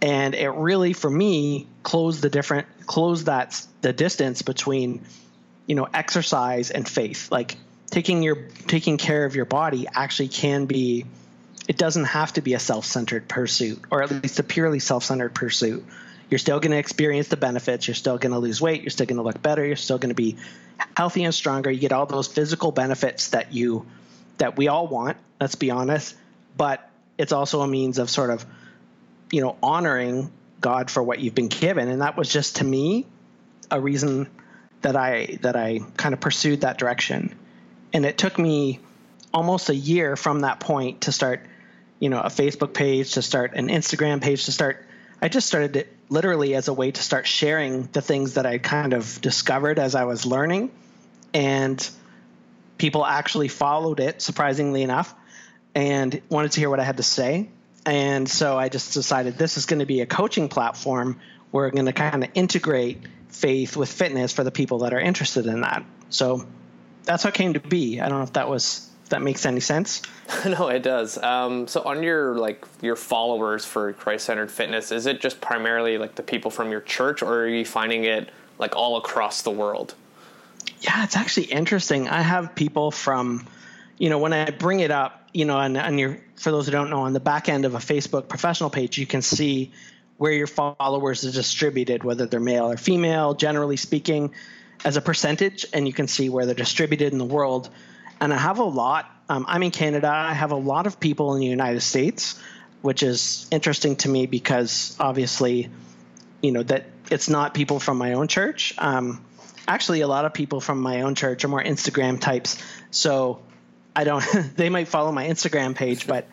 And 0.00 0.34
it 0.34 0.50
really 0.50 0.92
for 0.92 1.10
me 1.10 1.66
closed 1.82 2.22
the 2.22 2.30
different 2.30 2.66
closed 2.86 3.26
that 3.26 3.64
the 3.80 3.92
distance 3.92 4.42
between, 4.42 5.02
you 5.66 5.74
know, 5.74 5.88
exercise 5.92 6.70
and 6.70 6.88
faith. 6.88 7.30
Like 7.30 7.56
taking 7.90 8.22
your 8.22 8.36
taking 8.66 8.96
care 8.96 9.24
of 9.24 9.34
your 9.34 9.44
body 9.44 9.86
actually 9.92 10.28
can 10.28 10.66
be 10.66 11.04
it 11.66 11.76
doesn't 11.76 12.04
have 12.04 12.32
to 12.34 12.40
be 12.40 12.54
a 12.54 12.58
self-centered 12.58 13.28
pursuit 13.28 13.82
or 13.90 14.02
at 14.02 14.10
least 14.10 14.38
a 14.38 14.42
purely 14.42 14.78
self-centered 14.78 15.34
pursuit. 15.34 15.84
You're 16.30 16.38
still 16.38 16.60
going 16.60 16.72
to 16.72 16.78
experience 16.78 17.28
the 17.28 17.36
benefits. 17.36 17.88
You're 17.88 17.94
still 17.94 18.18
going 18.18 18.32
to 18.32 18.38
lose 18.38 18.60
weight. 18.60 18.82
You're 18.82 18.90
still 18.90 19.06
going 19.06 19.16
to 19.16 19.22
look 19.22 19.42
better. 19.42 19.64
You're 19.64 19.76
still 19.76 19.98
going 19.98 20.10
to 20.10 20.14
be 20.14 20.36
healthy 20.96 21.24
and 21.24 21.34
stronger. 21.34 21.70
You 21.70 21.80
get 21.80 21.92
all 21.92 22.06
those 22.06 22.28
physical 22.28 22.70
benefits 22.70 23.30
that 23.30 23.52
you 23.52 23.86
that 24.36 24.56
we 24.56 24.68
all 24.68 24.86
want 24.86 25.16
let's 25.40 25.54
be 25.54 25.70
honest. 25.70 26.14
But 26.56 26.88
it's 27.16 27.32
also 27.32 27.60
a 27.60 27.68
means 27.68 27.98
of 27.98 28.10
sort 28.10 28.30
of 28.30 28.44
you 29.30 29.40
know 29.40 29.56
honoring 29.62 30.30
god 30.60 30.90
for 30.90 31.02
what 31.02 31.20
you've 31.20 31.34
been 31.34 31.48
given. 31.48 31.88
And 31.88 32.02
that 32.02 32.16
was 32.16 32.30
just 32.32 32.56
to 32.56 32.64
me 32.64 33.06
a 33.70 33.80
reason 33.80 34.28
that 34.82 34.96
i 34.96 35.38
that 35.42 35.56
i 35.56 35.80
kind 35.96 36.14
of 36.14 36.20
pursued 36.20 36.62
that 36.62 36.78
direction. 36.78 37.34
And 37.92 38.04
it 38.04 38.18
took 38.18 38.38
me 38.38 38.80
almost 39.32 39.68
a 39.68 39.74
year 39.74 40.16
from 40.16 40.40
that 40.40 40.60
point 40.60 41.02
to 41.02 41.12
start 41.12 41.44
you 42.00 42.08
know 42.08 42.20
a 42.20 42.28
facebook 42.28 42.72
page 42.72 43.12
to 43.12 43.22
start 43.22 43.54
an 43.54 43.68
instagram 43.68 44.22
page 44.22 44.46
to 44.46 44.52
start 44.52 44.86
i 45.20 45.28
just 45.28 45.46
started 45.46 45.76
it 45.76 45.94
literally 46.08 46.54
as 46.54 46.68
a 46.68 46.72
way 46.72 46.90
to 46.90 47.02
start 47.02 47.26
sharing 47.26 47.82
the 47.92 48.00
things 48.00 48.34
that 48.34 48.46
i 48.46 48.56
kind 48.58 48.94
of 48.94 49.20
discovered 49.20 49.78
as 49.78 49.94
i 49.94 50.04
was 50.04 50.24
learning. 50.24 50.70
And 51.34 51.88
people 52.78 53.04
actually 53.04 53.48
followed 53.48 54.00
it 54.00 54.22
surprisingly 54.22 54.82
enough 54.82 55.14
and 55.74 56.22
wanted 56.30 56.52
to 56.52 56.60
hear 56.60 56.70
what 56.70 56.80
i 56.80 56.84
had 56.84 56.96
to 56.96 57.02
say 57.02 57.50
and 57.88 58.28
so 58.28 58.58
i 58.58 58.68
just 58.68 58.94
decided 58.94 59.36
this 59.38 59.56
is 59.56 59.66
going 59.66 59.80
to 59.80 59.86
be 59.86 60.00
a 60.00 60.06
coaching 60.06 60.48
platform 60.48 61.18
we're 61.50 61.70
going 61.70 61.86
to 61.86 61.92
kind 61.92 62.22
of 62.22 62.30
integrate 62.34 62.98
faith 63.28 63.76
with 63.76 63.90
fitness 63.90 64.32
for 64.32 64.44
the 64.44 64.50
people 64.50 64.78
that 64.78 64.92
are 64.92 65.00
interested 65.00 65.46
in 65.46 65.62
that 65.62 65.84
so 66.10 66.46
that's 67.08 67.22
how 67.22 67.30
it 67.30 67.34
came 67.34 67.54
to 67.54 67.60
be. 67.60 68.00
I 68.00 68.08
don't 68.08 68.18
know 68.18 68.24
if 68.24 68.34
that 68.34 68.48
was 68.48 68.86
if 69.04 69.08
that 69.10 69.22
makes 69.22 69.46
any 69.46 69.60
sense. 69.60 70.02
no, 70.44 70.68
it 70.68 70.82
does. 70.82 71.16
Um, 71.16 71.66
so 71.66 71.82
on 71.82 72.02
your 72.02 72.36
like 72.36 72.64
your 72.82 72.96
followers 72.96 73.64
for 73.64 73.94
Christ 73.94 74.26
centered 74.26 74.52
fitness, 74.52 74.92
is 74.92 75.06
it 75.06 75.20
just 75.20 75.40
primarily 75.40 75.96
like 75.96 76.14
the 76.14 76.22
people 76.22 76.50
from 76.50 76.70
your 76.70 76.82
church, 76.82 77.22
or 77.22 77.44
are 77.44 77.48
you 77.48 77.64
finding 77.64 78.04
it 78.04 78.28
like 78.58 78.76
all 78.76 78.98
across 78.98 79.42
the 79.42 79.50
world? 79.50 79.94
Yeah, 80.80 81.02
it's 81.02 81.16
actually 81.16 81.46
interesting. 81.46 82.08
I 82.08 82.20
have 82.20 82.54
people 82.54 82.90
from, 82.90 83.46
you 83.96 84.10
know, 84.10 84.18
when 84.18 84.32
I 84.32 84.50
bring 84.50 84.80
it 84.80 84.90
up, 84.90 85.27
you 85.38 85.44
know, 85.44 85.60
and, 85.60 85.76
and 85.76 86.00
you're, 86.00 86.18
for 86.34 86.50
those 86.50 86.66
who 86.66 86.72
don't 86.72 86.90
know, 86.90 87.02
on 87.02 87.12
the 87.12 87.20
back 87.20 87.48
end 87.48 87.64
of 87.64 87.76
a 87.76 87.78
Facebook 87.78 88.26
professional 88.26 88.70
page, 88.70 88.98
you 88.98 89.06
can 89.06 89.22
see 89.22 89.70
where 90.16 90.32
your 90.32 90.48
followers 90.48 91.24
are 91.24 91.30
distributed, 91.30 92.02
whether 92.02 92.26
they're 92.26 92.40
male 92.40 92.68
or 92.68 92.76
female, 92.76 93.34
generally 93.34 93.76
speaking 93.76 94.34
as 94.84 94.96
a 94.96 95.00
percentage, 95.00 95.64
and 95.72 95.86
you 95.86 95.94
can 95.94 96.08
see 96.08 96.28
where 96.28 96.44
they're 96.44 96.56
distributed 96.56 97.12
in 97.12 97.18
the 97.18 97.24
world. 97.24 97.70
And 98.20 98.34
I 98.34 98.36
have 98.36 98.58
a 98.58 98.64
lot. 98.64 99.08
Um, 99.28 99.46
I'm 99.48 99.62
in 99.62 99.70
Canada. 99.70 100.08
I 100.08 100.32
have 100.32 100.50
a 100.50 100.56
lot 100.56 100.88
of 100.88 100.98
people 100.98 101.34
in 101.34 101.40
the 101.40 101.46
United 101.46 101.82
States, 101.82 102.42
which 102.82 103.04
is 103.04 103.46
interesting 103.52 103.94
to 103.98 104.08
me 104.08 104.26
because 104.26 104.96
obviously, 104.98 105.70
you 106.42 106.50
know 106.50 106.64
that 106.64 106.86
it's 107.12 107.28
not 107.28 107.54
people 107.54 107.78
from 107.78 107.96
my 107.96 108.14
own 108.14 108.26
church. 108.26 108.74
Um, 108.76 109.24
actually, 109.68 110.00
a 110.00 110.08
lot 110.08 110.24
of 110.24 110.34
people 110.34 110.60
from 110.60 110.80
my 110.80 111.02
own 111.02 111.14
church 111.14 111.44
are 111.44 111.48
more 111.48 111.62
Instagram 111.62 112.20
types. 112.20 112.60
So 112.90 113.38
I 113.98 114.04
don't. 114.04 114.24
they 114.56 114.70
might 114.70 114.86
follow 114.86 115.10
my 115.10 115.26
Instagram 115.26 115.74
page, 115.74 116.06
but 116.06 116.28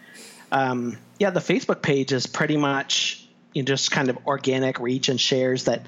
um, 0.51 0.99
yeah, 1.17 1.32
the 1.32 1.39
Facebook 1.39 1.82
page 1.82 2.13
is 2.13 2.28
pretty 2.28 2.58
much 2.58 3.28
you 3.54 3.63
know, 3.63 3.65
just 3.65 3.89
kind 3.89 4.10
of 4.10 4.19
organic 4.28 4.80
reach 4.80 5.10
and 5.10 5.19
shares 5.19 5.63
that 5.63 5.82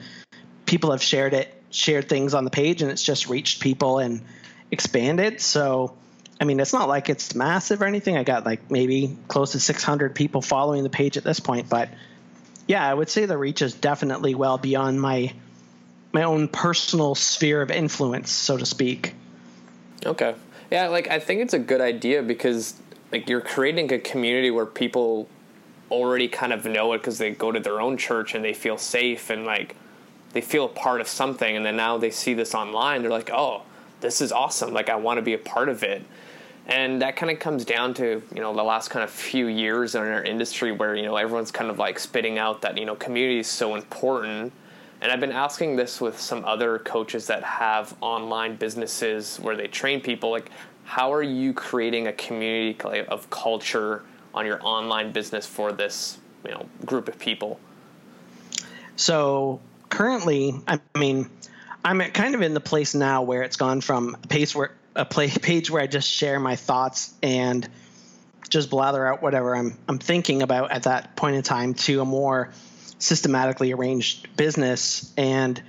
people 0.66 0.90
have 0.90 1.04
shared 1.04 1.36
it 1.36 1.54
shared 1.70 2.10
things 2.10 2.34
on 2.34 2.46
the 2.46 2.50
page 2.50 2.82
and 2.82 2.90
it's 2.90 3.04
just 3.04 3.28
reached 3.28 3.62
people 3.62 4.00
and 4.00 4.22
expanded. 4.72 5.40
So, 5.40 5.96
I 6.42 6.46
mean, 6.46 6.60
it's 6.60 6.74
not 6.74 6.88
like 6.88 7.10
it's 7.10 7.36
massive 7.36 7.82
or 7.84 7.86
anything. 7.86 8.18
I 8.18 8.24
got 8.24 8.44
like 8.44 8.72
maybe 8.72 9.16
close 9.28 9.52
to 9.52 9.60
600 9.60 10.16
people 10.16 10.42
following 10.42 10.82
the 10.82 10.90
page 10.90 11.16
at 11.16 11.24
this 11.24 11.40
point, 11.40 11.70
but 11.70 11.90
yeah, 12.68 12.90
I 12.90 12.92
would 12.92 13.10
say 13.10 13.26
the 13.26 13.38
reach 13.38 13.62
is 13.62 13.76
definitely 13.76 14.34
well 14.34 14.58
beyond 14.58 15.00
my 15.00 15.32
my 16.12 16.24
own 16.24 16.48
personal 16.48 17.14
sphere 17.14 17.62
of 17.62 17.70
influence, 17.70 18.32
so 18.32 18.58
to 18.58 18.66
speak. 18.66 19.14
Okay. 20.04 20.34
Yeah, 20.72 20.88
like 20.88 21.08
I 21.08 21.20
think 21.20 21.42
it's 21.42 21.54
a 21.54 21.60
good 21.60 21.82
idea 21.82 22.22
because 22.22 22.76
like 23.12 23.30
you're 23.30 23.42
creating 23.42 23.92
a 23.94 24.00
community 24.00 24.52
where 24.52 24.66
people 24.66 25.30
already 25.90 26.28
kind 26.28 26.52
of 26.52 26.66
know 26.66 26.92
it 26.94 26.98
because 26.98 27.18
they 27.18 27.32
go 27.32 27.52
to 27.52 27.60
their 27.60 27.80
own 27.80 27.96
church 27.96 28.36
and 28.36 28.44
they 28.44 28.54
feel 28.54 28.78
safe 28.78 29.30
and 29.30 29.46
like 29.46 29.76
they 30.34 30.42
feel 30.42 30.66
a 30.66 30.70
part 30.70 31.00
of 31.00 31.08
something. 31.08 31.56
And 31.56 31.66
then 31.66 31.78
now 31.78 31.98
they 31.98 32.12
see 32.12 32.34
this 32.34 32.54
online 32.54 33.02
they're 33.02 33.12
like 33.12 33.32
oh 33.32 33.64
this 34.02 34.22
is 34.22 34.32
awesome. 34.32 34.74
Like 34.74 34.90
i 34.90 34.96
want 34.96 35.18
to 35.18 35.22
be 35.22 35.34
a 35.34 35.40
part 35.40 35.70
of 35.70 35.84
it. 35.84 36.04
And 36.66 37.02
that 37.02 37.16
kind 37.16 37.32
of 37.32 37.40
comes 37.40 37.64
down 37.64 37.94
to 37.96 38.22
you 38.34 38.42
know 38.42 38.54
the 38.54 38.64
last 38.64 38.90
kind 38.90 39.04
of 39.04 39.10
few 39.10 39.48
years 39.48 39.96
in 39.96 40.02
our 40.02 40.24
industry 40.24 40.74
where 40.74 40.96
you 40.96 41.04
know 41.04 41.16
everyone's 41.16 41.52
kind 41.52 41.72
of 41.72 41.80
like 41.80 41.98
spitting 41.98 42.38
out 42.38 42.62
that 42.64 42.78
you 42.78 42.86
know 42.86 42.96
community 42.96 43.40
is 43.40 43.48
so 43.48 43.76
important 43.76 44.52
and 45.02 45.12
i've 45.12 45.20
been 45.20 45.32
asking 45.32 45.76
this 45.76 46.00
with 46.02 46.20
some 46.20 46.44
other 46.46 46.80
coaches 46.80 47.28
that 47.28 47.44
have 47.44 47.96
online 48.02 48.56
businesses 48.56 49.38
where 49.38 49.56
they 49.56 49.68
train 49.68 50.02
people 50.02 50.32
like 50.32 50.50
how 50.88 51.12
are 51.12 51.24
you 51.24 51.54
creating 51.54 52.08
a 52.08 52.14
community 52.14 53.06
of 53.08 53.30
culture 53.30 54.04
on 54.34 54.46
your 54.46 54.60
online 54.64 55.12
business 55.12 55.46
for 55.46 55.74
this 55.74 56.18
you 56.46 56.52
know 56.52 56.66
group 56.86 57.10
of 57.10 57.20
people? 57.20 57.60
So 58.96 59.60
currently, 59.90 60.54
I 60.66 60.80
mean, 60.98 61.30
I'm 61.84 62.00
kind 62.00 62.36
of 62.36 62.42
in 62.42 62.54
the 62.54 62.62
place 62.62 62.96
now 62.96 63.24
where 63.24 63.44
it's 63.44 63.58
gone 63.58 63.82
from 63.82 64.16
a 64.32 64.46
where 64.54 64.72
a 64.96 65.06
page 65.06 65.70
where 65.70 65.82
I 65.82 65.88
just 65.88 66.10
share 66.10 66.40
my 66.40 66.56
thoughts 66.56 67.14
and 67.22 67.68
just 68.48 68.70
blather 68.70 69.06
out 69.06 69.22
whatever 69.22 69.56
I'm 69.56 69.78
I'm 69.90 70.00
thinking 70.00 70.42
about 70.42 70.72
at 70.72 70.84
that 70.84 71.18
point 71.18 71.36
in 71.36 71.44
time 71.44 71.74
to 71.74 72.00
a 72.00 72.06
more 72.06 72.52
systematically 73.00 73.74
arranged 73.74 74.36
business. 74.36 75.12
And 75.18 75.62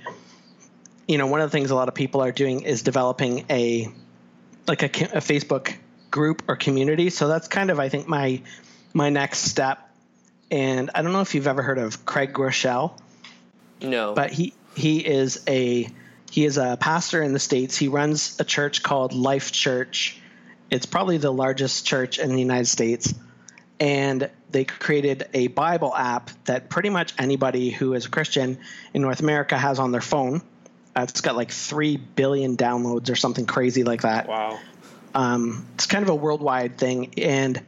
you 1.07 1.17
know 1.17 1.27
one 1.27 1.41
of 1.41 1.49
the 1.49 1.57
things 1.57 1.71
a 1.71 1.75
lot 1.75 1.87
of 1.87 1.95
people 1.95 2.21
are 2.21 2.31
doing 2.31 2.61
is 2.61 2.83
developing 2.83 3.45
a 3.49 3.91
like 4.67 4.83
a, 4.83 4.85
a 4.85 5.21
Facebook 5.21 5.75
group 6.11 6.43
or 6.47 6.55
community. 6.55 7.09
So 7.09 7.27
that's 7.27 7.47
kind 7.47 7.71
of 7.71 7.79
I 7.79 7.89
think 7.89 8.07
my 8.07 8.41
my 8.93 9.09
next 9.09 9.39
step. 9.39 9.79
And 10.51 10.89
I 10.95 11.01
don't 11.01 11.11
know 11.11 11.21
if 11.21 11.35
you've 11.35 11.47
ever 11.47 11.61
heard 11.61 11.77
of 11.77 12.05
Craig 12.05 12.33
Groeschel. 12.33 12.99
No. 13.81 14.13
But 14.13 14.31
he 14.31 14.53
he 14.75 15.05
is 15.05 15.43
a 15.47 15.87
he 16.31 16.45
is 16.45 16.57
a 16.57 16.77
pastor 16.79 17.21
in 17.21 17.33
the 17.33 17.39
states. 17.39 17.77
He 17.77 17.87
runs 17.87 18.39
a 18.39 18.43
church 18.43 18.83
called 18.83 19.13
Life 19.13 19.51
Church. 19.51 20.19
It's 20.69 20.85
probably 20.85 21.17
the 21.17 21.31
largest 21.31 21.87
church 21.87 22.19
in 22.19 22.29
the 22.29 22.39
United 22.39 22.67
States 22.67 23.13
and 23.79 24.29
they 24.49 24.65
created 24.65 25.27
a 25.33 25.47
Bible 25.47 25.95
app 25.95 26.31
that 26.45 26.69
pretty 26.69 26.89
much 26.89 27.13
anybody 27.17 27.69
who 27.69 27.93
is 27.93 28.05
a 28.05 28.09
Christian 28.09 28.59
in 28.93 29.01
North 29.01 29.21
America 29.21 29.57
has 29.57 29.79
on 29.79 29.91
their 29.91 30.01
phone. 30.01 30.41
Uh, 30.95 31.05
it's 31.07 31.21
got 31.21 31.35
like 31.35 31.51
3 31.51 31.97
billion 31.97 32.57
downloads 32.57 33.09
or 33.09 33.15
something 33.15 33.45
crazy 33.45 33.83
like 33.83 34.01
that. 34.01 34.27
Wow. 34.27 34.59
Um, 35.15 35.65
it's 35.75 35.85
kind 35.85 36.03
of 36.03 36.09
a 36.09 36.15
worldwide 36.15 36.77
thing. 36.77 37.13
And 37.17 37.63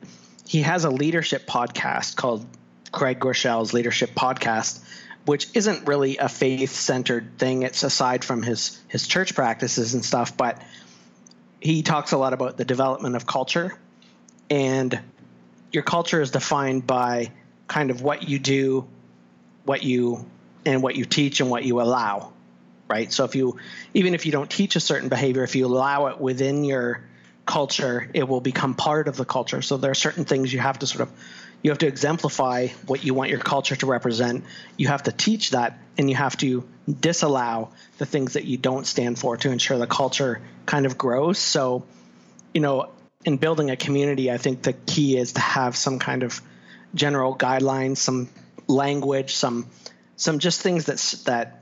he 0.47 0.63
has 0.63 0.83
a 0.83 0.89
leadership 0.89 1.47
podcast 1.47 2.15
called 2.15 2.45
Craig 2.91 3.19
Groeschel's 3.19 3.73
Leadership 3.73 4.11
Podcast, 4.11 4.83
which 5.25 5.47
isn't 5.53 5.87
really 5.87 6.17
a 6.17 6.27
faith 6.27 6.71
centered 6.71 7.37
thing. 7.37 7.63
It's 7.63 7.83
aside 7.83 8.25
from 8.25 8.43
his, 8.43 8.79
his 8.89 9.07
church 9.07 9.33
practices 9.33 9.93
and 9.93 10.03
stuff, 10.03 10.35
but 10.35 10.61
he 11.61 11.83
talks 11.83 12.11
a 12.11 12.17
lot 12.17 12.33
about 12.33 12.57
the 12.57 12.65
development 12.65 13.15
of 13.15 13.25
culture 13.25 13.77
and 14.49 14.99
your 15.71 15.83
culture 15.83 16.21
is 16.21 16.31
defined 16.31 16.85
by 16.85 17.31
kind 17.67 17.91
of 17.91 18.01
what 18.01 18.27
you 18.27 18.39
do, 18.39 18.87
what 19.63 19.83
you 19.83 20.25
and 20.65 20.83
what 20.83 20.95
you 20.95 21.05
teach 21.05 21.39
and 21.39 21.49
what 21.49 21.63
you 21.63 21.81
allow, 21.81 22.33
right? 22.89 23.11
So 23.11 23.23
if 23.23 23.35
you 23.35 23.57
even 23.93 24.13
if 24.13 24.25
you 24.25 24.31
don't 24.31 24.49
teach 24.49 24.75
a 24.75 24.79
certain 24.79 25.09
behavior, 25.09 25.43
if 25.43 25.55
you 25.55 25.65
allow 25.65 26.07
it 26.07 26.19
within 26.19 26.63
your 26.63 27.03
culture, 27.45 28.09
it 28.13 28.27
will 28.27 28.41
become 28.41 28.75
part 28.75 29.07
of 29.07 29.17
the 29.17 29.25
culture. 29.25 29.61
So 29.61 29.77
there 29.77 29.91
are 29.91 29.95
certain 29.95 30.25
things 30.25 30.53
you 30.53 30.59
have 30.59 30.79
to 30.79 30.87
sort 30.87 31.01
of 31.01 31.11
you 31.63 31.69
have 31.69 31.79
to 31.79 31.87
exemplify 31.87 32.67
what 32.87 33.03
you 33.03 33.13
want 33.13 33.29
your 33.29 33.39
culture 33.39 33.75
to 33.75 33.85
represent. 33.85 34.43
You 34.77 34.87
have 34.87 35.03
to 35.03 35.11
teach 35.11 35.51
that 35.51 35.77
and 35.97 36.09
you 36.09 36.15
have 36.15 36.35
to 36.37 36.67
disallow 36.87 37.69
the 37.99 38.05
things 38.05 38.33
that 38.33 38.45
you 38.45 38.57
don't 38.57 38.87
stand 38.87 39.19
for 39.19 39.37
to 39.37 39.51
ensure 39.51 39.77
the 39.77 39.85
culture 39.85 40.41
kind 40.65 40.87
of 40.87 40.97
grows. 40.97 41.37
So, 41.37 41.83
you 42.53 42.61
know, 42.61 42.89
in 43.25 43.37
building 43.37 43.69
a 43.69 43.75
community, 43.75 44.31
I 44.31 44.37
think 44.37 44.63
the 44.63 44.73
key 44.73 45.17
is 45.17 45.33
to 45.33 45.41
have 45.41 45.75
some 45.75 45.99
kind 45.99 46.23
of 46.23 46.41
general 46.95 47.35
guidelines, 47.35 47.97
some 47.97 48.29
language, 48.67 49.35
some 49.35 49.67
some 50.15 50.39
just 50.39 50.61
things 50.61 50.85
that 50.85 50.97
that 51.25 51.61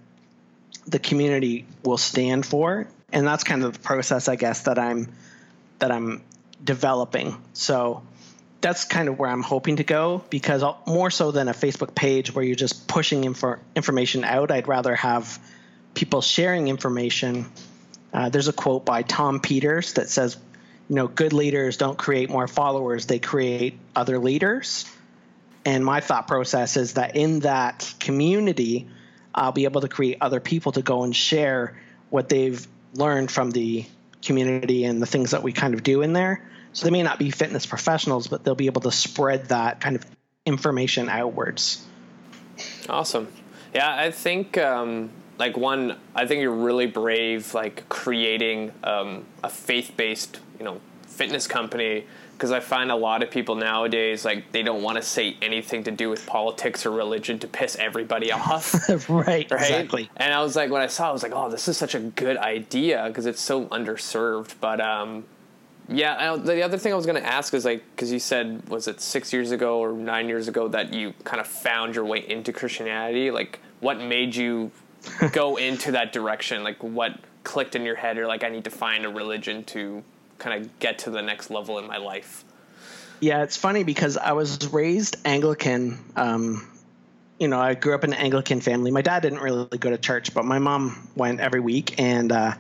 the 0.88 1.00
community 1.00 1.66
will 1.84 1.98
stand 1.98 2.46
for, 2.46 2.88
and 3.12 3.28
that's 3.28 3.44
kind 3.44 3.64
of 3.64 3.74
the 3.74 3.80
process, 3.80 4.28
I 4.28 4.36
guess, 4.36 4.64
that 4.64 4.80
I'm 4.80 5.12
that 5.80 5.92
I'm 5.92 6.22
developing. 6.64 7.38
So 7.54 8.04
that's 8.62 8.84
kind 8.86 9.08
of 9.08 9.18
where 9.18 9.30
I'm 9.30 9.44
hoping 9.44 9.78
to 9.78 9.84
go 9.84 10.24
because 10.30 10.64
more 10.86 11.10
so 11.10 11.32
than 11.32 11.48
a 11.48 11.54
Facebook 11.54 11.96
page 11.96 12.34
where 12.34 12.44
you're 12.44 12.56
just 12.56 12.88
pushing 12.88 13.24
info, 13.24 13.56
information 13.76 14.26
out, 14.26 14.52
I'd 14.52 14.68
rather 14.68 14.96
have 14.96 15.40
people 15.94 16.22
sharing 16.22 16.68
information. 16.68 17.46
Uh, 18.14 18.30
there's 18.30 18.50
a 18.50 18.54
quote 18.54 18.86
by 18.86 19.04
Tom 19.04 19.40
Peters 19.40 19.94
that 19.94 20.10
says, 20.10 20.36
you 20.90 20.96
know, 20.96 21.08
good 21.08 21.34
leaders 21.34 21.78
don't 21.78 21.98
create 21.98 22.30
more 22.30 22.48
followers, 22.48 23.06
they 23.06 23.20
create 23.20 23.78
other 23.96 24.20
leaders. 24.20 24.86
And 25.66 25.86
my 25.86 26.00
thought 26.00 26.28
process 26.28 26.78
is 26.78 26.94
that 26.94 27.16
in 27.16 27.42
that 27.42 27.94
community, 28.00 28.88
I'll 29.36 29.52
be 29.52 29.66
able 29.66 29.82
to 29.82 29.88
create 29.88 30.18
other 30.20 30.40
people 30.40 30.72
to 30.74 30.82
go 30.82 31.04
and 31.04 31.16
share 31.16 31.80
what 32.10 32.28
they've 32.28 32.68
learned 32.96 33.30
from 33.30 33.52
the 33.52 33.86
community 34.24 34.84
and 34.86 35.02
the 35.02 35.06
things 35.06 35.32
that 35.32 35.44
we 35.44 35.54
kind 35.54 35.74
of 35.76 35.84
do 35.84 36.02
in 36.02 36.14
there. 36.14 36.50
So 36.74 36.86
they 36.86 36.92
may 36.92 37.04
not 37.04 37.20
be 37.20 37.30
fitness 37.30 37.66
professionals, 37.66 38.28
but 38.28 38.44
they'll 38.44 38.56
be 38.56 38.66
able 38.66 38.82
to 38.82 38.92
spread 38.92 39.50
that 39.50 39.82
kind 39.82 39.96
of 39.96 40.06
information 40.46 41.08
outwards. 41.08 41.86
Awesome. 42.88 43.28
Yeah, 43.74 43.96
I 43.96 44.10
think 44.10 44.58
um, 44.58 45.12
like 45.38 45.56
one, 45.56 45.98
I 46.16 46.26
think 46.26 46.42
you're 46.42 46.52
really 46.52 46.88
brave, 46.88 47.54
like 47.54 47.88
creating 47.90 48.72
um, 48.84 49.26
a 49.44 49.50
faith-based 49.50 50.40
you 50.60 50.66
know 50.66 50.80
fitness 51.08 51.48
company 51.48 52.06
because 52.40 52.52
I 52.52 52.62
find 52.62 52.90
a 52.90 52.96
lot 52.96 53.22
of 53.22 53.30
people 53.30 53.56
nowadays 53.56 54.24
like 54.24 54.54
they 54.54 54.64
don't 54.64 54.82
want 54.82 54.96
to 54.96 55.02
say 55.02 55.36
anything 55.42 55.84
to 55.84 55.92
do 55.92 56.10
with 56.10 56.26
politics 56.26 56.86
or 56.86 56.92
religion 56.92 57.38
to 57.40 57.48
piss 57.48 57.76
everybody 57.76 58.32
off. 58.32 58.74
right, 59.10 59.10
right, 59.10 59.52
exactly. 59.52 60.10
And 60.16 60.34
I 60.34 60.42
was 60.42 60.56
like, 60.56 60.72
when 60.72 60.82
I 60.82 60.88
saw, 60.88 61.08
it, 61.08 61.10
I 61.10 61.12
was 61.12 61.24
like, 61.24 61.34
oh, 61.36 61.50
this 61.50 61.68
is 61.68 61.76
such 61.76 61.96
a 61.96 62.00
good 62.00 62.38
idea 62.38 63.04
because 63.10 63.26
it's 63.26 63.42
so 63.42 63.66
underserved. 63.66 64.54
But 64.62 64.80
um, 64.80 65.26
yeah, 65.90 66.34
I, 66.34 66.38
the 66.38 66.62
other 66.62 66.78
thing 66.78 66.94
I 66.94 66.96
was 66.96 67.06
going 67.06 67.22
to 67.22 67.28
ask 67.28 67.54
is 67.54 67.66
like, 67.66 67.84
because 67.94 68.10
you 68.10 68.20
said, 68.20 68.70
was 68.70 68.88
it 68.88 69.02
six 69.02 69.34
years 69.34 69.52
ago 69.52 69.80
or 69.80 69.92
nine 69.92 70.30
years 70.30 70.48
ago 70.48 70.70
that 70.70 70.94
you 70.94 71.14
kind 71.26 71.42
of 71.42 71.48
found 71.48 71.96
your 71.96 72.06
way 72.06 72.26
into 72.26 72.54
Christianity? 72.54 73.32
Like, 73.32 73.60
what 73.82 74.00
made 74.00 74.34
you 74.34 74.72
go 75.34 75.58
into 75.58 75.92
that 75.92 76.14
direction? 76.14 76.64
Like, 76.64 76.82
what 76.82 77.20
clicked 77.44 77.76
in 77.76 77.84
your 77.84 77.96
head, 77.96 78.18
or 78.18 78.28
like, 78.28 78.46
I 78.46 78.50
need 78.50 78.64
to 78.64 78.70
find 78.70 79.06
a 79.06 79.10
religion 79.10 79.66
to 79.66 80.04
kind 80.40 80.64
of 80.64 80.80
get 80.80 81.00
to 81.00 81.12
the 81.12 81.22
next 81.22 81.52
level 81.52 81.78
in 81.78 81.88
my 81.88 81.98
life. 81.98 82.44
Yeah, 83.20 83.44
it's 83.44 83.58
funny 83.58 83.84
because 83.84 84.18
I 84.18 84.32
was 84.32 84.68
raised 84.72 85.18
Anglican. 85.26 86.00
Um, 86.16 86.66
you 87.38 87.48
know, 87.48 87.60
I 87.60 87.74
grew 87.74 87.94
up 87.94 88.04
in 88.04 88.14
an 88.14 88.20
Anglican 88.20 88.62
family. 88.62 88.92
My 88.92 89.02
dad 89.02 89.22
didn't 89.22 89.40
really 89.40 89.78
go 89.78 89.90
to 89.90 89.98
church, 89.98 90.34
but 90.34 90.46
my 90.46 90.60
mom 90.60 91.10
went 91.16 91.40
every 91.40 91.60
week. 91.60 92.00
And, 92.00 92.32
uh, 92.32 92.54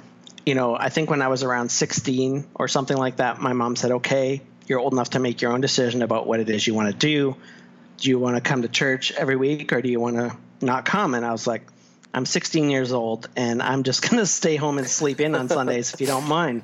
you 0.45 0.55
know, 0.55 0.75
I 0.75 0.89
think 0.89 1.09
when 1.09 1.21
I 1.21 1.29
was 1.29 1.43
around 1.43 1.69
16 1.69 2.45
or 2.55 2.67
something 2.67 2.95
like 2.95 3.17
that, 3.17 3.39
my 3.39 3.53
mom 3.53 3.75
said, 3.75 3.91
okay, 3.91 4.41
you're 4.67 4.79
old 4.79 4.93
enough 4.93 5.11
to 5.11 5.19
make 5.19 5.41
your 5.41 5.51
own 5.51 5.61
decision 5.61 6.01
about 6.01 6.27
what 6.27 6.39
it 6.39 6.49
is 6.49 6.65
you 6.65 6.73
want 6.73 6.91
to 6.91 6.97
do. 6.97 7.35
Do 7.97 8.09
you 8.09 8.19
want 8.19 8.35
to 8.35 8.41
come 8.41 8.61
to 8.61 8.67
church 8.67 9.11
every 9.11 9.35
week 9.35 9.73
or 9.73 9.81
do 9.81 9.89
you 9.89 9.99
want 9.99 10.17
to 10.17 10.35
not 10.61 10.85
come? 10.85 11.13
And 11.13 11.25
I 11.25 11.31
was 11.31 11.47
like, 11.47 11.63
I'm 12.13 12.25
16 12.25 12.69
years 12.69 12.91
old 12.91 13.29
and 13.35 13.61
I'm 13.61 13.83
just 13.83 14.01
going 14.09 14.17
to 14.17 14.25
stay 14.25 14.55
home 14.55 14.77
and 14.77 14.87
sleep 14.87 15.21
in 15.21 15.35
on 15.35 15.47
Sundays 15.47 15.93
if 15.93 16.01
you 16.01 16.07
don't 16.07 16.27
mind 16.27 16.63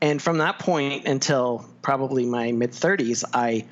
and 0.00 0.22
from 0.22 0.38
that 0.38 0.58
point 0.58 1.06
until 1.06 1.68
probably 1.82 2.26
my 2.26 2.52
mid 2.52 2.70
30s 2.70 3.24
i 3.34 3.64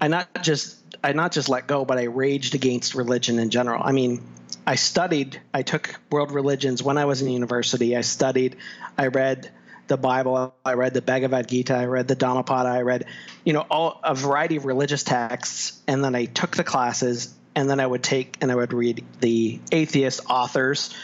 i 0.00 0.08
not 0.08 0.28
just 0.42 0.76
i 1.02 1.12
not 1.12 1.32
just 1.32 1.48
let 1.48 1.66
go 1.66 1.84
but 1.84 1.98
i 1.98 2.04
raged 2.04 2.54
against 2.54 2.94
religion 2.94 3.38
in 3.38 3.50
general. 3.50 3.82
I 3.84 3.92
mean 3.92 4.22
i 4.66 4.76
studied 4.76 5.40
i 5.52 5.62
took 5.62 5.94
world 6.10 6.32
religions 6.32 6.82
when 6.82 6.98
i 6.98 7.04
was 7.04 7.22
in 7.22 7.28
university. 7.28 7.96
I 7.96 8.02
studied 8.02 8.56
i 8.96 9.08
read 9.08 9.50
the 9.86 9.96
bible 9.96 10.54
i 10.64 10.72
read 10.72 10.94
the 10.94 11.02
bhagavad 11.02 11.46
gita 11.46 11.74
i 11.74 11.84
read 11.84 12.08
the 12.08 12.14
dhammapada 12.14 12.70
i 12.70 12.80
read 12.80 13.04
you 13.44 13.52
know 13.52 13.60
all 13.70 14.00
a 14.02 14.14
variety 14.14 14.56
of 14.56 14.64
religious 14.64 15.02
texts 15.02 15.78
and 15.86 16.02
then 16.02 16.14
i 16.14 16.24
took 16.24 16.56
the 16.56 16.64
classes 16.64 17.34
and 17.54 17.68
then 17.68 17.80
i 17.80 17.86
would 17.86 18.02
take 18.02 18.38
and 18.40 18.50
i 18.50 18.54
would 18.54 18.72
read 18.72 19.04
the 19.20 19.60
atheist 19.72 20.22
authors 20.30 20.94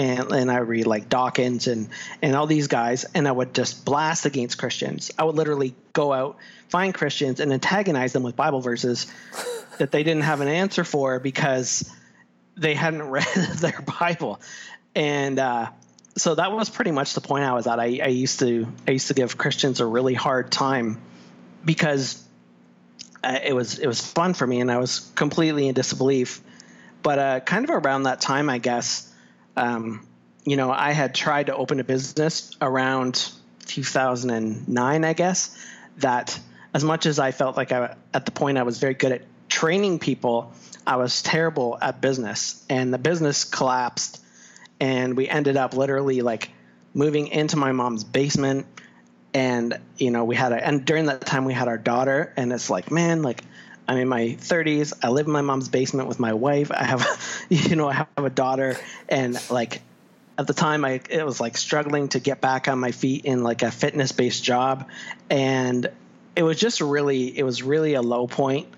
and 0.00 0.32
and 0.32 0.50
I 0.50 0.58
read 0.58 0.86
like 0.86 1.10
Dawkins 1.10 1.66
and 1.66 1.90
and 2.22 2.34
all 2.34 2.46
these 2.46 2.68
guys, 2.68 3.04
and 3.14 3.28
I 3.28 3.32
would 3.32 3.54
just 3.54 3.84
blast 3.84 4.24
against 4.24 4.56
Christians. 4.56 5.10
I 5.18 5.24
would 5.24 5.34
literally 5.34 5.74
go 5.92 6.12
out, 6.12 6.38
find 6.68 6.94
Christians, 6.94 7.38
and 7.38 7.52
antagonize 7.52 8.14
them 8.14 8.22
with 8.22 8.34
Bible 8.34 8.62
verses 8.62 9.06
that 9.78 9.92
they 9.92 10.02
didn't 10.02 10.22
have 10.22 10.40
an 10.40 10.48
answer 10.48 10.84
for 10.84 11.20
because 11.20 11.90
they 12.56 12.74
hadn't 12.74 13.02
read 13.10 13.26
their 13.56 13.84
Bible, 14.00 14.40
and 14.94 15.38
uh, 15.38 15.70
so 16.16 16.34
that 16.34 16.50
was 16.50 16.70
pretty 16.70 16.92
much 16.92 17.12
the 17.12 17.20
point 17.20 17.44
I 17.44 17.52
was 17.52 17.66
at. 17.66 17.78
I, 17.78 18.00
I 18.02 18.08
used 18.08 18.38
to 18.38 18.66
I 18.88 18.92
used 18.92 19.08
to 19.08 19.14
give 19.14 19.36
Christians 19.36 19.80
a 19.80 19.86
really 19.86 20.14
hard 20.14 20.50
time 20.50 20.98
because 21.62 22.24
uh, 23.22 23.38
it 23.44 23.54
was 23.54 23.78
it 23.78 23.86
was 23.86 24.00
fun 24.00 24.32
for 24.32 24.46
me, 24.46 24.60
and 24.62 24.72
I 24.72 24.78
was 24.78 25.00
completely 25.14 25.68
in 25.68 25.74
disbelief. 25.74 26.40
But 27.02 27.18
uh, 27.18 27.40
kind 27.40 27.68
of 27.68 27.84
around 27.84 28.04
that 28.04 28.22
time, 28.22 28.48
I 28.48 28.58
guess 28.58 29.09
um, 29.60 30.06
you 30.44 30.56
know, 30.56 30.70
I 30.72 30.92
had 30.92 31.14
tried 31.14 31.46
to 31.46 31.54
open 31.54 31.80
a 31.80 31.84
business 31.84 32.56
around 32.60 33.30
2009, 33.66 35.04
I 35.04 35.12
guess, 35.12 35.56
that 35.98 36.38
as 36.72 36.82
much 36.82 37.04
as 37.04 37.18
I 37.18 37.30
felt 37.30 37.56
like 37.56 37.70
I, 37.70 37.94
at 38.14 38.24
the 38.24 38.32
point 38.32 38.56
I 38.56 38.62
was 38.62 38.78
very 38.78 38.94
good 38.94 39.12
at 39.12 39.22
training 39.48 39.98
people, 39.98 40.52
I 40.86 40.96
was 40.96 41.22
terrible 41.22 41.76
at 41.80 42.00
business. 42.00 42.64
And 42.70 42.92
the 42.92 42.98
business 42.98 43.44
collapsed. 43.44 44.24
And 44.80 45.14
we 45.14 45.28
ended 45.28 45.58
up 45.58 45.74
literally 45.74 46.22
like 46.22 46.50
moving 46.94 47.28
into 47.28 47.56
my 47.56 47.72
mom's 47.72 48.02
basement. 48.04 48.66
and 49.32 49.78
you 49.96 50.10
know 50.10 50.24
we 50.24 50.34
had 50.34 50.50
a 50.50 50.66
and 50.66 50.84
during 50.84 51.06
that 51.06 51.20
time 51.20 51.44
we 51.44 51.54
had 51.54 51.68
our 51.68 51.78
daughter 51.78 52.32
and 52.36 52.52
it's 52.52 52.68
like 52.68 52.90
man 52.90 53.22
like 53.22 53.44
i'm 53.90 53.98
in 53.98 54.08
my 54.08 54.36
30s 54.40 54.92
i 55.02 55.08
live 55.08 55.26
in 55.26 55.32
my 55.32 55.40
mom's 55.40 55.68
basement 55.68 56.08
with 56.08 56.20
my 56.20 56.32
wife. 56.32 56.70
I 56.70 56.84
have 56.84 57.44
you 57.48 57.76
know 57.76 57.88
i 57.88 57.94
have 57.94 58.08
a 58.16 58.30
daughter. 58.30 58.76
And 59.08 59.38
like 59.50 59.82
at 60.38 60.46
the 60.46 60.54
time 60.54 60.84
i 60.84 61.00
it 61.10 61.26
was 61.26 61.40
like 61.40 61.56
struggling 61.56 62.08
to 62.10 62.20
get 62.20 62.40
back 62.40 62.68
on 62.68 62.78
my 62.78 62.92
feet 62.92 63.24
in 63.24 63.42
like 63.42 63.62
a 63.62 63.70
fitness 63.70 64.12
based 64.12 64.44
job. 64.44 64.88
And 65.28 65.90
it 66.36 66.42
was 66.44 66.58
just 66.58 66.80
really 66.80 67.36
it 67.36 67.42
was 67.42 67.62
really 67.62 67.94
a 67.94 68.02
low 68.02 68.26
point. 68.26 68.68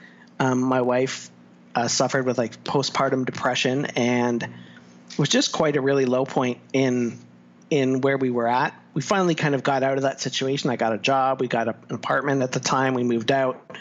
Um, 0.40 0.60
my 0.60 0.80
wife 0.80 1.30
uh, 1.74 1.88
suffered 1.88 2.26
with 2.26 2.38
like 2.38 2.64
postpartum 2.64 3.26
depression 3.26 3.86
and 3.86 4.42
it 4.42 5.18
was 5.18 5.28
just 5.28 5.52
quite 5.52 5.76
a 5.76 5.80
really 5.80 6.06
low 6.06 6.24
point 6.24 6.58
in 6.72 7.18
in 7.70 8.00
where 8.00 8.18
we 8.18 8.30
were 8.30 8.48
at. 8.48 8.74
We 8.94 9.00
finally 9.00 9.34
kind 9.34 9.54
of 9.54 9.62
got 9.62 9.82
out 9.82 9.96
of 9.96 10.02
that 10.02 10.20
situation. 10.20 10.68
I 10.68 10.76
got 10.76 10.92
a 10.92 10.98
job, 10.98 11.40
we 11.40 11.48
got 11.48 11.68
a, 11.68 11.74
an 11.88 11.94
apartment 11.94 12.42
at 12.42 12.52
the 12.52 12.60
time, 12.60 12.94
we 12.94 13.02
moved 13.02 13.32
out, 13.32 13.76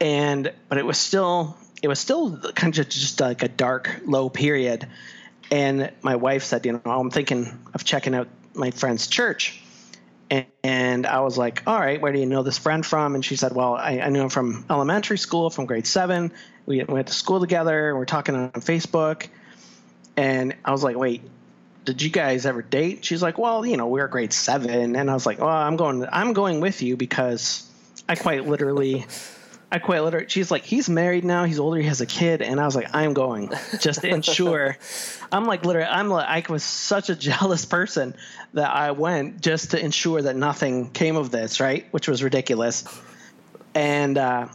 and 0.00 0.52
but 0.68 0.78
it 0.78 0.86
was 0.86 0.98
still 0.98 1.56
it 1.82 1.88
was 1.88 1.98
still 1.98 2.38
kind 2.54 2.76
of 2.78 2.88
just 2.88 3.20
like 3.20 3.42
a 3.42 3.48
dark 3.48 4.00
low 4.06 4.28
period. 4.28 4.88
And 5.50 5.92
my 6.02 6.16
wife 6.16 6.44
said, 6.44 6.64
you 6.64 6.72
know, 6.72 6.80
I'm 6.86 7.10
thinking 7.10 7.58
of 7.74 7.84
checking 7.84 8.14
out 8.14 8.28
my 8.54 8.70
friend's 8.70 9.06
church. 9.06 9.60
And, 10.30 10.46
and 10.62 11.06
I 11.06 11.20
was 11.20 11.36
like, 11.36 11.62
all 11.66 11.78
right, 11.78 12.00
where 12.00 12.10
do 12.12 12.18
you 12.18 12.24
know 12.24 12.42
this 12.42 12.56
friend 12.56 12.84
from? 12.84 13.14
And 13.14 13.22
she 13.22 13.36
said, 13.36 13.52
well, 13.54 13.74
I, 13.74 14.00
I 14.00 14.08
knew 14.08 14.22
him 14.22 14.30
from 14.30 14.64
elementary 14.70 15.18
school, 15.18 15.50
from 15.50 15.66
grade 15.66 15.86
seven. 15.86 16.32
We 16.64 16.82
went 16.82 17.08
to 17.08 17.12
school 17.12 17.40
together. 17.40 17.94
We're 17.94 18.06
talking 18.06 18.34
on 18.34 18.50
Facebook. 18.52 19.28
And 20.16 20.54
I 20.64 20.72
was 20.72 20.82
like, 20.82 20.96
wait, 20.96 21.22
did 21.84 22.00
you 22.00 22.10
guys 22.10 22.46
ever 22.46 22.62
date? 22.62 23.04
She's 23.04 23.22
like, 23.22 23.38
well, 23.38 23.64
you 23.64 23.76
know, 23.76 23.88
we 23.88 24.00
are 24.00 24.08
grade 24.08 24.32
seven, 24.32 24.96
and 24.96 25.10
I 25.10 25.14
was 25.14 25.26
like, 25.26 25.38
well, 25.38 25.48
I'm 25.48 25.76
going, 25.76 26.06
I'm 26.10 26.32
going 26.32 26.60
with 26.60 26.82
you 26.82 26.96
because 26.96 27.68
I 28.08 28.14
quite 28.14 28.46
literally, 28.46 29.06
I 29.74 29.80
quite 29.80 30.04
literally. 30.04 30.26
She's 30.28 30.52
like, 30.52 30.64
he's 30.64 30.88
married 30.88 31.24
now, 31.24 31.42
he's 31.42 31.58
older, 31.58 31.80
he 31.80 31.88
has 31.88 32.00
a 32.00 32.06
kid, 32.06 32.42
and 32.42 32.60
I 32.60 32.64
was 32.64 32.76
like, 32.76 32.94
I'm 32.94 33.12
going 33.12 33.50
just 33.80 34.02
to 34.02 34.08
ensure. 34.08 34.76
I'm 35.32 35.46
like 35.46 35.64
literally, 35.64 35.88
I'm 35.88 36.08
like, 36.10 36.48
I 36.48 36.52
was 36.52 36.62
such 36.62 37.10
a 37.10 37.16
jealous 37.30 37.64
person 37.64 38.14
that 38.52 38.70
I 38.70 38.92
went 38.92 39.40
just 39.40 39.72
to 39.72 39.84
ensure 39.84 40.22
that 40.22 40.36
nothing 40.36 40.90
came 40.90 41.16
of 41.16 41.32
this, 41.32 41.58
right? 41.58 41.88
Which 41.90 42.06
was 42.06 42.22
ridiculous. 42.22 42.84
And 43.74 44.16
uh, 44.16 44.46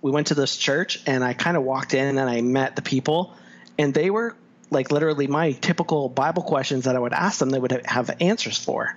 we 0.00 0.10
went 0.10 0.28
to 0.28 0.34
this 0.34 0.56
church, 0.56 1.02
and 1.06 1.22
I 1.22 1.34
kind 1.34 1.58
of 1.58 1.62
walked 1.62 1.92
in, 1.92 2.16
and 2.16 2.30
I 2.30 2.40
met 2.40 2.74
the 2.74 2.80
people, 2.80 3.34
and 3.76 3.92
they 3.92 4.08
were 4.08 4.34
like 4.70 4.90
literally 4.90 5.26
my 5.26 5.52
typical 5.52 6.08
Bible 6.08 6.42
questions 6.42 6.84
that 6.84 6.96
I 6.96 6.98
would 7.00 7.12
ask 7.12 7.38
them, 7.38 7.50
they 7.50 7.60
would 7.60 7.82
have 7.84 8.16
answers 8.18 8.56
for. 8.56 8.96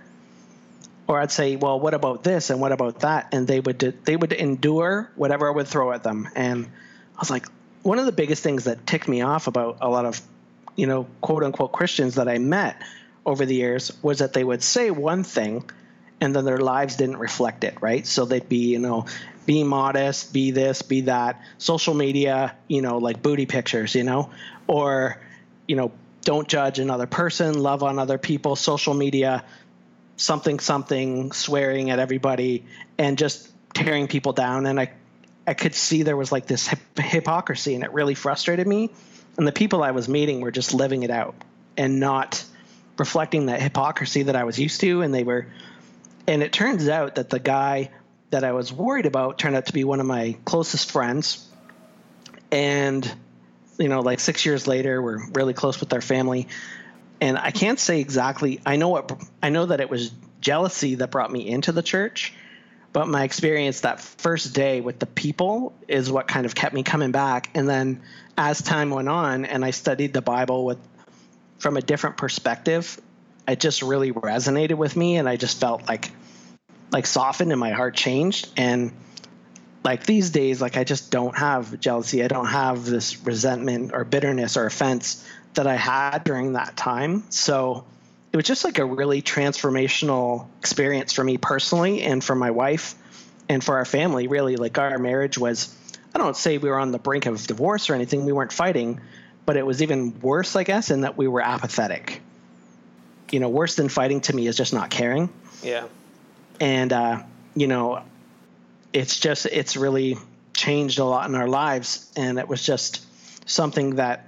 Or 1.08 1.20
I'd 1.20 1.32
say, 1.32 1.56
well, 1.56 1.80
what 1.80 1.94
about 1.94 2.24
this 2.24 2.50
and 2.50 2.60
what 2.60 2.72
about 2.72 3.00
that? 3.00 3.30
And 3.32 3.48
they 3.48 3.60
would 3.60 3.80
they 3.80 4.16
would 4.16 4.34
endure 4.34 5.10
whatever 5.16 5.48
I 5.48 5.52
would 5.52 5.68
throw 5.68 5.92
at 5.94 6.04
them. 6.04 6.28
And 6.36 6.66
I 6.66 7.20
was 7.20 7.30
like, 7.30 7.48
one 7.82 8.00
of 8.00 8.06
the 8.06 8.12
biggest 8.12 8.44
things 8.44 8.66
that 8.66 8.86
ticked 8.86 9.08
me 9.08 9.22
off 9.22 9.48
about 9.48 9.78
a 9.82 9.90
lot 9.90 10.06
of, 10.06 10.20
you 10.76 10.88
know, 10.88 11.08
quote 11.22 11.44
unquote 11.44 11.72
Christians 11.72 12.16
that 12.16 12.28
I 12.28 12.38
met 12.38 12.82
over 13.26 13.46
the 13.46 13.56
years 13.56 13.92
was 14.02 14.20
that 14.20 14.34
they 14.34 14.44
would 14.44 14.62
say 14.62 14.92
one 14.92 15.24
thing 15.24 15.70
and 16.20 16.36
then 16.36 16.46
their 16.46 16.58
lives 16.58 16.96
didn't 16.96 17.18
reflect 17.18 17.64
it, 17.64 17.78
right? 17.82 18.06
So 18.06 18.26
they'd 18.26 18.50
be, 18.50 18.72
you 18.74 18.80
know, 18.80 19.06
be 19.46 19.64
modest, 19.64 20.34
be 20.34 20.52
this, 20.52 20.82
be 20.82 21.02
that, 21.02 21.42
social 21.58 21.94
media, 21.94 22.56
you 22.68 22.82
know, 22.82 22.98
like 22.98 23.22
booty 23.22 23.46
pictures, 23.46 23.96
you 23.96 24.04
know, 24.04 24.32
or 24.68 25.22
you 25.68 25.76
know, 25.76 25.92
don't 26.22 26.48
judge 26.48 26.80
another 26.80 27.06
person, 27.06 27.58
love 27.60 27.84
on 27.84 28.00
other 28.00 28.18
people, 28.18 28.56
social 28.56 28.94
media, 28.94 29.46
something, 30.18 30.60
something, 30.60 31.32
swearing 31.32 31.90
at 31.90 32.00
everybody, 32.00 32.66
and 32.98 33.18
just 33.18 33.50
tearing 33.74 34.08
people 34.08 34.34
down. 34.34 34.66
And 34.66 34.80
I, 34.80 34.92
I 35.46 35.54
could 35.54 35.76
see 35.76 36.04
there 36.04 36.18
was 36.18 36.32
like 36.32 36.48
this 36.48 36.68
hip- 36.68 37.00
hypocrisy, 37.00 37.76
and 37.76 37.84
it 37.84 37.94
really 37.94 38.16
frustrated 38.16 38.68
me. 38.68 38.90
And 39.38 39.48
the 39.48 39.52
people 39.52 39.84
I 39.84 39.92
was 39.92 40.10
meeting 40.10 40.42
were 40.42 40.52
just 40.52 40.74
living 40.74 41.04
it 41.04 41.12
out 41.12 41.36
and 41.78 42.00
not 42.00 42.44
reflecting 42.98 43.46
that 43.46 43.62
hypocrisy 43.62 44.24
that 44.24 44.36
I 44.36 44.44
was 44.44 44.60
used 44.60 44.82
to. 44.82 45.04
And 45.04 45.14
they 45.14 45.24
were, 45.24 45.48
and 46.28 46.42
it 46.42 46.52
turns 46.52 46.90
out 46.90 47.16
that 47.16 47.30
the 47.30 47.40
guy 47.40 47.92
that 48.32 48.44
I 48.44 48.52
was 48.52 48.74
worried 48.74 49.06
about 49.06 49.38
turned 49.38 49.56
out 49.56 49.68
to 49.68 49.74
be 49.74 49.84
one 49.84 50.00
of 50.00 50.06
my 50.08 50.36
closest 50.44 50.92
friends. 50.92 51.48
And 52.52 53.10
you 53.78 53.90
know, 53.90 54.00
like 54.00 54.20
six 54.20 54.46
years 54.46 54.68
later, 54.68 55.02
we're 55.02 55.26
really 55.30 55.54
close 55.54 55.80
with 55.80 55.94
our 55.94 56.02
family. 56.02 56.48
And 57.20 57.38
I 57.38 57.52
can't 57.52 57.80
say 57.80 58.00
exactly. 58.00 58.62
I 58.66 58.76
know 58.76 58.90
what 58.90 59.22
I 59.42 59.50
know 59.50 59.66
that 59.66 59.80
it 59.80 59.90
was 59.90 60.12
jealousy 60.40 60.96
that 60.96 61.12
brought 61.12 61.32
me 61.32 61.48
into 61.48 61.72
the 61.72 61.82
church, 61.82 62.34
but 62.94 63.08
my 63.08 63.24
experience 63.24 63.82
that 63.82 64.00
first 64.00 64.54
day 64.54 64.82
with 64.82 65.00
the 65.00 65.06
people 65.06 65.74
is 65.88 66.12
what 66.12 66.28
kind 66.28 66.46
of 66.46 66.54
kept 66.54 66.74
me 66.74 66.84
coming 66.84 67.12
back. 67.12 67.50
And 67.56 67.68
then 67.68 68.02
as 68.38 68.62
time 68.62 68.92
went 68.92 69.10
on, 69.10 69.46
and 69.46 69.66
I 69.66 69.72
studied 69.72 70.14
the 70.14 70.22
Bible 70.22 70.66
with 70.66 70.78
from 71.58 71.76
a 71.76 71.82
different 71.82 72.18
perspective, 72.18 73.02
it 73.48 73.60
just 73.60 73.82
really 73.82 74.12
resonated 74.12 74.76
with 74.76 74.96
me, 74.96 75.18
and 75.18 75.28
I 75.28 75.38
just 75.38 75.60
felt 75.60 75.88
like 75.88 76.12
like 76.92 77.06
softened 77.06 77.52
and 77.52 77.60
my 77.60 77.72
heart 77.72 77.96
changed 77.96 78.50
and 78.58 78.92
like 79.84 80.06
these 80.06 80.30
days 80.30 80.62
like 80.62 80.78
i 80.78 80.84
just 80.84 81.12
don't 81.12 81.38
have 81.38 81.80
jealousy 81.80 82.24
i 82.24 82.28
don't 82.28 82.48
have 82.48 82.86
this 82.86 83.26
resentment 83.26 83.92
or 83.94 84.04
bitterness 84.04 84.58
or 84.58 84.66
offense 84.66 85.26
that 85.58 85.68
i 85.68 85.76
had 85.76 86.24
during 86.24 86.54
that 86.54 86.76
time. 86.76 87.24
So 87.30 87.86
it 88.32 88.38
was 88.38 88.46
just 88.46 88.64
like 88.64 88.80
a 88.80 88.86
really 88.86 89.22
transformational 89.22 90.48
experience 90.60 91.14
for 91.14 91.24
me 91.24 91.38
personally 91.38 92.02
and 92.02 92.24
for 92.24 92.36
my 92.36 92.52
wife 92.52 92.96
and 93.50 93.64
for 93.64 93.78
our 93.78 93.86
family 93.86 94.28
really. 94.28 94.56
Like 94.56 94.78
our 94.78 94.98
marriage 94.98 95.38
was 95.38 95.76
i 96.16 96.18
don't 96.18 96.38
say 96.38 96.58
we 96.58 96.70
were 96.70 96.80
on 96.80 96.92
the 96.92 97.00
brink 97.00 97.26
of 97.26 97.46
divorce 97.46 97.90
or 97.90 97.94
anything 97.94 98.26
we 98.26 98.32
weren't 98.32 98.54
fighting 98.54 99.02
but 99.46 99.56
it 99.58 99.66
was 99.66 99.84
even 99.84 100.20
worse 100.22 100.56
i 100.56 100.64
guess 100.64 100.90
in 100.90 101.02
that 101.02 101.18
we 101.18 101.28
were 101.28 101.42
apathetic. 101.42 102.22
You 103.32 103.40
know 103.42 103.50
worse 103.50 103.76
than 103.76 103.90
fighting 103.90 104.22
to 104.22 104.36
me 104.36 104.48
is 104.48 104.56
just 104.56 104.74
not 104.74 104.90
caring. 104.90 105.30
Yeah. 105.62 105.86
And 106.60 106.94
uh, 106.94 107.24
you 107.56 107.68
know 107.68 108.04
it's 108.94 109.20
just 109.20 109.46
it's 109.46 109.76
really 109.78 110.18
changed 110.54 111.00
a 111.00 111.06
lot 111.06 111.30
in 111.30 111.36
our 111.36 111.48
lives. 111.48 112.12
And 112.16 112.40
it 112.40 112.48
was 112.48 112.64
just 112.64 113.06
something 113.48 113.96
that 113.96 114.26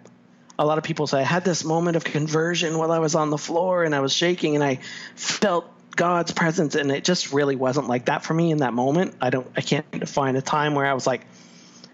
a 0.60 0.66
lot 0.66 0.78
of 0.78 0.84
people 0.84 1.08
say 1.08 1.20
i 1.20 1.24
had 1.24 1.44
this 1.44 1.64
moment 1.64 1.98
of 1.98 2.04
conversion 2.04 2.78
while 2.78 2.92
i 2.92 3.00
was 3.00 3.16
on 3.16 3.30
the 3.30 3.38
floor 3.38 3.84
and 3.84 3.96
i 3.96 4.02
was 4.02 4.14
shaking 4.14 4.56
and 4.56 4.64
i 4.64 4.76
felt 5.16 5.66
god's 5.96 6.32
presence 6.32 6.76
and 6.76 6.92
it 6.92 7.04
just 7.04 7.34
really 7.34 7.56
wasn't 7.56 7.88
like 7.88 8.06
that 8.06 8.24
for 8.24 8.34
me 8.34 8.52
in 8.52 8.60
that 8.60 8.74
moment 8.74 9.16
i 9.22 9.30
don't 9.30 9.48
i 9.56 9.62
can't 9.62 9.90
define 9.92 10.36
a 10.36 10.42
time 10.42 10.76
where 10.76 10.86
i 10.86 10.94
was 10.94 11.08
like 11.08 11.22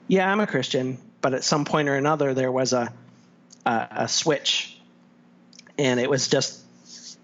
yeah 0.08 0.30
i'm 0.30 0.40
a 0.40 0.48
christian 0.48 0.98
but 1.22 1.34
at 1.34 1.44
some 1.44 1.64
point 1.64 1.88
or 1.88 1.96
another 1.96 2.34
there 2.34 2.52
was 2.52 2.74
a 2.74 2.92
a, 3.66 3.88
a 3.92 4.08
switch 4.08 4.78
and 5.78 6.00
it 6.00 6.10
was 6.10 6.28
just 6.28 6.60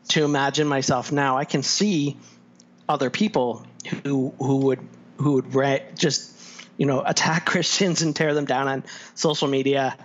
to 0.07 0.23
imagine 0.23 0.67
myself 0.67 1.11
now 1.11 1.37
i 1.37 1.45
can 1.45 1.63
see 1.63 2.17
other 2.87 3.09
people 3.09 3.65
who 4.03 4.33
who 4.37 4.57
would 4.57 4.79
who 5.17 5.41
would 5.41 5.97
just 5.97 6.31
you 6.77 6.85
know 6.85 7.03
attack 7.05 7.45
Christians 7.51 8.01
and 8.01 8.15
tear 8.15 8.33
them 8.33 8.45
down 8.45 8.67
on 8.67 8.83
social 9.15 9.47
media. 9.47 9.95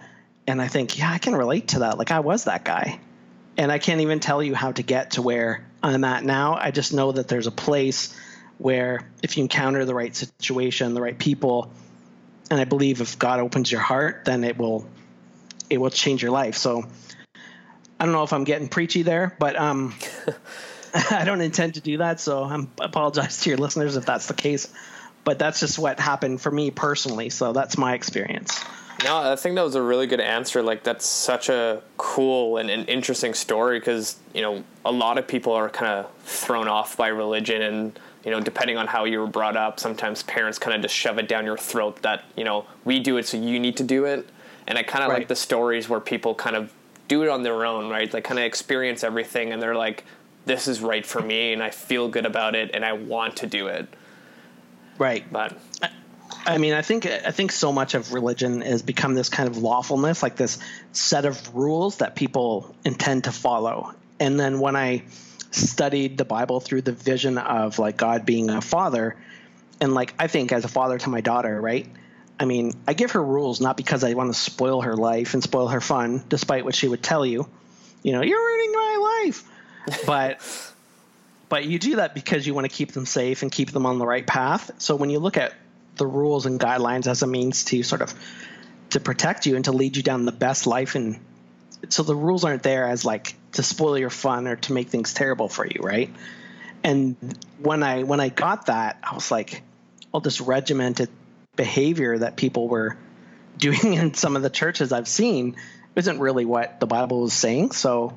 And 0.47 0.63
I 0.63 0.69
think, 0.69 0.99
yeah, 0.99 1.11
I 1.11 1.19
can 1.19 1.35
relate 1.35 1.69
to 1.69 1.81
that. 1.81 1.99
Like 1.99 2.11
I 2.11 2.21
was 2.21 2.45
that 2.45 2.65
guy. 2.65 3.01
And 3.57 3.73
I 3.73 3.79
can't 3.79 4.01
even 4.01 4.21
tell 4.21 4.43
you 4.43 4.55
how 4.55 4.73
to 4.73 4.83
get 4.83 5.13
to 5.13 5.23
where 5.23 5.65
I'm 5.83 6.05
at 6.05 6.25
now. 6.25 6.55
I 6.55 6.71
just 6.71 6.93
know 6.93 7.13
that 7.13 7.29
there's 7.29 7.47
a 7.47 7.53
place 7.53 8.15
where 8.59 9.09
if 9.23 9.37
you 9.37 9.43
encounter 9.43 9.85
the 9.85 9.95
right 9.95 10.15
situation, 10.15 10.95
the 10.95 11.03
right 11.03 11.19
people, 11.19 11.71
and 12.51 12.61
I 12.61 12.65
believe 12.65 13.01
if 13.01 13.19
God 13.19 13.41
opens 13.41 13.73
your 13.73 13.81
heart, 13.81 14.25
then 14.25 14.45
it 14.45 14.57
will 14.59 14.87
it 15.69 15.79
will 15.79 15.91
change 15.91 16.23
your 16.23 16.31
life. 16.31 16.57
So 16.57 16.85
I 17.99 18.05
don't 18.05 18.13
know 18.13 18.23
if 18.23 18.33
I'm 18.33 18.45
getting 18.45 18.69
preachy 18.69 19.03
there, 19.03 19.35
but 19.39 19.57
um 19.57 19.95
I 21.11 21.25
don't 21.25 21.41
intend 21.41 21.75
to 21.75 21.81
do 21.81 21.99
that. 21.99 22.21
So 22.21 22.45
I 22.45 22.67
apologize 22.81 23.43
to 23.43 23.51
your 23.51 23.59
listeners 23.59 23.97
if 23.97 24.07
that's 24.07 24.27
the 24.27 24.35
case 24.35 24.73
but 25.27 25.41
that's 25.41 25.59
just 25.59 25.77
what 25.77 25.99
happened 25.99 26.41
for 26.41 26.53
me 26.53 26.70
personally. 26.70 27.29
So 27.31 27.53
that's 27.53 27.77
my 27.77 27.95
experience. 27.95 28.64
No, 29.05 29.33
I 29.33 29.35
think 29.35 29.57
that 29.57 29.64
was 29.64 29.74
a 29.74 29.83
really 29.83 30.07
good 30.07 30.20
answer. 30.20 30.62
Like 30.62 30.85
that's 30.85 31.05
such 31.05 31.49
a 31.49 31.83
cool 31.97 32.59
and, 32.59 32.70
and 32.70 32.89
interesting 32.89 33.35
story 33.35 33.81
because 33.81 34.16
you 34.33 34.41
know 34.41 34.62
a 34.85 34.93
lot 34.93 35.18
of 35.18 35.27
people 35.27 35.53
are 35.53 35.68
kind 35.68 35.93
of 35.93 36.11
thrown 36.22 36.68
off 36.68 36.97
by 36.97 37.09
religion 37.09 37.61
and 37.61 37.99
you 38.24 38.31
know 38.31 38.41
depending 38.41 38.79
on 38.79 38.87
how 38.87 39.05
you 39.05 39.18
were 39.18 39.27
brought 39.27 39.57
up, 39.57 39.81
sometimes 39.81 40.22
parents 40.22 40.61
kind 40.61 40.77
of 40.77 40.81
just 40.81 40.95
shove 40.95 41.18
it 41.18 41.29
down 41.29 41.45
your 41.45 41.59
throat 41.59 42.01
that 42.03 42.22
you 42.37 42.45
know 42.45 42.64
we 42.85 43.01
do 43.01 43.16
it 43.16 43.27
so 43.27 43.37
you 43.37 43.59
need 43.59 43.77
to 43.79 43.85
do 43.85 44.05
it. 44.05 44.29
And 44.68 44.79
I 44.79 44.85
kind 44.85 45.03
of 45.03 45.11
right. 45.11 45.18
like 45.18 45.29
the 45.29 45.37
stories 45.37 45.89
where 45.89 46.01
people 46.01 46.37
kind 46.37 46.55
of 46.55 46.72
do 47.09 47.24
it 47.24 47.29
on 47.29 47.43
their 47.43 47.66
own, 47.66 47.91
right? 47.91 48.09
They 48.09 48.20
kind 48.20 48.39
of 48.39 48.45
experience 48.45 49.03
everything 49.03 49.53
and 49.53 49.61
they're 49.61 49.77
like, 49.77 50.05
this 50.45 50.68
is 50.68 50.81
right 50.81 51.05
for 51.05 51.20
me 51.20 51.53
and 51.53 51.62
I 51.64 51.70
feel 51.70 52.09
good 52.09 52.27
about 52.27 52.55
it 52.55 52.70
and 52.74 52.85
I 52.85 52.93
want 52.93 53.37
to 53.39 53.49
do 53.49 53.66
it. 53.66 53.89
Right. 54.99 55.31
But 55.31 55.57
I 56.47 56.59
mean, 56.59 56.75
I 56.75 56.83
think 56.83 57.07
I 57.07 57.31
think 57.33 57.53
so 57.53 57.73
much 57.73 57.95
of 57.95 58.13
religion 58.13 58.61
has 58.61 58.83
become 58.83 59.15
this 59.15 59.29
kind 59.29 59.49
of 59.49 59.59
lawfulness, 59.59 60.23
like 60.23 60.37
this 60.37 60.59
set 60.93 61.25
of 61.25 61.55
rules 61.55 61.99
that 61.99 62.15
people 62.15 62.75
intend 62.85 63.25
to 63.25 63.33
follow. 63.33 63.95
And 64.21 64.39
then 64.39 64.61
when 64.61 64.77
I 64.77 65.03
studied 65.51 66.19
the 66.19 66.25
Bible 66.25 66.61
through 66.61 66.83
the 66.83 66.93
vision 66.93 67.39
of 67.39 67.79
like 67.79 67.97
God 67.97 68.25
being 68.25 68.51
a 68.51 68.61
father, 68.61 69.17
and 69.81 69.93
like 69.95 70.15
I 70.19 70.29
think 70.29 70.53
as 70.53 70.65
a 70.65 70.69
father 70.69 70.99
to 70.99 71.09
my 71.09 71.21
daughter, 71.21 71.61
right? 71.61 71.87
I 72.39 72.45
mean, 72.45 72.73
I 72.87 72.93
give 72.93 73.13
her 73.13 73.23
rules 73.23 73.61
not 73.61 73.77
because 73.77 74.05
I 74.05 74.15
want 74.15 74.33
to 74.33 74.39
spoil 74.39 74.83
her 74.83 74.95
life 74.95 75.35
and 75.35 75.43
spoil 75.43 75.69
her 75.69 75.81
fun, 75.81 76.23
despite 76.29 76.65
what 76.65 76.75
she 76.75 76.87
would 76.87 77.03
tell 77.03 77.25
you. 77.25 77.49
You 78.03 78.13
know, 78.13 78.23
you're 78.23 78.39
ruining 78.39 78.73
my 78.73 79.23
life. 79.25 79.45
But 80.05 80.41
but 81.49 81.65
you 81.65 81.79
do 81.79 81.97
that 81.97 82.15
because 82.15 82.47
you 82.47 82.55
want 82.55 82.69
to 82.69 82.75
keep 82.75 82.93
them 82.93 83.07
safe 83.07 83.43
and 83.43 83.53
keep 83.53 83.71
them 83.71 83.87
on 83.87 83.99
the 83.99 84.07
right 84.07 84.27
path. 84.27 84.71
So 84.79 84.97
when 84.97 85.11
you 85.11 85.19
look 85.19 85.37
at 85.37 85.55
the 85.97 86.07
rules 86.07 86.47
and 86.47 86.59
guidelines 86.61 87.07
as 87.07 87.23
a 87.23 87.27
means 87.27 87.65
to 87.65 87.83
sort 87.83 88.03
of 88.03 88.15
to 88.91 89.01
protect 89.01 89.47
you 89.47 89.57
and 89.57 89.65
to 89.65 89.73
lead 89.73 89.97
you 89.97 90.03
down 90.03 90.25
the 90.25 90.33
best 90.33 90.67
life 90.67 90.95
and 90.95 91.21
so 91.89 92.03
the 92.03 92.15
rules 92.15 92.45
aren't 92.45 92.63
there 92.63 92.87
as 92.87 93.05
like 93.05 93.35
to 93.53 93.63
spoil 93.63 93.99
your 93.99 94.11
fun 94.11 94.47
or 94.47 94.57
to 94.57 94.73
make 94.73 94.89
things 94.89 95.15
terrible 95.15 95.49
for 95.49 95.67
you, 95.67 95.81
right? 95.83 96.13
And 96.83 97.17
when 97.59 97.83
I 97.83 98.03
when 98.03 98.21
I 98.21 98.29
got 98.29 98.67
that, 98.67 98.99
I 99.03 99.15
was 99.15 99.31
like, 99.31 99.63
all 100.13 100.21
this 100.21 100.41
regimented 100.41 101.11
behavior 101.55 102.19
that 102.19 102.37
people 102.37 102.69
were 102.69 102.97
doing 103.59 103.95
in 103.95 104.15
some 104.15 104.37
of 104.37 104.43
the 104.43 104.51
churches 104.51 104.93
I've 104.93 105.09
seen 105.09 105.57
isn't 105.95 106.19
really 106.19 106.45
what 106.45 106.79
the 106.79 106.87
Bible 106.87 107.25
is 107.25 107.33
saying. 107.33 107.73
So 107.73 108.15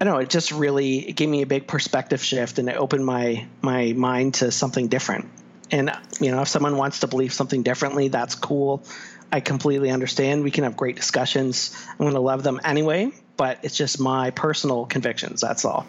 I 0.00 0.04
don't 0.04 0.14
know, 0.14 0.20
it 0.20 0.30
just 0.30 0.52
really 0.52 1.08
it 1.08 1.16
gave 1.16 1.28
me 1.28 1.42
a 1.42 1.46
big 1.46 1.66
perspective 1.66 2.22
shift 2.22 2.58
and 2.58 2.68
it 2.68 2.76
opened 2.76 3.04
my 3.04 3.46
my 3.62 3.92
mind 3.92 4.34
to 4.34 4.52
something 4.52 4.88
different. 4.88 5.28
And 5.70 5.90
you 6.20 6.30
know, 6.30 6.42
if 6.42 6.48
someone 6.48 6.76
wants 6.76 7.00
to 7.00 7.06
believe 7.06 7.32
something 7.32 7.62
differently, 7.62 8.08
that's 8.08 8.34
cool. 8.34 8.84
I 9.32 9.40
completely 9.40 9.90
understand. 9.90 10.44
We 10.44 10.50
can 10.50 10.64
have 10.64 10.76
great 10.76 10.96
discussions. 10.96 11.76
I'm 11.90 11.98
going 11.98 12.14
to 12.14 12.20
love 12.20 12.42
them 12.42 12.60
anyway, 12.64 13.10
but 13.36 13.58
it's 13.62 13.76
just 13.76 13.98
my 13.98 14.30
personal 14.30 14.86
convictions. 14.86 15.40
That's 15.40 15.64
all. 15.64 15.86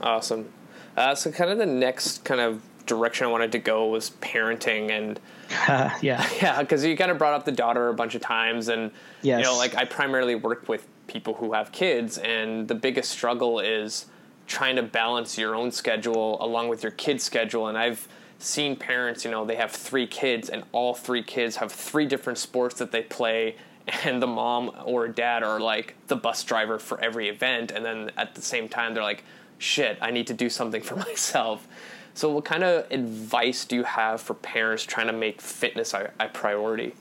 Awesome. 0.00 0.52
Uh, 0.96 1.14
so, 1.14 1.30
kind 1.30 1.50
of 1.50 1.58
the 1.58 1.66
next 1.66 2.24
kind 2.24 2.40
of 2.40 2.60
direction 2.86 3.26
I 3.26 3.30
wanted 3.30 3.52
to 3.52 3.58
go 3.58 3.86
was 3.86 4.10
parenting 4.20 4.90
and 4.90 5.20
uh, 5.68 5.90
yeah 6.02 6.28
yeah 6.42 6.60
because 6.60 6.84
you 6.84 6.96
kind 6.96 7.10
of 7.10 7.18
brought 7.18 7.34
up 7.34 7.44
the 7.44 7.52
daughter 7.52 7.88
a 7.88 7.94
bunch 7.94 8.14
of 8.14 8.22
times 8.22 8.68
and 8.68 8.90
yes. 9.22 9.38
you 9.38 9.44
know 9.44 9.56
like 9.56 9.76
I 9.76 9.84
primarily 9.84 10.34
work 10.34 10.68
with 10.68 10.86
people 11.12 11.34
who 11.34 11.52
have 11.52 11.70
kids 11.72 12.16
and 12.16 12.68
the 12.68 12.74
biggest 12.74 13.10
struggle 13.10 13.60
is 13.60 14.06
trying 14.46 14.76
to 14.76 14.82
balance 14.82 15.36
your 15.36 15.54
own 15.54 15.70
schedule 15.70 16.42
along 16.42 16.68
with 16.68 16.82
your 16.82 16.92
kid's 16.92 17.22
schedule. 17.22 17.68
And 17.68 17.76
I've 17.76 18.08
seen 18.38 18.74
parents 18.74 19.24
you 19.24 19.30
know 19.30 19.44
they 19.44 19.54
have 19.54 19.70
three 19.70 20.06
kids 20.06 20.48
and 20.48 20.64
all 20.72 20.94
three 20.94 21.22
kids 21.22 21.56
have 21.56 21.70
three 21.70 22.06
different 22.06 22.38
sports 22.38 22.74
that 22.76 22.90
they 22.90 23.02
play 23.02 23.54
and 24.04 24.20
the 24.20 24.26
mom 24.26 24.72
or 24.84 25.06
dad 25.06 25.44
are 25.44 25.60
like 25.60 25.94
the 26.08 26.16
bus 26.16 26.42
driver 26.42 26.78
for 26.78 27.00
every 27.00 27.28
event. 27.28 27.70
And 27.70 27.84
then 27.84 28.10
at 28.16 28.34
the 28.34 28.42
same 28.42 28.68
time 28.68 28.94
they're 28.94 29.02
like 29.02 29.24
shit 29.58 29.98
I 30.00 30.10
need 30.10 30.26
to 30.28 30.34
do 30.34 30.48
something 30.48 30.82
for 30.82 30.96
myself. 31.08 31.68
So, 32.14 32.30
what 32.30 32.44
kind 32.44 32.62
of 32.62 32.90
advice 32.90 33.64
do 33.64 33.76
you 33.76 33.84
have 33.84 34.20
for 34.20 34.34
parents 34.34 34.82
trying 34.84 35.06
to 35.06 35.14
make 35.14 35.40
fitness 35.40 35.94
a, 35.94 36.10
a 36.20 36.28
priority? 36.28 36.94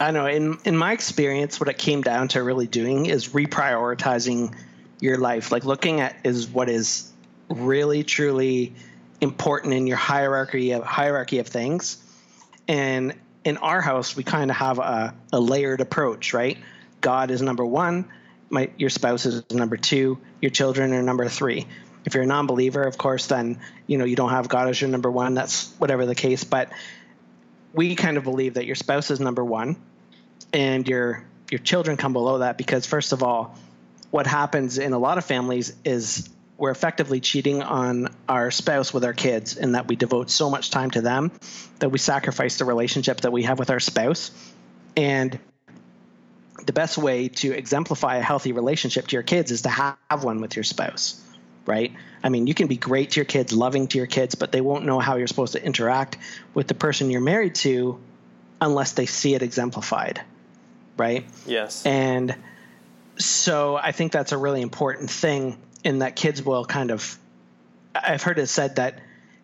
I 0.00 0.10
know 0.10 0.26
in 0.26 0.58
in 0.64 0.76
my 0.76 0.92
experience, 0.92 1.60
what 1.60 1.68
it 1.68 1.78
came 1.78 2.02
down 2.02 2.28
to 2.28 2.42
really 2.42 2.66
doing 2.66 3.06
is 3.06 3.28
reprioritizing 3.28 4.54
your 5.00 5.18
life. 5.18 5.52
Like 5.52 5.64
looking 5.64 6.00
at 6.00 6.16
is 6.24 6.48
what 6.48 6.68
is 6.68 7.10
really 7.48 8.02
truly 8.02 8.74
important 9.20 9.74
in 9.74 9.86
your 9.86 9.96
hierarchy 9.96 10.72
of 10.72 10.84
hierarchy 10.84 11.38
of 11.38 11.46
things. 11.46 12.02
And 12.68 13.14
in 13.44 13.56
our 13.58 13.80
house, 13.80 14.16
we 14.16 14.22
kind 14.22 14.50
of 14.50 14.56
have 14.56 14.78
a, 14.78 15.14
a 15.32 15.40
layered 15.40 15.80
approach, 15.80 16.32
right? 16.32 16.58
God 17.00 17.30
is 17.30 17.42
number 17.42 17.64
one, 17.64 18.08
my 18.50 18.70
your 18.76 18.90
spouse 18.90 19.26
is 19.26 19.42
number 19.50 19.76
two, 19.76 20.18
your 20.40 20.50
children 20.50 20.92
are 20.92 21.02
number 21.02 21.28
three 21.28 21.66
if 22.04 22.14
you're 22.14 22.24
a 22.24 22.26
non-believer 22.26 22.82
of 22.82 22.98
course 22.98 23.26
then 23.26 23.60
you 23.86 23.98
know 23.98 24.04
you 24.04 24.16
don't 24.16 24.30
have 24.30 24.48
god 24.48 24.68
as 24.68 24.80
your 24.80 24.90
number 24.90 25.10
one 25.10 25.34
that's 25.34 25.72
whatever 25.78 26.06
the 26.06 26.14
case 26.14 26.44
but 26.44 26.70
we 27.72 27.94
kind 27.94 28.16
of 28.16 28.24
believe 28.24 28.54
that 28.54 28.66
your 28.66 28.74
spouse 28.74 29.10
is 29.10 29.20
number 29.20 29.44
one 29.44 29.76
and 30.52 30.86
your 30.88 31.24
your 31.50 31.58
children 31.58 31.96
come 31.96 32.12
below 32.12 32.38
that 32.38 32.56
because 32.56 32.86
first 32.86 33.12
of 33.12 33.22
all 33.22 33.56
what 34.10 34.26
happens 34.26 34.78
in 34.78 34.92
a 34.92 34.98
lot 34.98 35.18
of 35.18 35.24
families 35.24 35.74
is 35.84 36.28
we're 36.58 36.70
effectively 36.70 37.20
cheating 37.20 37.62
on 37.62 38.08
our 38.28 38.50
spouse 38.50 38.92
with 38.92 39.04
our 39.04 39.12
kids 39.12 39.56
in 39.56 39.72
that 39.72 39.88
we 39.88 39.96
devote 39.96 40.30
so 40.30 40.50
much 40.50 40.70
time 40.70 40.90
to 40.90 41.00
them 41.00 41.32
that 41.78 41.88
we 41.88 41.98
sacrifice 41.98 42.58
the 42.58 42.64
relationship 42.64 43.22
that 43.22 43.32
we 43.32 43.42
have 43.42 43.58
with 43.58 43.70
our 43.70 43.80
spouse 43.80 44.30
and 44.96 45.38
the 46.64 46.72
best 46.72 46.98
way 46.98 47.28
to 47.28 47.52
exemplify 47.52 48.16
a 48.16 48.22
healthy 48.22 48.52
relationship 48.52 49.08
to 49.08 49.16
your 49.16 49.22
kids 49.22 49.50
is 49.50 49.62
to 49.62 49.68
have 49.68 50.22
one 50.22 50.40
with 50.40 50.54
your 50.56 50.62
spouse 50.62 51.20
right? 51.66 51.92
I 52.22 52.28
mean, 52.28 52.46
you 52.46 52.54
can 52.54 52.68
be 52.68 52.76
great 52.76 53.12
to 53.12 53.20
your 53.20 53.24
kids, 53.24 53.52
loving 53.52 53.88
to 53.88 53.98
your 53.98 54.06
kids, 54.06 54.34
but 54.34 54.52
they 54.52 54.60
won't 54.60 54.84
know 54.84 55.00
how 55.00 55.16
you're 55.16 55.26
supposed 55.26 55.54
to 55.54 55.64
interact 55.64 56.16
with 56.54 56.68
the 56.68 56.74
person 56.74 57.10
you're 57.10 57.20
married 57.20 57.54
to 57.56 57.98
unless 58.60 58.92
they 58.92 59.06
see 59.06 59.34
it 59.34 59.42
exemplified, 59.42 60.22
right? 60.96 61.26
Yes. 61.46 61.84
And 61.84 62.36
so 63.18 63.76
I 63.76 63.92
think 63.92 64.12
that's 64.12 64.32
a 64.32 64.38
really 64.38 64.62
important 64.62 65.10
thing 65.10 65.58
in 65.84 65.98
that 65.98 66.14
kids 66.16 66.42
will 66.42 66.64
kind 66.64 66.90
of 66.90 67.18
I've 67.94 68.22
heard 68.22 68.38
it 68.38 68.46
said 68.46 68.76
that 68.76 69.00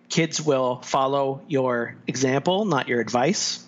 kids 0.08 0.40
will 0.40 0.80
follow 0.82 1.42
your 1.48 1.96
example, 2.06 2.64
not 2.64 2.88
your 2.88 3.00
advice, 3.00 3.62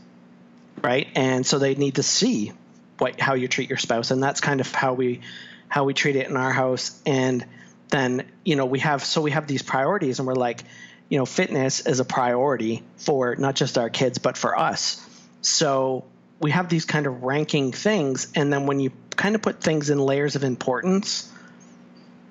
right? 0.82 1.08
And 1.14 1.46
so 1.46 1.58
they 1.58 1.74
need 1.74 1.96
to 1.96 2.02
see 2.02 2.52
what 2.98 3.20
how 3.20 3.34
you 3.34 3.48
treat 3.48 3.68
your 3.68 3.78
spouse, 3.78 4.10
and 4.10 4.22
that's 4.22 4.40
kind 4.40 4.60
of 4.60 4.72
how 4.72 4.94
we 4.94 5.20
how 5.68 5.84
we 5.84 5.94
treat 5.94 6.16
it 6.16 6.28
in 6.28 6.36
our 6.36 6.52
house. 6.52 7.00
And 7.04 7.44
then 7.90 8.30
you 8.44 8.56
know 8.56 8.66
we 8.66 8.78
have 8.80 9.04
so 9.04 9.20
we 9.20 9.32
have 9.32 9.46
these 9.46 9.62
priorities 9.62 10.18
and 10.18 10.26
we're 10.26 10.34
like 10.34 10.62
you 11.08 11.18
know 11.18 11.26
fitness 11.26 11.86
is 11.86 12.00
a 12.00 12.04
priority 12.04 12.82
for 12.96 13.36
not 13.36 13.54
just 13.54 13.76
our 13.78 13.90
kids 13.90 14.18
but 14.18 14.36
for 14.36 14.58
us. 14.58 15.06
So 15.42 16.04
we 16.38 16.50
have 16.52 16.68
these 16.68 16.84
kind 16.84 17.06
of 17.06 17.22
ranking 17.22 17.72
things 17.72 18.28
and 18.34 18.52
then 18.52 18.66
when 18.66 18.80
you 18.80 18.92
kind 19.16 19.34
of 19.34 19.42
put 19.42 19.60
things 19.60 19.90
in 19.90 19.98
layers 19.98 20.36
of 20.36 20.44
importance 20.44 21.30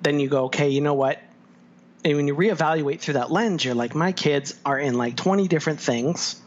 then 0.02 0.18
you 0.18 0.28
go 0.28 0.44
okay 0.44 0.70
you 0.70 0.80
know 0.80 0.94
what? 0.94 1.20
And 2.02 2.16
when 2.16 2.26
you 2.26 2.34
reevaluate 2.34 3.00
through 3.00 3.14
that 3.14 3.30
lens 3.30 3.64
you're 3.64 3.74
like 3.74 3.94
my 3.94 4.12
kids 4.12 4.54
are 4.64 4.78
in 4.78 4.94
like 4.94 5.16
20 5.16 5.48
different 5.48 5.80
things 5.80 6.40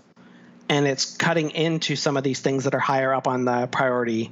and 0.70 0.88
it's 0.88 1.16
cutting 1.18 1.52
into 1.52 1.96
some 1.96 2.18
of 2.18 2.24
these 2.24 2.40
things 2.40 2.64
that 2.64 2.74
are 2.74 2.80
higher 2.80 3.14
up 3.14 3.28
on 3.28 3.46
the 3.46 3.68
priority 3.68 4.32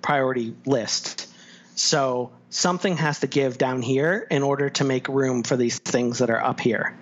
priority 0.00 0.54
list 0.64 1.33
so 1.74 2.30
something 2.50 2.96
has 2.96 3.20
to 3.20 3.26
give 3.26 3.58
down 3.58 3.82
here 3.82 4.26
in 4.30 4.42
order 4.42 4.70
to 4.70 4.84
make 4.84 5.08
room 5.08 5.42
for 5.42 5.56
these 5.56 5.78
things 5.78 6.18
that 6.18 6.30
are 6.30 6.42
up 6.42 6.60
here. 6.60 6.96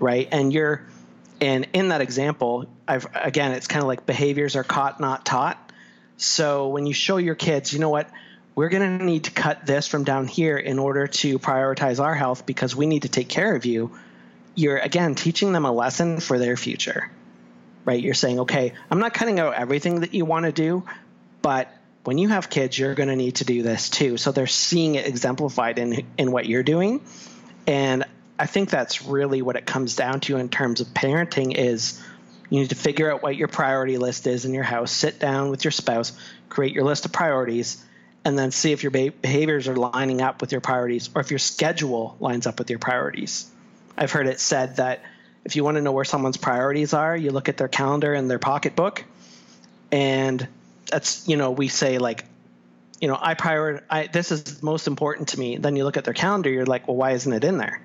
Right? 0.00 0.28
And 0.30 0.52
you're 0.52 0.86
and 1.40 1.68
in 1.72 1.88
that 1.90 2.00
example, 2.00 2.66
I've 2.86 3.06
again 3.14 3.52
it's 3.52 3.68
kind 3.68 3.82
of 3.82 3.88
like 3.88 4.06
behaviors 4.06 4.56
are 4.56 4.64
caught 4.64 5.00
not 5.00 5.24
taught. 5.24 5.72
So 6.16 6.68
when 6.68 6.86
you 6.86 6.92
show 6.92 7.16
your 7.16 7.36
kids, 7.36 7.72
you 7.72 7.78
know 7.78 7.90
what? 7.90 8.10
We're 8.56 8.70
going 8.70 8.98
to 8.98 9.04
need 9.04 9.24
to 9.24 9.30
cut 9.30 9.66
this 9.66 9.86
from 9.86 10.02
down 10.02 10.26
here 10.26 10.56
in 10.56 10.80
order 10.80 11.06
to 11.06 11.38
prioritize 11.38 12.00
our 12.00 12.14
health 12.16 12.44
because 12.44 12.74
we 12.74 12.86
need 12.86 13.02
to 13.02 13.08
take 13.08 13.28
care 13.28 13.54
of 13.54 13.64
you. 13.64 13.96
You're 14.56 14.78
again 14.78 15.14
teaching 15.14 15.52
them 15.52 15.64
a 15.64 15.70
lesson 15.70 16.18
for 16.18 16.40
their 16.40 16.56
future. 16.56 17.08
Right? 17.84 18.02
You're 18.02 18.14
saying, 18.14 18.40
"Okay, 18.40 18.72
I'm 18.90 18.98
not 18.98 19.14
cutting 19.14 19.38
out 19.38 19.54
everything 19.54 20.00
that 20.00 20.12
you 20.12 20.24
want 20.24 20.46
to 20.46 20.52
do, 20.52 20.82
but 21.40 21.72
when 22.04 22.18
you 22.18 22.28
have 22.28 22.48
kids, 22.48 22.78
you're 22.78 22.94
going 22.94 23.08
to 23.08 23.16
need 23.16 23.36
to 23.36 23.44
do 23.44 23.62
this 23.62 23.90
too. 23.90 24.16
So 24.16 24.32
they're 24.32 24.46
seeing 24.46 24.94
it 24.94 25.06
exemplified 25.06 25.78
in 25.78 26.06
in 26.16 26.32
what 26.32 26.46
you're 26.46 26.62
doing, 26.62 27.00
and 27.66 28.04
I 28.38 28.46
think 28.46 28.70
that's 28.70 29.04
really 29.04 29.42
what 29.42 29.56
it 29.56 29.66
comes 29.66 29.96
down 29.96 30.20
to 30.20 30.36
in 30.36 30.48
terms 30.48 30.80
of 30.80 30.88
parenting 30.88 31.56
is 31.56 32.02
you 32.50 32.60
need 32.60 32.70
to 32.70 32.76
figure 32.76 33.12
out 33.12 33.22
what 33.22 33.36
your 33.36 33.48
priority 33.48 33.98
list 33.98 34.26
is 34.26 34.44
in 34.44 34.54
your 34.54 34.62
house. 34.62 34.92
Sit 34.92 35.18
down 35.18 35.50
with 35.50 35.64
your 35.64 35.72
spouse, 35.72 36.12
create 36.48 36.72
your 36.72 36.84
list 36.84 37.04
of 37.04 37.12
priorities, 37.12 37.84
and 38.24 38.38
then 38.38 38.50
see 38.50 38.72
if 38.72 38.82
your 38.82 38.90
behaviors 38.90 39.68
are 39.68 39.76
lining 39.76 40.22
up 40.22 40.40
with 40.40 40.52
your 40.52 40.60
priorities 40.60 41.10
or 41.14 41.20
if 41.20 41.30
your 41.30 41.38
schedule 41.38 42.16
lines 42.20 42.46
up 42.46 42.58
with 42.58 42.70
your 42.70 42.78
priorities. 42.78 43.50
I've 43.96 44.12
heard 44.12 44.28
it 44.28 44.38
said 44.38 44.76
that 44.76 45.02
if 45.44 45.56
you 45.56 45.64
want 45.64 45.76
to 45.76 45.82
know 45.82 45.92
where 45.92 46.04
someone's 46.04 46.36
priorities 46.36 46.94
are, 46.94 47.16
you 47.16 47.32
look 47.32 47.48
at 47.48 47.56
their 47.56 47.68
calendar 47.68 48.14
and 48.14 48.30
their 48.30 48.38
pocketbook, 48.38 49.04
and 49.90 50.46
that's 50.90 51.26
you 51.28 51.36
know 51.36 51.50
we 51.50 51.68
say 51.68 51.98
like 51.98 52.24
you 53.00 53.08
know 53.08 53.18
i 53.20 53.34
prior 53.34 53.84
I, 53.88 54.06
this 54.06 54.32
is 54.32 54.62
most 54.62 54.86
important 54.86 55.28
to 55.28 55.38
me. 55.38 55.56
Then 55.56 55.76
you 55.76 55.84
look 55.84 55.96
at 55.96 56.04
their 56.04 56.14
calendar 56.14 56.50
you're 56.50 56.66
like 56.66 56.88
well 56.88 56.96
why 56.96 57.12
isn't 57.12 57.32
it 57.32 57.44
in 57.44 57.58
there? 57.58 57.80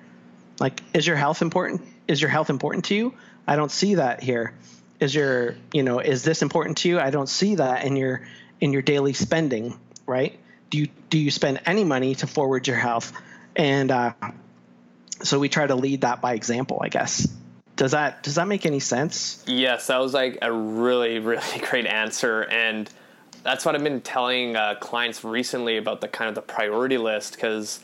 Like 0.60 0.80
is 0.92 1.06
your 1.06 1.16
health 1.16 1.42
important? 1.42 1.82
Is 2.08 2.20
your 2.20 2.30
health 2.30 2.50
important 2.50 2.86
to 2.86 2.94
you? 2.94 3.14
I 3.46 3.56
don't 3.56 3.70
see 3.70 3.96
that 3.96 4.22
here. 4.22 4.54
Is 5.00 5.14
your 5.14 5.56
you 5.72 5.82
know 5.82 5.98
is 6.00 6.22
this 6.22 6.42
important 6.42 6.78
to 6.78 6.88
you? 6.88 7.00
I 7.00 7.10
don't 7.10 7.28
see 7.28 7.56
that 7.56 7.84
in 7.84 7.96
your 7.96 8.26
in 8.60 8.72
your 8.72 8.82
daily 8.82 9.12
spending 9.12 9.78
right? 10.06 10.38
Do 10.70 10.78
you 10.78 10.88
do 11.10 11.18
you 11.18 11.30
spend 11.30 11.60
any 11.66 11.84
money 11.84 12.14
to 12.16 12.26
forward 12.26 12.66
your 12.66 12.76
health? 12.76 13.12
And 13.56 13.90
uh, 13.90 14.12
so 15.22 15.38
we 15.38 15.48
try 15.48 15.66
to 15.66 15.74
lead 15.74 16.02
that 16.02 16.20
by 16.20 16.34
example 16.34 16.78
i 16.82 16.88
guess 16.88 17.28
does 17.76 17.92
that 17.92 18.22
does 18.22 18.36
that 18.36 18.48
make 18.48 18.66
any 18.66 18.80
sense? 18.80 19.42
Yes, 19.46 19.88
that 19.88 19.98
was 19.98 20.14
like 20.14 20.38
a 20.42 20.52
really 20.52 21.18
really 21.18 21.58
great 21.70 21.86
answer, 21.86 22.42
and 22.42 22.90
that's 23.42 23.64
what 23.64 23.74
I've 23.74 23.84
been 23.84 24.00
telling 24.00 24.56
uh, 24.56 24.76
clients 24.80 25.24
recently 25.24 25.76
about 25.76 26.00
the 26.00 26.08
kind 26.08 26.28
of 26.28 26.34
the 26.34 26.42
priority 26.42 26.98
list 26.98 27.34
because 27.34 27.80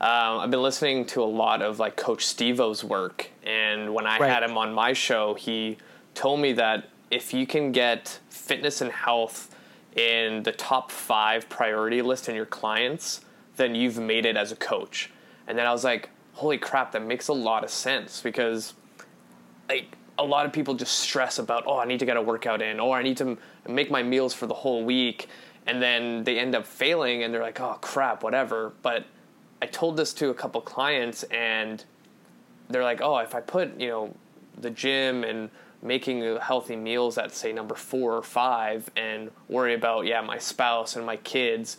um, 0.00 0.40
I've 0.40 0.50
been 0.50 0.62
listening 0.62 1.06
to 1.06 1.22
a 1.22 1.24
lot 1.24 1.62
of 1.62 1.78
like 1.78 1.96
Coach 1.96 2.24
Stevo's 2.26 2.82
work, 2.82 3.30
and 3.44 3.94
when 3.94 4.06
I 4.06 4.18
right. 4.18 4.30
had 4.30 4.42
him 4.42 4.56
on 4.56 4.72
my 4.72 4.92
show, 4.92 5.34
he 5.34 5.78
told 6.14 6.40
me 6.40 6.52
that 6.54 6.88
if 7.10 7.32
you 7.34 7.46
can 7.46 7.70
get 7.70 8.18
fitness 8.28 8.80
and 8.80 8.90
health 8.90 9.54
in 9.94 10.42
the 10.42 10.52
top 10.52 10.90
five 10.90 11.48
priority 11.48 12.02
list 12.02 12.28
in 12.28 12.34
your 12.34 12.46
clients, 12.46 13.20
then 13.56 13.74
you've 13.74 13.98
made 13.98 14.26
it 14.26 14.36
as 14.36 14.50
a 14.50 14.56
coach. 14.56 15.10
And 15.46 15.56
then 15.56 15.66
I 15.66 15.72
was 15.72 15.84
like, 15.84 16.10
holy 16.32 16.58
crap, 16.58 16.92
that 16.92 17.02
makes 17.02 17.28
a 17.28 17.32
lot 17.32 17.62
of 17.62 17.70
sense 17.70 18.20
because 18.20 18.74
like 19.68 19.96
a 20.18 20.24
lot 20.24 20.46
of 20.46 20.52
people 20.52 20.74
just 20.74 20.98
stress 20.98 21.38
about, 21.38 21.64
oh, 21.66 21.78
I 21.78 21.84
need 21.86 21.98
to 22.00 22.06
get 22.06 22.16
a 22.16 22.22
workout 22.22 22.62
in, 22.62 22.78
or 22.78 22.96
I 22.96 23.02
need 23.02 23.16
to 23.18 23.36
make 23.68 23.90
my 23.90 24.02
meals 24.02 24.32
for 24.32 24.46
the 24.46 24.54
whole 24.54 24.84
week. 24.84 25.28
And 25.66 25.82
then 25.82 26.24
they 26.24 26.38
end 26.38 26.54
up 26.54 26.66
failing 26.66 27.22
and 27.22 27.32
they're 27.32 27.42
like, 27.42 27.60
oh 27.60 27.78
crap, 27.80 28.22
whatever. 28.22 28.72
But 28.82 29.06
I 29.62 29.66
told 29.66 29.96
this 29.96 30.12
to 30.14 30.28
a 30.28 30.34
couple 30.34 30.60
clients 30.60 31.22
and 31.24 31.82
they're 32.68 32.84
like, 32.84 33.00
oh, 33.00 33.18
if 33.18 33.34
I 33.34 33.40
put, 33.40 33.80
you 33.80 33.88
know, 33.88 34.14
the 34.60 34.70
gym 34.70 35.24
and 35.24 35.50
making 35.82 36.38
healthy 36.38 36.76
meals 36.76 37.18
at 37.18 37.34
say 37.34 37.52
number 37.52 37.74
four 37.74 38.14
or 38.14 38.22
five 38.22 38.88
and 38.96 39.30
worry 39.48 39.74
about, 39.74 40.06
yeah, 40.06 40.20
my 40.20 40.38
spouse 40.38 40.96
and 40.96 41.04
my 41.04 41.16
kids 41.16 41.76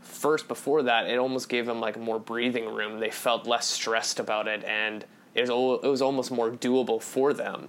first 0.00 0.48
before 0.48 0.82
that, 0.82 1.06
it 1.06 1.18
almost 1.18 1.48
gave 1.48 1.66
them 1.66 1.80
like 1.80 1.98
more 1.98 2.18
breathing 2.18 2.66
room. 2.66 3.00
They 3.00 3.10
felt 3.10 3.46
less 3.46 3.66
stressed 3.66 4.20
about 4.20 4.46
it 4.46 4.62
and 4.64 5.04
it 5.34 5.48
was, 5.48 5.80
it 5.82 5.88
was 5.88 6.02
almost 6.02 6.30
more 6.30 6.50
doable 6.50 7.00
for 7.00 7.32
them. 7.32 7.68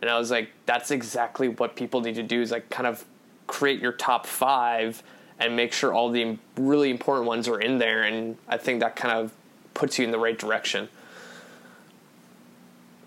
And 0.00 0.10
I 0.10 0.18
was 0.18 0.30
like, 0.30 0.50
that's 0.66 0.90
exactly 0.90 1.48
what 1.48 1.76
people 1.76 2.00
need 2.00 2.14
to 2.14 2.22
do 2.22 2.40
is 2.40 2.50
like 2.50 2.70
kind 2.70 2.86
of 2.86 3.04
create 3.46 3.80
your 3.80 3.92
top 3.92 4.26
five 4.26 5.02
and 5.38 5.56
make 5.56 5.72
sure 5.72 5.92
all 5.92 6.10
the 6.10 6.38
really 6.56 6.90
important 6.90 7.26
ones 7.26 7.48
are 7.48 7.60
in 7.60 7.78
there. 7.78 8.02
And 8.02 8.36
I 8.48 8.56
think 8.56 8.80
that 8.80 8.96
kind 8.96 9.18
of 9.18 9.32
puts 9.74 9.98
you 9.98 10.04
in 10.04 10.10
the 10.10 10.18
right 10.18 10.38
direction. 10.38 10.88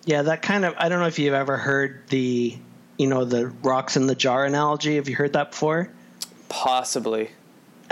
Yeah, 0.05 0.23
that 0.23 0.41
kind 0.41 0.65
of, 0.65 0.75
I 0.77 0.89
don't 0.89 0.99
know 0.99 1.07
if 1.07 1.17
you've 1.17 1.33
ever 1.33 1.57
heard 1.57 2.07
the, 2.09 2.57
you 2.97 3.07
know, 3.07 3.23
the 3.23 3.47
rocks 3.47 3.95
in 3.95 4.07
the 4.07 4.15
jar 4.15 4.45
analogy. 4.45 4.95
Have 4.95 5.07
you 5.07 5.15
heard 5.15 5.33
that 5.33 5.51
before? 5.51 5.89
Possibly. 6.49 7.29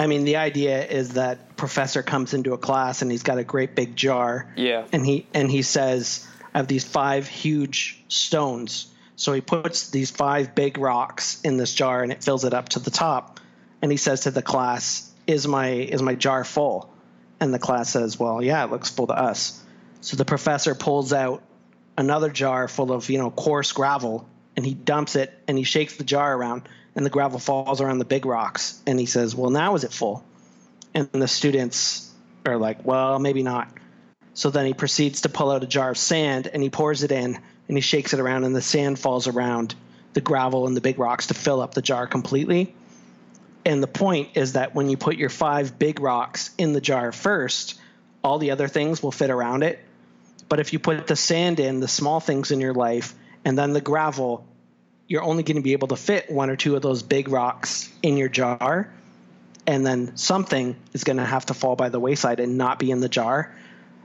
I 0.02 0.08
mean, 0.08 0.24
the 0.24 0.38
idea 0.38 0.84
is 0.84 1.14
that 1.14 1.56
professor 1.56 2.02
comes 2.02 2.34
into 2.34 2.54
a 2.54 2.58
class 2.58 3.04
and 3.04 3.12
he's 3.12 3.22
got 3.22 3.38
a 3.38 3.44
great 3.44 3.76
big 3.76 3.96
jar. 3.96 4.52
Yeah. 4.56 4.88
And 4.92 5.06
he 5.06 5.28
and 5.32 5.50
he 5.50 5.62
says, 5.62 6.28
"I 6.56 6.58
have 6.58 6.68
these 6.68 6.84
five 6.84 7.28
huge 7.28 8.04
stones." 8.08 8.88
So 9.16 9.32
he 9.34 9.42
puts 9.42 9.92
these 9.92 10.10
five 10.10 10.56
big 10.56 10.80
rocks 10.80 11.40
in 11.42 11.58
this 11.58 11.72
jar 11.76 12.02
and 12.02 12.12
it 12.12 12.24
fills 12.24 12.46
it 12.46 12.54
up 12.56 12.70
to 12.70 12.80
the 12.80 12.90
top. 12.90 13.40
And 13.84 13.92
he 13.92 13.98
says 13.98 14.22
to 14.22 14.32
the 14.32 14.42
class, 14.42 15.08
"Is 15.28 15.48
my 15.48 15.70
is 15.70 16.02
my 16.02 16.16
jar 16.16 16.44
full?" 16.44 16.92
And 17.40 17.54
the 17.54 17.60
class 17.60 17.92
says, 17.92 18.20
"Well, 18.20 18.44
yeah, 18.44 18.66
it 18.66 18.72
looks 18.72 18.90
full 18.90 19.06
to 19.06 19.14
us." 19.14 19.62
So 20.02 20.18
the 20.18 20.26
professor 20.26 20.74
pulls 20.74 21.14
out 21.14 21.44
another 21.96 22.32
jar 22.32 22.68
full 22.68 22.92
of, 22.92 23.08
you 23.08 23.20
know, 23.20 23.30
coarse 23.30 23.72
gravel 23.72 24.28
and 24.56 24.66
he 24.66 24.74
dumps 24.74 25.16
it 25.16 25.32
and 25.48 25.60
he 25.60 25.64
shakes 25.64 25.98
the 25.98 26.04
jar 26.04 26.36
around 26.36 26.64
and 26.96 27.06
the 27.06 27.10
gravel 27.10 27.40
falls 27.40 27.82
around 27.82 28.00
the 28.00 28.06
big 28.06 28.26
rocks. 28.26 28.82
And 28.86 29.00
he 29.00 29.06
says, 29.06 29.36
Well, 29.36 29.50
now 29.50 29.76
is 29.76 29.84
it 29.84 29.94
full? 29.94 30.24
And 30.94 31.10
the 31.12 31.28
students 31.28 32.12
are 32.46 32.58
like, 32.58 32.86
Well, 32.86 33.20
maybe 33.20 33.44
not. 33.44 33.70
So 34.34 34.50
then 34.50 34.66
he 34.66 34.74
proceeds 34.74 35.22
to 35.22 35.30
pull 35.30 35.52
out 35.52 35.64
a 35.64 35.68
jar 35.68 35.92
of 35.92 35.98
sand 35.98 36.48
and 36.52 36.64
he 36.64 36.70
pours 36.70 37.04
it 37.04 37.12
in 37.12 37.40
and 37.68 37.78
he 37.78 37.82
shakes 37.82 38.14
it 38.14 38.20
around, 38.20 38.44
and 38.44 38.54
the 38.54 38.62
sand 38.62 39.00
falls 39.00 39.28
around 39.28 39.76
the 40.12 40.20
gravel 40.20 40.68
and 40.68 40.76
the 40.76 40.82
big 40.82 41.00
rocks 41.00 41.28
to 41.28 41.34
fill 41.34 41.62
up 41.62 41.74
the 41.74 41.82
jar 41.82 42.06
completely. 42.06 42.76
And 43.66 43.82
the 43.82 43.88
point 43.88 44.32
is 44.36 44.54
that 44.54 44.76
when 44.76 44.90
you 44.90 44.98
put 44.98 45.16
your 45.16 45.30
five 45.30 45.80
big 45.80 46.02
rocks 46.02 46.50
in 46.58 46.74
the 46.74 46.82
jar 46.82 47.14
first, 47.14 47.80
all 48.24 48.40
the 48.40 48.52
other 48.52 48.68
things 48.68 49.02
will 49.02 49.12
fit 49.12 49.30
around 49.30 49.64
it. 49.64 49.80
But 50.50 50.60
if 50.60 50.74
you 50.74 50.80
put 50.80 51.08
the 51.08 51.16
sand 51.16 51.62
in, 51.62 51.80
the 51.80 51.88
small 51.88 52.20
things 52.20 52.52
in 52.52 52.60
your 52.60 52.74
life, 52.74 53.14
and 53.46 53.58
then 53.58 53.72
the 53.72 53.80
gravel, 53.80 54.46
you're 55.12 55.24
only 55.24 55.44
going 55.44 55.58
to 55.58 55.62
be 55.62 55.74
able 55.74 55.90
to 55.90 55.98
fit 55.98 56.32
one 56.32 56.50
or 56.50 56.56
two 56.56 56.74
of 56.78 56.82
those 56.82 57.04
big 57.04 57.28
rocks 57.28 57.92
in 58.02 58.16
your 58.16 58.30
jar 58.30 58.90
and 59.68 59.86
then 59.86 60.16
something 60.16 60.74
is 60.94 61.04
going 61.04 61.18
to 61.18 61.26
have 61.26 61.46
to 61.48 61.54
fall 61.54 61.76
by 61.76 61.90
the 61.90 62.00
wayside 62.00 62.40
and 62.40 62.58
not 62.58 62.80
be 62.80 62.92
in 62.92 63.02
the 63.02 63.10
jar. 63.10 63.54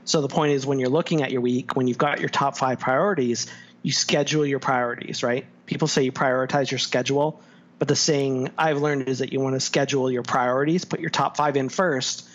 So 0.03 0.19
the 0.19 0.27
point 0.27 0.51
is 0.51 0.65
when 0.65 0.79
you're 0.79 0.89
looking 0.89 1.23
at 1.23 1.31
your 1.31 1.39
week 1.39 1.77
when 1.77 1.87
you've 1.87 1.97
got 1.97 2.19
your 2.19 2.27
top 2.27 2.57
five 2.57 2.79
priorities 2.79 3.47
you 3.83 3.93
schedule 3.93 4.45
your 4.45 4.59
priorities 4.59 5.23
right? 5.23 5.45
People 5.65 5.87
say 5.87 6.03
you 6.03 6.11
prioritize 6.11 6.69
your 6.69 6.77
schedule 6.77 7.41
but 7.79 7.87
the 7.87 7.95
saying 7.95 8.49
i've 8.57 8.81
learned 8.81 9.07
is 9.07 9.19
that 9.19 9.31
you 9.31 9.39
want 9.39 9.55
to 9.55 9.61
schedule 9.61 10.11
your 10.11 10.23
priorities 10.23 10.83
put 10.83 10.99
your 10.99 11.09
top 11.09 11.37
five 11.37 11.55
in 11.55 11.69
first 11.69 12.27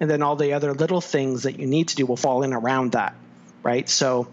and 0.00 0.08
then 0.08 0.22
all 0.22 0.36
the 0.36 0.54
other 0.54 0.72
little 0.72 1.02
things 1.02 1.42
that 1.42 1.58
you 1.58 1.66
need 1.66 1.88
to 1.88 1.96
do 1.96 2.06
will 2.06 2.16
fall 2.16 2.42
in 2.42 2.54
around 2.54 2.92
that 2.92 3.14
right? 3.64 3.88
So 3.88 4.28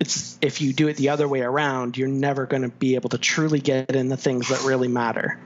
it's 0.00 0.38
if 0.40 0.60
you 0.60 0.72
do 0.72 0.88
it 0.88 0.96
the 0.96 1.08
other 1.08 1.26
way 1.26 1.40
around, 1.40 1.96
you're 1.96 2.08
never 2.08 2.46
going 2.46 2.62
to 2.62 2.68
be 2.68 2.94
able 2.94 3.08
to 3.10 3.18
truly 3.18 3.60
get 3.60 3.94
in 3.94 4.08
the 4.08 4.16
things 4.16 4.48
that 4.48 4.62
really 4.64 4.88
matter. 4.88 5.38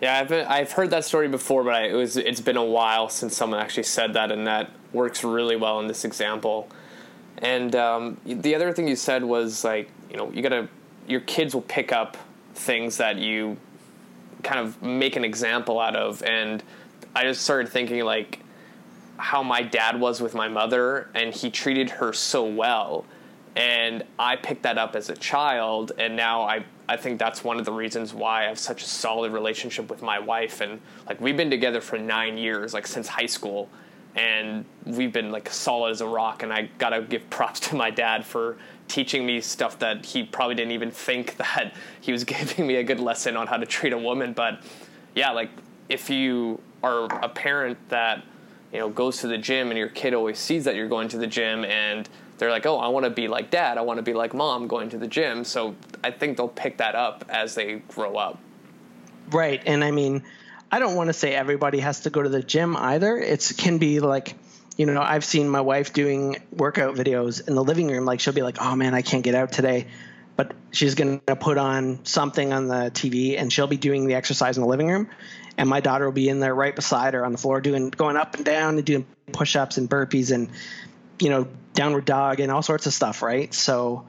Yeah, 0.00 0.18
I've 0.18 0.28
been, 0.28 0.46
I've 0.46 0.72
heard 0.72 0.90
that 0.90 1.04
story 1.04 1.28
before, 1.28 1.64
but 1.64 1.74
I, 1.74 1.86
it 1.86 1.94
was 1.94 2.16
it's 2.16 2.40
been 2.40 2.56
a 2.56 2.64
while 2.64 3.08
since 3.08 3.36
someone 3.36 3.60
actually 3.60 3.84
said 3.84 4.12
that, 4.14 4.30
and 4.30 4.46
that 4.46 4.70
works 4.92 5.24
really 5.24 5.56
well 5.56 5.80
in 5.80 5.86
this 5.86 6.04
example. 6.04 6.68
And 7.38 7.74
um, 7.74 8.18
the 8.24 8.54
other 8.54 8.72
thing 8.72 8.88
you 8.88 8.96
said 8.96 9.24
was 9.24 9.64
like, 9.64 9.90
you 10.10 10.16
know, 10.16 10.30
you 10.30 10.42
gotta 10.42 10.68
your 11.08 11.20
kids 11.20 11.54
will 11.54 11.62
pick 11.62 11.92
up 11.92 12.16
things 12.54 12.98
that 12.98 13.16
you 13.16 13.56
kind 14.42 14.60
of 14.60 14.80
make 14.82 15.16
an 15.16 15.24
example 15.24 15.80
out 15.80 15.96
of, 15.96 16.22
and 16.22 16.62
I 17.14 17.24
just 17.24 17.42
started 17.42 17.70
thinking 17.70 18.04
like 18.04 18.40
how 19.16 19.42
my 19.42 19.62
dad 19.62 19.98
was 19.98 20.20
with 20.20 20.34
my 20.34 20.46
mother, 20.46 21.08
and 21.14 21.34
he 21.34 21.50
treated 21.50 21.88
her 21.90 22.12
so 22.12 22.44
well 22.44 23.06
and 23.56 24.04
I 24.18 24.36
picked 24.36 24.62
that 24.64 24.76
up 24.76 24.94
as 24.94 25.08
a 25.08 25.16
child, 25.16 25.92
and 25.98 26.14
now 26.14 26.42
I 26.42 26.64
I 26.88 26.96
think 26.96 27.18
that's 27.18 27.42
one 27.42 27.58
of 27.58 27.64
the 27.64 27.72
reasons 27.72 28.14
why 28.14 28.44
I 28.44 28.48
have 28.48 28.58
such 28.58 28.82
a 28.82 28.86
solid 28.86 29.32
relationship 29.32 29.90
with 29.90 30.02
my 30.02 30.18
wife, 30.18 30.60
and 30.60 30.80
like 31.08 31.20
we've 31.20 31.36
been 31.36 31.50
together 31.50 31.80
for 31.80 31.98
nine 31.98 32.36
years, 32.38 32.74
like 32.74 32.86
since 32.86 33.08
high 33.08 33.26
school, 33.26 33.70
and 34.14 34.64
we've 34.84 35.12
been 35.12 35.32
like 35.32 35.48
solid 35.48 35.90
as 35.90 36.02
a 36.02 36.06
rock. 36.06 36.42
And 36.42 36.52
I 36.52 36.68
gotta 36.78 37.00
give 37.02 37.28
props 37.30 37.60
to 37.68 37.74
my 37.74 37.90
dad 37.90 38.24
for 38.24 38.58
teaching 38.88 39.26
me 39.26 39.40
stuff 39.40 39.78
that 39.80 40.04
he 40.04 40.22
probably 40.22 40.54
didn't 40.54 40.72
even 40.72 40.90
think 40.90 41.36
that 41.38 41.74
he 42.02 42.12
was 42.12 42.24
giving 42.24 42.66
me 42.66 42.76
a 42.76 42.84
good 42.84 43.00
lesson 43.00 43.36
on 43.36 43.46
how 43.46 43.56
to 43.56 43.66
treat 43.66 43.94
a 43.94 43.98
woman. 43.98 44.34
But 44.34 44.60
yeah, 45.14 45.30
like 45.30 45.50
if 45.88 46.10
you 46.10 46.60
are 46.82 47.06
a 47.24 47.28
parent 47.28 47.78
that 47.88 48.22
you 48.70 48.80
know 48.80 48.90
goes 48.90 49.16
to 49.18 49.28
the 49.28 49.38
gym 49.38 49.70
and 49.70 49.78
your 49.78 49.88
kid 49.88 50.12
always 50.12 50.38
sees 50.38 50.64
that 50.64 50.74
you're 50.74 50.88
going 50.88 51.08
to 51.08 51.16
the 51.16 51.26
gym 51.26 51.64
and 51.64 52.06
they're 52.38 52.50
like, 52.50 52.66
oh, 52.66 52.78
I 52.78 52.88
want 52.88 53.04
to 53.04 53.10
be 53.10 53.28
like 53.28 53.50
dad. 53.50 53.78
I 53.78 53.82
want 53.82 53.98
to 53.98 54.02
be 54.02 54.12
like 54.12 54.34
mom 54.34 54.68
going 54.68 54.90
to 54.90 54.98
the 54.98 55.08
gym. 55.08 55.44
So 55.44 55.74
I 56.04 56.10
think 56.10 56.36
they'll 56.36 56.48
pick 56.48 56.78
that 56.78 56.94
up 56.94 57.24
as 57.28 57.54
they 57.54 57.76
grow 57.88 58.16
up. 58.16 58.38
Right. 59.30 59.62
And 59.66 59.82
I 59.82 59.90
mean, 59.90 60.22
I 60.70 60.78
don't 60.78 60.94
want 60.94 61.08
to 61.08 61.12
say 61.12 61.34
everybody 61.34 61.80
has 61.80 62.00
to 62.00 62.10
go 62.10 62.22
to 62.22 62.28
the 62.28 62.42
gym 62.42 62.76
either. 62.76 63.16
It 63.16 63.52
can 63.56 63.78
be 63.78 64.00
like, 64.00 64.34
you 64.76 64.86
know, 64.86 65.00
I've 65.00 65.24
seen 65.24 65.48
my 65.48 65.62
wife 65.62 65.92
doing 65.92 66.36
workout 66.52 66.94
videos 66.96 67.46
in 67.46 67.54
the 67.54 67.64
living 67.64 67.88
room. 67.88 68.04
Like 68.04 68.20
she'll 68.20 68.34
be 68.34 68.42
like, 68.42 68.58
oh 68.60 68.76
man, 68.76 68.94
I 68.94 69.02
can't 69.02 69.22
get 69.22 69.34
out 69.34 69.52
today. 69.52 69.86
But 70.36 70.52
she's 70.70 70.94
going 70.94 71.22
to 71.26 71.36
put 71.36 71.56
on 71.56 72.04
something 72.04 72.52
on 72.52 72.68
the 72.68 72.90
TV 72.90 73.40
and 73.40 73.50
she'll 73.50 73.66
be 73.66 73.78
doing 73.78 74.06
the 74.06 74.14
exercise 74.14 74.58
in 74.58 74.62
the 74.62 74.68
living 74.68 74.88
room. 74.88 75.08
And 75.56 75.66
my 75.66 75.80
daughter 75.80 76.04
will 76.04 76.12
be 76.12 76.28
in 76.28 76.40
there 76.40 76.54
right 76.54 76.76
beside 76.76 77.14
her 77.14 77.24
on 77.24 77.32
the 77.32 77.38
floor 77.38 77.62
doing, 77.62 77.88
going 77.88 78.18
up 78.18 78.34
and 78.34 78.44
down 78.44 78.76
and 78.76 78.84
doing 78.84 79.06
push 79.32 79.56
ups 79.56 79.78
and 79.78 79.88
burpees 79.88 80.30
and, 80.30 80.50
you 81.18 81.30
know, 81.30 81.48
downward 81.76 82.04
dog 82.04 82.40
and 82.40 82.50
all 82.50 82.62
sorts 82.62 82.86
of 82.86 82.92
stuff, 82.92 83.22
right? 83.22 83.54
So 83.54 84.06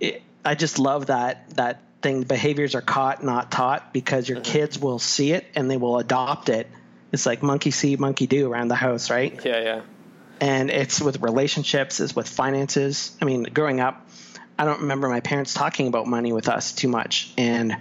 it, 0.00 0.22
I 0.44 0.54
just 0.54 0.78
love 0.78 1.06
that 1.06 1.48
that 1.56 1.82
thing. 2.02 2.22
Behaviors 2.22 2.74
are 2.74 2.82
caught, 2.82 3.24
not 3.24 3.50
taught, 3.50 3.92
because 3.92 4.28
your 4.28 4.40
mm-hmm. 4.40 4.52
kids 4.52 4.78
will 4.78 4.98
see 4.98 5.32
it 5.32 5.46
and 5.54 5.70
they 5.70 5.78
will 5.78 5.98
adopt 5.98 6.50
it. 6.50 6.68
It's 7.12 7.24
like 7.24 7.42
monkey 7.42 7.70
see, 7.70 7.96
monkey 7.96 8.26
do 8.26 8.52
around 8.52 8.68
the 8.68 8.74
house, 8.74 9.10
right? 9.10 9.40
Yeah, 9.44 9.60
yeah. 9.60 9.80
And 10.40 10.70
it's 10.70 11.00
with 11.00 11.22
relationships, 11.22 11.98
it's 12.00 12.14
with 12.14 12.28
finances. 12.28 13.16
I 13.22 13.24
mean, 13.24 13.44
growing 13.44 13.80
up, 13.80 14.06
I 14.58 14.64
don't 14.64 14.82
remember 14.82 15.08
my 15.08 15.20
parents 15.20 15.54
talking 15.54 15.86
about 15.86 16.06
money 16.06 16.32
with 16.32 16.48
us 16.48 16.72
too 16.72 16.88
much, 16.88 17.32
and 17.38 17.76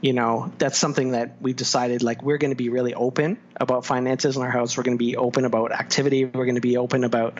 you 0.00 0.12
know 0.12 0.52
that's 0.58 0.78
something 0.78 1.10
that 1.10 1.36
we've 1.40 1.56
decided 1.56 2.02
like 2.02 2.22
we're 2.22 2.38
going 2.38 2.52
to 2.52 2.56
be 2.56 2.68
really 2.68 2.94
open 2.94 3.38
about 3.56 3.84
finances 3.84 4.36
in 4.36 4.42
our 4.42 4.50
house 4.50 4.76
we're 4.76 4.82
going 4.82 4.96
to 4.96 5.04
be 5.04 5.16
open 5.16 5.44
about 5.44 5.72
activity 5.72 6.24
we're 6.24 6.46
going 6.46 6.54
to 6.54 6.60
be 6.60 6.76
open 6.76 7.04
about 7.04 7.38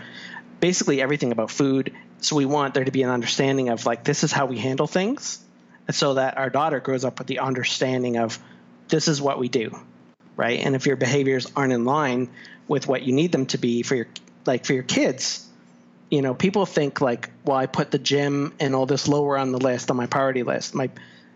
basically 0.60 1.00
everything 1.00 1.32
about 1.32 1.50
food. 1.50 1.92
So 2.20 2.36
we 2.36 2.44
want 2.44 2.74
there 2.74 2.84
to 2.84 2.90
be 2.90 3.02
an 3.02 3.10
understanding 3.10 3.70
of 3.70 3.86
like 3.86 4.04
this 4.04 4.22
is 4.24 4.30
how 4.30 4.46
we 4.46 4.58
handle 4.58 4.86
things, 4.86 5.38
and 5.86 5.96
so 5.96 6.14
that 6.14 6.36
our 6.36 6.50
daughter 6.50 6.80
grows 6.80 7.04
up 7.04 7.18
with 7.18 7.26
the 7.26 7.40
understanding 7.40 8.16
of 8.18 8.38
this 8.88 9.08
is 9.08 9.20
what 9.22 9.38
we 9.38 9.48
do, 9.48 9.76
right? 10.36 10.60
And 10.60 10.76
if 10.76 10.86
your 10.86 10.96
behaviors 10.96 11.50
aren't 11.56 11.72
in 11.72 11.84
line 11.84 12.28
with 12.68 12.86
what 12.86 13.02
you 13.02 13.12
need 13.12 13.32
them 13.32 13.46
to 13.46 13.58
be 13.58 13.82
for 13.82 13.94
your 13.94 14.06
like 14.46 14.66
for 14.66 14.74
your 14.74 14.82
kids, 14.82 15.46
you 16.10 16.22
know, 16.22 16.34
people 16.34 16.66
think 16.66 17.00
like, 17.00 17.30
well, 17.44 17.56
I 17.56 17.66
put 17.66 17.90
the 17.90 17.98
gym 17.98 18.52
and 18.60 18.74
all 18.74 18.86
this 18.86 19.08
lower 19.08 19.38
on 19.38 19.52
the 19.52 19.58
list 19.58 19.90
on 19.90 19.96
my 19.96 20.06
priority 20.06 20.42
list. 20.42 20.74
My 20.74 20.90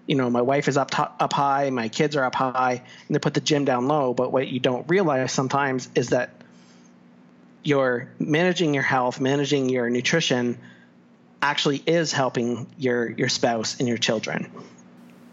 you 0.06 0.16
know, 0.16 0.28
my 0.28 0.42
wife 0.42 0.68
is 0.68 0.76
up 0.76 0.90
top, 0.90 1.16
up 1.20 1.32
high, 1.32 1.70
my 1.70 1.88
kids 1.88 2.14
are 2.14 2.24
up 2.24 2.34
high, 2.34 2.82
and 3.06 3.14
they 3.14 3.18
put 3.18 3.32
the 3.32 3.40
gym 3.40 3.64
down 3.64 3.88
low. 3.88 4.12
But 4.12 4.32
what 4.32 4.48
you 4.48 4.60
don't 4.60 4.86
realize 4.88 5.32
sometimes 5.32 5.88
is 5.94 6.10
that 6.10 6.33
your 7.64 8.08
managing 8.18 8.74
your 8.74 8.82
health, 8.82 9.20
managing 9.20 9.68
your 9.68 9.90
nutrition 9.90 10.58
actually 11.42 11.82
is 11.86 12.12
helping 12.12 12.66
your 12.78 13.10
your 13.10 13.28
spouse 13.28 13.78
and 13.78 13.88
your 13.88 13.98
children. 13.98 14.50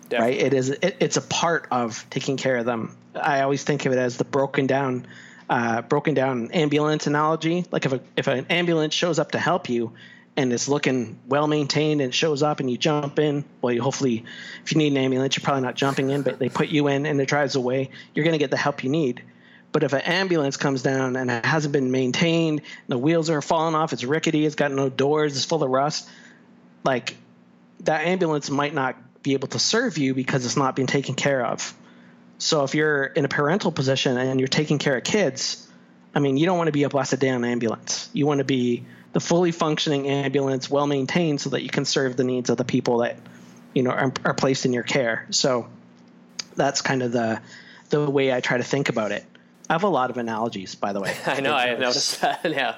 Definitely. 0.09 0.35
Right? 0.35 0.45
It 0.45 0.53
is 0.53 0.69
it, 0.69 0.97
it's 0.99 1.17
a 1.17 1.21
part 1.21 1.67
of 1.71 2.05
taking 2.09 2.37
care 2.37 2.57
of 2.57 2.65
them. 2.65 2.95
I 3.15 3.41
always 3.41 3.63
think 3.63 3.85
of 3.85 3.93
it 3.93 3.97
as 3.97 4.17
the 4.17 4.23
broken 4.23 4.67
down 4.67 5.07
uh, 5.49 5.81
broken 5.81 6.13
down 6.13 6.51
ambulance 6.51 7.07
analogy. 7.07 7.65
Like 7.71 7.85
if 7.85 7.93
a, 7.93 8.01
if 8.15 8.27
an 8.27 8.45
ambulance 8.49 8.93
shows 8.93 9.19
up 9.19 9.31
to 9.31 9.39
help 9.39 9.69
you, 9.69 9.93
and 10.37 10.53
it's 10.53 10.67
looking 10.67 11.19
well 11.27 11.47
maintained 11.47 12.01
and 12.01 12.13
shows 12.13 12.41
up 12.41 12.59
and 12.59 12.69
you 12.69 12.77
jump 12.77 13.19
in 13.19 13.43
well 13.61 13.73
you 13.73 13.81
hopefully 13.81 14.23
if 14.63 14.71
you 14.71 14.77
need 14.77 14.91
an 14.91 14.97
ambulance 14.97 15.35
you're 15.35 15.43
probably 15.43 15.61
not 15.61 15.75
jumping 15.75 16.09
in 16.09 16.21
but 16.21 16.39
they 16.39 16.49
put 16.49 16.69
you 16.69 16.87
in 16.87 17.05
and 17.05 17.19
it 17.19 17.27
drives 17.27 17.55
away 17.55 17.89
you're 18.13 18.23
going 18.23 18.33
to 18.33 18.39
get 18.39 18.51
the 18.51 18.57
help 18.57 18.83
you 18.83 18.89
need 18.89 19.21
but 19.71 19.83
if 19.83 19.93
an 19.93 20.01
ambulance 20.01 20.57
comes 20.57 20.81
down 20.81 21.15
and 21.15 21.31
it 21.31 21.45
hasn't 21.45 21.71
been 21.71 21.91
maintained 21.91 22.61
the 22.87 22.97
wheels 22.97 23.29
are 23.29 23.41
falling 23.41 23.75
off 23.75 23.93
it's 23.93 24.03
rickety 24.03 24.45
it's 24.45 24.55
got 24.55 24.71
no 24.71 24.89
doors 24.89 25.35
it's 25.35 25.45
full 25.45 25.63
of 25.63 25.69
rust 25.69 26.09
like 26.83 27.15
that 27.81 28.05
ambulance 28.05 28.49
might 28.49 28.73
not 28.73 28.95
be 29.23 29.33
able 29.33 29.47
to 29.47 29.59
serve 29.59 29.97
you 29.97 30.13
because 30.13 30.45
it's 30.45 30.57
not 30.57 30.75
being 30.75 30.87
taken 30.87 31.15
care 31.15 31.45
of 31.45 31.73
so 32.37 32.63
if 32.63 32.73
you're 32.73 33.05
in 33.05 33.25
a 33.25 33.29
parental 33.29 33.71
position 33.71 34.17
and 34.17 34.39
you're 34.39 34.47
taking 34.47 34.79
care 34.79 34.97
of 34.97 35.03
kids 35.03 35.67
i 36.15 36.19
mean 36.19 36.37
you 36.37 36.45
don't 36.45 36.57
want 36.57 36.67
to 36.67 36.73
be 36.73 36.83
a 36.83 36.89
blessed 36.89 37.19
day 37.19 37.29
on 37.29 37.45
ambulance 37.45 38.09
you 38.13 38.25
want 38.25 38.39
to 38.39 38.45
be 38.45 38.83
the 39.13 39.19
fully 39.19 39.51
functioning 39.51 40.07
ambulance, 40.07 40.69
well 40.69 40.87
maintained, 40.87 41.41
so 41.41 41.51
that 41.51 41.63
you 41.63 41.69
can 41.69 41.85
serve 41.85 42.15
the 42.15 42.23
needs 42.23 42.49
of 42.49 42.57
the 42.57 42.63
people 42.63 42.99
that 42.99 43.17
you 43.73 43.83
know 43.83 43.91
are, 43.91 44.13
are 44.23 44.33
placed 44.33 44.65
in 44.65 44.73
your 44.73 44.83
care. 44.83 45.27
So 45.31 45.67
that's 46.55 46.81
kind 46.81 47.03
of 47.03 47.11
the 47.11 47.41
the 47.89 48.09
way 48.09 48.33
I 48.33 48.39
try 48.39 48.57
to 48.57 48.63
think 48.63 48.89
about 48.89 49.11
it. 49.11 49.25
I 49.71 49.73
have 49.73 49.83
a 49.83 49.87
lot 49.87 50.09
of 50.09 50.17
analogies, 50.17 50.75
by 50.75 50.91
the 50.91 50.99
way. 50.99 51.15
I 51.25 51.39
know, 51.39 51.55
I 51.55 51.73
noticed 51.77 52.19
that. 52.19 52.41
Yeah, 52.45 52.75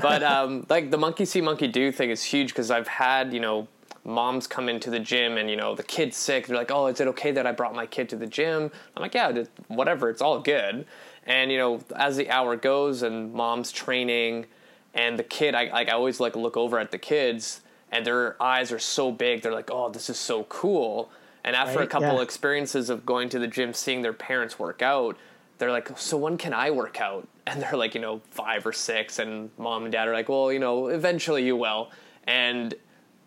but 0.00 0.22
um, 0.22 0.64
like 0.68 0.92
the 0.92 0.96
monkey 0.96 1.24
see, 1.24 1.40
monkey 1.40 1.66
do 1.66 1.90
thing 1.90 2.10
is 2.10 2.22
huge 2.22 2.50
because 2.50 2.70
I've 2.70 2.86
had 2.86 3.32
you 3.32 3.40
know 3.40 3.66
moms 4.04 4.46
come 4.46 4.68
into 4.68 4.88
the 4.88 5.00
gym 5.00 5.36
and 5.36 5.50
you 5.50 5.56
know 5.56 5.74
the 5.74 5.82
kid's 5.82 6.16
sick. 6.16 6.46
They're 6.46 6.56
like, 6.56 6.70
"Oh, 6.70 6.86
is 6.86 7.00
it 7.00 7.08
okay 7.08 7.32
that 7.32 7.44
I 7.44 7.50
brought 7.50 7.74
my 7.74 7.86
kid 7.86 8.08
to 8.10 8.16
the 8.16 8.26
gym?" 8.26 8.70
I'm 8.96 9.02
like, 9.02 9.14
"Yeah, 9.14 9.44
whatever. 9.66 10.10
It's 10.10 10.22
all 10.22 10.38
good." 10.38 10.86
And 11.26 11.50
you 11.50 11.58
know, 11.58 11.80
as 11.96 12.16
the 12.16 12.30
hour 12.30 12.54
goes 12.54 13.02
and 13.02 13.34
mom's 13.34 13.72
training 13.72 14.46
and 14.94 15.18
the 15.18 15.24
kid 15.24 15.56
I 15.56 15.70
like 15.70 15.88
I 15.88 15.92
always 15.92 16.20
like 16.20 16.36
look 16.36 16.56
over 16.56 16.78
at 16.78 16.92
the 16.92 16.98
kids 16.98 17.62
and 17.90 18.06
their 18.06 18.40
eyes 18.42 18.70
are 18.72 18.78
so 18.78 19.10
big 19.10 19.42
they're 19.42 19.52
like 19.52 19.70
oh 19.72 19.88
this 19.90 20.10
is 20.10 20.18
so 20.18 20.44
cool 20.44 21.10
and 21.44 21.54
after 21.54 21.78
right? 21.78 21.86
a 21.86 21.90
couple 21.90 22.14
yeah. 22.14 22.22
experiences 22.22 22.90
of 22.90 23.06
going 23.06 23.28
to 23.30 23.38
the 23.38 23.46
gym 23.46 23.72
seeing 23.72 24.02
their 24.02 24.12
parents 24.12 24.58
work 24.58 24.82
out 24.82 25.16
they're 25.58 25.72
like 25.72 25.96
so 25.98 26.16
when 26.16 26.38
can 26.38 26.54
I 26.54 26.70
work 26.70 27.00
out 27.00 27.28
and 27.46 27.62
they're 27.62 27.76
like 27.76 27.94
you 27.94 28.00
know 28.00 28.20
5 28.30 28.66
or 28.66 28.72
6 28.72 29.18
and 29.18 29.50
mom 29.58 29.84
and 29.84 29.92
dad 29.92 30.08
are 30.08 30.12
like 30.12 30.28
well 30.28 30.52
you 30.52 30.58
know 30.58 30.88
eventually 30.88 31.44
you 31.44 31.56
will 31.56 31.90
and 32.24 32.74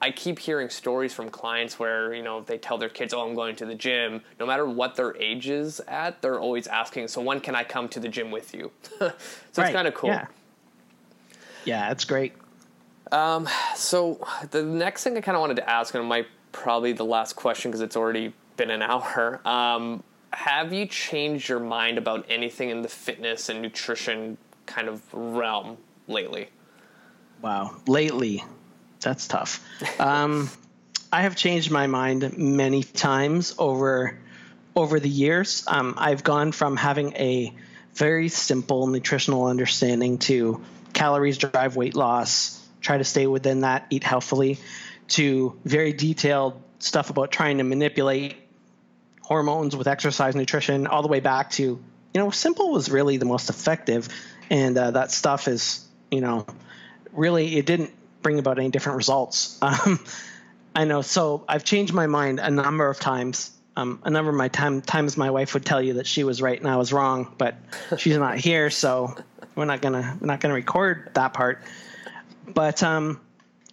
I 0.04 0.10
keep 0.10 0.40
hearing 0.40 0.70
stories 0.70 1.14
from 1.14 1.30
clients 1.30 1.78
where 1.78 2.14
you 2.14 2.24
know 2.24 2.42
they 2.42 2.58
tell 2.58 2.80
their 2.80 2.90
kids, 2.90 3.14
"Oh, 3.14 3.22
I'm 3.22 3.36
going 3.36 3.56
to 3.58 3.68
the 3.68 3.76
gym." 3.76 4.24
No 4.40 4.48
matter 4.48 4.66
what 4.66 4.96
their 4.96 5.16
age 5.16 5.48
is 5.48 5.80
at, 5.82 6.24
they're 6.24 6.40
always 6.40 6.66
asking, 6.66 7.08
"So 7.10 7.22
when 7.22 7.40
can 7.40 7.54
I 7.54 7.64
come 7.64 7.88
to 7.90 8.00
the 8.00 8.10
gym 8.10 8.32
with 8.32 8.54
you?" 8.56 8.72
so 9.00 9.06
right. 9.06 9.14
it's 9.58 9.72
kind 9.72 9.88
of 9.88 9.94
cool. 9.94 10.10
Yeah. 10.10 10.26
Yeah, 11.66 11.88
that's 11.90 12.06
great. 12.06 12.34
Um, 13.12 13.48
so 13.76 14.26
the 14.50 14.64
next 14.64 15.04
thing 15.04 15.16
I 15.18 15.22
kind 15.22 15.36
of 15.36 15.42
wanted 15.42 15.58
to 15.58 15.70
ask, 15.70 15.94
and 15.94 16.04
it 16.04 16.08
might 16.08 16.28
probably 16.52 16.94
the 16.94 17.06
last 17.06 17.36
question 17.36 17.70
because 17.70 17.82
it's 17.82 17.96
already 17.96 18.34
been 18.58 18.72
an 18.72 18.82
hour. 18.82 19.40
Um, 19.48 20.04
have 20.34 20.74
you 20.74 20.86
changed 20.86 21.50
your 21.50 21.60
mind 21.60 21.98
about 21.98 22.26
anything 22.30 22.70
in 22.70 22.82
the 22.82 22.88
fitness 22.88 23.50
and 23.50 23.62
nutrition 23.62 24.38
kind 24.66 24.88
of 24.88 25.02
realm 25.14 25.78
lately? 26.08 26.50
Wow, 27.42 27.76
lately, 27.88 28.44
that's 29.00 29.28
tough. 29.28 29.64
um, 30.00 30.50
I 31.12 31.24
have 31.24 31.36
changed 31.36 31.72
my 31.72 31.88
mind 31.88 32.38
many 32.38 32.84
times 32.84 33.56
over 33.58 34.18
over 34.74 35.00
the 35.02 35.10
years. 35.10 35.66
Um, 35.68 35.96
I've 35.98 36.24
gone 36.24 36.54
from 36.54 36.78
having 36.78 37.14
a 37.18 37.54
very 37.94 38.30
simple 38.30 38.88
nutritional 38.88 39.48
understanding 39.48 40.18
to 40.20 40.64
calories 40.94 41.38
drive 41.38 41.76
weight 41.76 41.96
loss, 41.96 42.66
try 42.80 42.98
to 42.98 43.04
stay 43.04 43.28
within 43.28 43.62
that, 43.62 43.88
eat 43.90 44.04
healthily, 44.04 44.60
to 45.10 45.60
very 45.66 45.92
detailed 45.92 46.62
stuff 46.80 47.10
about 47.10 47.32
trying 47.32 47.58
to 47.58 47.66
manipulate 47.66 48.38
hormones 49.32 49.78
with 49.78 49.88
exercise 49.88 50.36
nutrition, 50.36 50.88
all 50.88 51.02
the 51.02 51.08
way 51.08 51.22
back 51.22 51.52
to, 51.52 51.64
you 51.64 51.82
know, 52.16 52.32
simple 52.32 52.74
was 52.74 52.92
really 52.92 53.16
the 53.16 53.24
most 53.24 53.50
effective. 53.50 54.10
And 54.50 54.78
uh, 54.78 54.92
that 54.92 55.10
stuff 55.10 55.48
is, 55.48 55.88
you 56.12 56.20
know, 56.20 56.46
really, 57.14 57.56
it 57.56 57.66
didn't 57.66 57.94
bring 58.22 58.40
about 58.40 58.60
any 58.60 58.68
different 58.70 58.98
results. 58.98 59.58
Um, 59.64 60.04
I 60.76 60.84
know. 60.84 61.02
So 61.02 61.46
I've 61.48 61.64
changed 61.64 61.94
my 61.94 62.08
mind 62.08 62.42
a 62.42 62.50
number 62.50 62.90
of 62.90 63.00
times. 63.00 63.52
Um, 63.78 64.02
a 64.04 64.10
number 64.10 64.32
of 64.32 64.36
my 64.36 64.50
time, 64.50 64.82
times 64.82 65.16
my 65.16 65.32
wife 65.32 65.54
would 65.54 65.66
tell 65.66 65.82
you 65.82 65.94
that 65.94 66.08
she 66.08 66.26
was 66.26 66.42
right 66.42 66.60
and 66.60 66.70
I 66.70 66.76
was 66.76 66.92
wrong, 66.92 67.34
but 67.38 67.56
she's 67.98 68.18
not 68.18 68.38
here, 68.38 68.70
so 68.70 69.16
we're 69.56 69.66
not 69.66 69.82
gonna 69.82 70.18
we're 70.20 70.28
not 70.28 70.42
gonna 70.42 70.54
record 70.54 71.12
that 71.14 71.34
part. 71.34 71.64
But 72.48 72.84
um, 72.84 73.20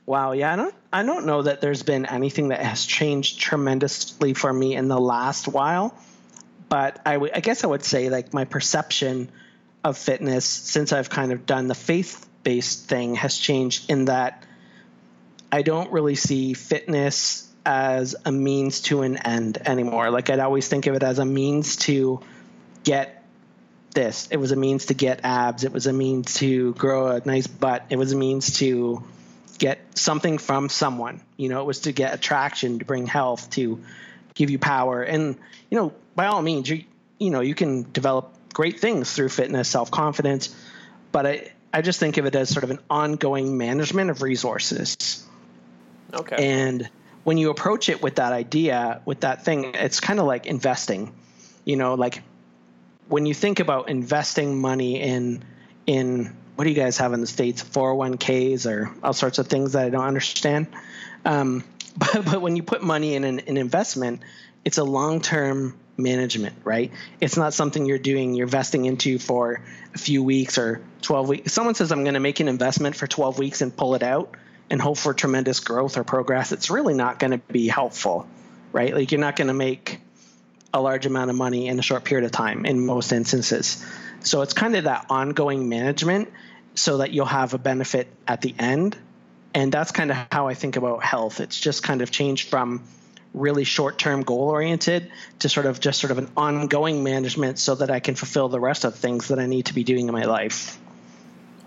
wow, 0.08 0.32
yeah, 0.32 0.54
I 0.54 0.56
don't 0.56 0.74
I 0.90 1.02
don't 1.02 1.26
know 1.26 1.42
that 1.42 1.60
there's 1.60 1.82
been 1.82 2.06
anything 2.06 2.48
that 2.48 2.60
has 2.60 2.86
changed 2.86 3.38
tremendously 3.38 4.32
for 4.32 4.50
me 4.50 4.74
in 4.74 4.88
the 4.88 4.98
last 4.98 5.46
while. 5.46 5.94
But 6.70 7.00
I, 7.04 7.14
w- 7.14 7.32
I 7.34 7.40
guess 7.40 7.62
I 7.62 7.66
would 7.66 7.84
say 7.84 8.08
like 8.08 8.32
my 8.32 8.44
perception 8.46 9.30
of 9.84 9.98
fitness 9.98 10.44
since 10.44 10.92
I've 10.92 11.10
kind 11.10 11.32
of 11.32 11.46
done 11.46 11.68
the 11.68 11.74
faith 11.74 12.26
based 12.42 12.88
thing 12.88 13.16
has 13.16 13.36
changed 13.36 13.90
in 13.90 14.06
that 14.06 14.44
I 15.52 15.62
don't 15.62 15.92
really 15.92 16.14
see 16.14 16.54
fitness 16.54 17.46
as 17.66 18.16
a 18.24 18.32
means 18.32 18.80
to 18.82 19.02
an 19.02 19.18
end 19.18 19.58
anymore. 19.66 20.10
Like 20.10 20.30
I'd 20.30 20.40
always 20.40 20.68
think 20.68 20.86
of 20.86 20.94
it 20.94 21.02
as 21.02 21.18
a 21.18 21.24
means 21.26 21.76
to 21.76 22.20
get 22.82 23.22
this. 23.94 24.28
It 24.30 24.38
was 24.38 24.52
a 24.52 24.56
means 24.56 24.86
to 24.86 24.94
get 24.94 25.20
abs. 25.24 25.64
It 25.64 25.72
was 25.72 25.86
a 25.86 25.92
means 25.92 26.34
to 26.36 26.72
grow 26.74 27.08
a 27.08 27.22
nice 27.26 27.46
butt. 27.46 27.84
It 27.90 27.96
was 27.96 28.12
a 28.12 28.16
means 28.16 28.58
to 28.58 29.02
get 29.58 29.98
something 29.98 30.38
from 30.38 30.68
someone. 30.68 31.20
You 31.36 31.48
know, 31.48 31.60
it 31.60 31.66
was 31.66 31.80
to 31.80 31.92
get 31.92 32.14
attraction, 32.14 32.78
to 32.78 32.84
bring 32.84 33.06
health, 33.06 33.50
to 33.50 33.82
give 34.34 34.50
you 34.50 34.58
power. 34.58 35.02
And, 35.02 35.36
you 35.70 35.78
know, 35.78 35.92
by 36.14 36.26
all 36.26 36.40
means, 36.42 36.68
you, 36.68 36.84
you 37.18 37.30
know, 37.30 37.40
you 37.40 37.54
can 37.54 37.90
develop 37.92 38.32
great 38.52 38.80
things 38.80 39.12
through 39.12 39.28
fitness, 39.28 39.68
self 39.68 39.90
confidence. 39.90 40.54
But 41.12 41.26
I, 41.26 41.52
I 41.72 41.82
just 41.82 42.00
think 42.00 42.16
of 42.16 42.26
it 42.26 42.34
as 42.34 42.48
sort 42.48 42.64
of 42.64 42.70
an 42.70 42.78
ongoing 42.88 43.58
management 43.58 44.10
of 44.10 44.22
resources. 44.22 45.24
Okay. 46.14 46.36
And 46.38 46.88
when 47.24 47.36
you 47.36 47.50
approach 47.50 47.88
it 47.88 48.02
with 48.02 48.16
that 48.16 48.32
idea, 48.32 49.02
with 49.04 49.20
that 49.20 49.44
thing, 49.44 49.74
it's 49.74 50.00
kind 50.00 50.18
of 50.18 50.26
like 50.26 50.46
investing. 50.46 51.12
You 51.64 51.76
know, 51.76 51.94
like 51.94 52.22
when 53.08 53.26
you 53.26 53.34
think 53.34 53.60
about 53.60 53.88
investing 53.88 54.60
money 54.60 55.00
in 55.00 55.44
in 55.86 56.36
what 56.58 56.64
do 56.64 56.70
you 56.70 56.76
guys 56.76 56.98
have 56.98 57.12
in 57.12 57.20
the 57.20 57.26
states? 57.28 57.62
401ks 57.62 58.68
or 58.68 58.90
all 59.04 59.12
sorts 59.12 59.38
of 59.38 59.46
things 59.46 59.74
that 59.74 59.84
i 59.84 59.90
don't 59.90 60.02
understand? 60.02 60.66
Um, 61.24 61.62
but, 61.96 62.24
but 62.24 62.40
when 62.42 62.56
you 62.56 62.64
put 62.64 62.82
money 62.82 63.14
in 63.14 63.22
an, 63.22 63.38
an 63.38 63.56
investment 63.56 64.22
it's 64.64 64.76
a 64.76 64.82
long-term 64.82 65.78
management 65.96 66.56
right? 66.64 66.90
It's 67.20 67.36
not 67.36 67.54
something 67.54 67.86
you're 67.86 67.98
doing 67.98 68.34
you're 68.34 68.48
investing 68.48 68.86
into 68.86 69.20
for 69.20 69.62
a 69.94 69.98
few 69.98 70.24
weeks 70.24 70.58
or 70.58 70.82
12 71.02 71.28
weeks 71.28 71.52
someone 71.52 71.76
says 71.76 71.92
i'm 71.92 72.02
going 72.02 72.14
to 72.14 72.20
make 72.20 72.40
an 72.40 72.48
investment 72.48 72.96
for 72.96 73.06
12 73.06 73.38
weeks 73.38 73.60
and 73.60 73.74
pull 73.76 73.94
it 73.94 74.02
out 74.02 74.34
and 74.68 74.82
hope 74.82 74.98
for 74.98 75.14
tremendous 75.14 75.60
growth 75.60 75.96
or 75.96 76.02
progress 76.02 76.50
it's 76.50 76.70
really 76.70 76.94
not 76.94 77.20
going 77.20 77.30
to 77.30 77.38
be 77.38 77.68
helpful 77.68 78.26
right? 78.72 78.92
Like 78.92 79.12
you're 79.12 79.20
not 79.20 79.36
going 79.36 79.48
to 79.48 79.54
make 79.54 80.00
a 80.72 80.80
large 80.80 81.06
amount 81.06 81.30
of 81.30 81.36
money 81.36 81.68
in 81.68 81.78
a 81.78 81.82
short 81.82 82.04
period 82.04 82.26
of 82.26 82.32
time 82.32 82.66
in 82.66 82.84
most 82.84 83.12
instances. 83.12 83.84
So 84.20 84.42
it's 84.42 84.52
kind 84.52 84.76
of 84.76 84.84
that 84.84 85.06
ongoing 85.08 85.68
management 85.68 86.28
so 86.74 86.98
that 86.98 87.12
you'll 87.12 87.26
have 87.26 87.54
a 87.54 87.58
benefit 87.58 88.08
at 88.26 88.40
the 88.40 88.54
end. 88.58 88.96
And 89.54 89.72
that's 89.72 89.90
kind 89.90 90.10
of 90.10 90.16
how 90.30 90.48
I 90.48 90.54
think 90.54 90.76
about 90.76 91.02
health. 91.02 91.40
It's 91.40 91.58
just 91.58 91.82
kind 91.82 92.02
of 92.02 92.10
changed 92.10 92.48
from 92.48 92.84
really 93.34 93.64
short-term 93.64 94.22
goal 94.22 94.48
oriented 94.48 95.10
to 95.40 95.48
sort 95.48 95.66
of 95.66 95.80
just 95.80 96.00
sort 96.00 96.10
of 96.10 96.18
an 96.18 96.30
ongoing 96.36 97.02
management 97.02 97.58
so 97.58 97.74
that 97.74 97.90
I 97.90 98.00
can 98.00 98.14
fulfill 98.14 98.48
the 98.48 98.60
rest 98.60 98.84
of 98.84 98.92
the 98.92 98.98
things 98.98 99.28
that 99.28 99.38
I 99.38 99.46
need 99.46 99.66
to 99.66 99.74
be 99.74 99.84
doing 99.84 100.06
in 100.06 100.12
my 100.12 100.24
life. 100.24 100.78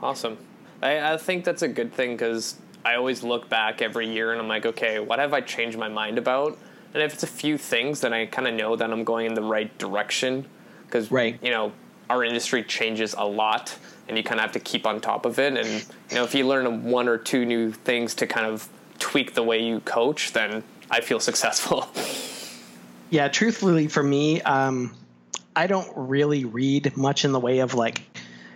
Awesome. 0.01 0.37
I, 0.81 1.13
I 1.13 1.17
think 1.17 1.45
that's 1.45 1.61
a 1.61 1.67
good 1.67 1.93
thing 1.93 2.11
because 2.11 2.55
I 2.83 2.95
always 2.95 3.23
look 3.23 3.49
back 3.49 3.81
every 3.81 4.11
year 4.11 4.31
and 4.31 4.41
I'm 4.41 4.47
like, 4.47 4.65
okay, 4.65 4.99
what 4.99 5.19
have 5.19 5.33
I 5.33 5.41
changed 5.41 5.77
my 5.77 5.89
mind 5.89 6.17
about? 6.17 6.57
And 6.93 7.03
if 7.03 7.13
it's 7.13 7.23
a 7.23 7.27
few 7.27 7.57
things, 7.57 8.01
then 8.01 8.13
I 8.13 8.25
kind 8.25 8.47
of 8.47 8.53
know 8.53 8.75
that 8.75 8.91
I'm 8.91 9.03
going 9.03 9.27
in 9.27 9.33
the 9.33 9.41
right 9.41 9.75
direction 9.77 10.45
because 10.85 11.11
right. 11.11 11.39
you 11.41 11.51
know 11.51 11.71
our 12.09 12.23
industry 12.23 12.63
changes 12.63 13.15
a 13.17 13.25
lot, 13.25 13.77
and 14.07 14.17
you 14.17 14.23
kind 14.23 14.39
of 14.39 14.43
have 14.43 14.53
to 14.53 14.59
keep 14.59 14.85
on 14.85 15.01
top 15.01 15.25
of 15.25 15.39
it. 15.39 15.57
And 15.57 15.67
you 16.09 16.15
know, 16.15 16.23
if 16.23 16.35
you 16.35 16.47
learn 16.47 16.83
one 16.83 17.07
or 17.07 17.17
two 17.17 17.45
new 17.45 17.71
things 17.71 18.15
to 18.15 18.27
kind 18.27 18.45
of 18.45 18.67
tweak 18.99 19.33
the 19.33 19.43
way 19.43 19.63
you 19.63 19.79
coach, 19.81 20.33
then 20.33 20.63
I 20.89 21.01
feel 21.01 21.19
successful. 21.19 21.87
Yeah, 23.11 23.27
truthfully, 23.27 23.87
for 23.87 24.01
me, 24.01 24.41
um, 24.41 24.95
I 25.53 25.67
don't 25.67 25.91
really 25.97 26.45
read 26.45 26.95
much 26.95 27.25
in 27.25 27.33
the 27.33 27.41
way 27.41 27.59
of 27.59 27.73
like 27.73 28.03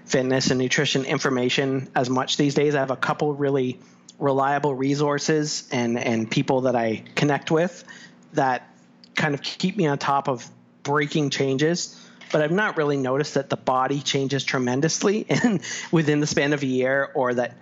fitness 0.05 0.49
and 0.49 0.59
nutrition 0.59 1.03
information 1.03 1.89
as 1.93 2.09
much 2.09 2.37
these 2.37 2.53
days. 2.55 2.73
I 2.73 2.79
have 2.79 2.89
a 2.89 2.95
couple 2.95 3.33
really 3.33 3.79
reliable 4.17 4.73
resources 4.73 5.67
and 5.73 5.99
and 5.99 6.31
people 6.31 6.61
that 6.61 6.75
I 6.75 7.03
connect 7.15 7.51
with 7.51 7.83
that 8.31 8.69
kind 9.15 9.33
of 9.33 9.41
keep 9.41 9.75
me 9.75 9.87
on 9.87 9.97
top 9.97 10.29
of 10.29 10.49
breaking 10.83 11.31
changes. 11.31 11.99
But 12.31 12.41
I've 12.41 12.51
not 12.51 12.77
really 12.77 12.97
noticed 12.97 13.35
that 13.35 13.49
the 13.49 13.57
body 13.57 14.01
changes 14.01 14.43
tremendously 14.43 15.19
in, 15.29 15.61
within 15.91 16.19
the 16.19 16.27
span 16.27 16.53
of 16.53 16.63
a 16.63 16.65
year, 16.65 17.09
or 17.13 17.33
that 17.33 17.57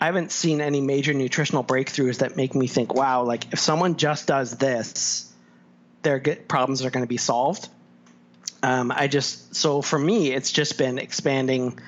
I 0.00 0.06
haven't 0.06 0.30
seen 0.30 0.60
any 0.60 0.80
major 0.80 1.12
nutritional 1.12 1.64
breakthroughs 1.64 2.18
that 2.18 2.36
make 2.36 2.54
me 2.54 2.66
think, 2.66 2.94
wow, 2.94 3.24
like 3.24 3.52
if 3.52 3.58
someone 3.58 3.96
just 3.96 4.26
does 4.26 4.56
this, 4.56 5.32
their 6.02 6.20
problems 6.20 6.84
are 6.84 6.90
going 6.90 7.04
to 7.04 7.08
be 7.08 7.16
solved. 7.16 7.68
Um, 8.62 8.92
I 8.94 9.08
just 9.08 9.54
so 9.54 9.82
for 9.82 9.98
me, 9.98 10.32
it's 10.32 10.50
just 10.50 10.78
been 10.78 10.98
expanding. 10.98 11.78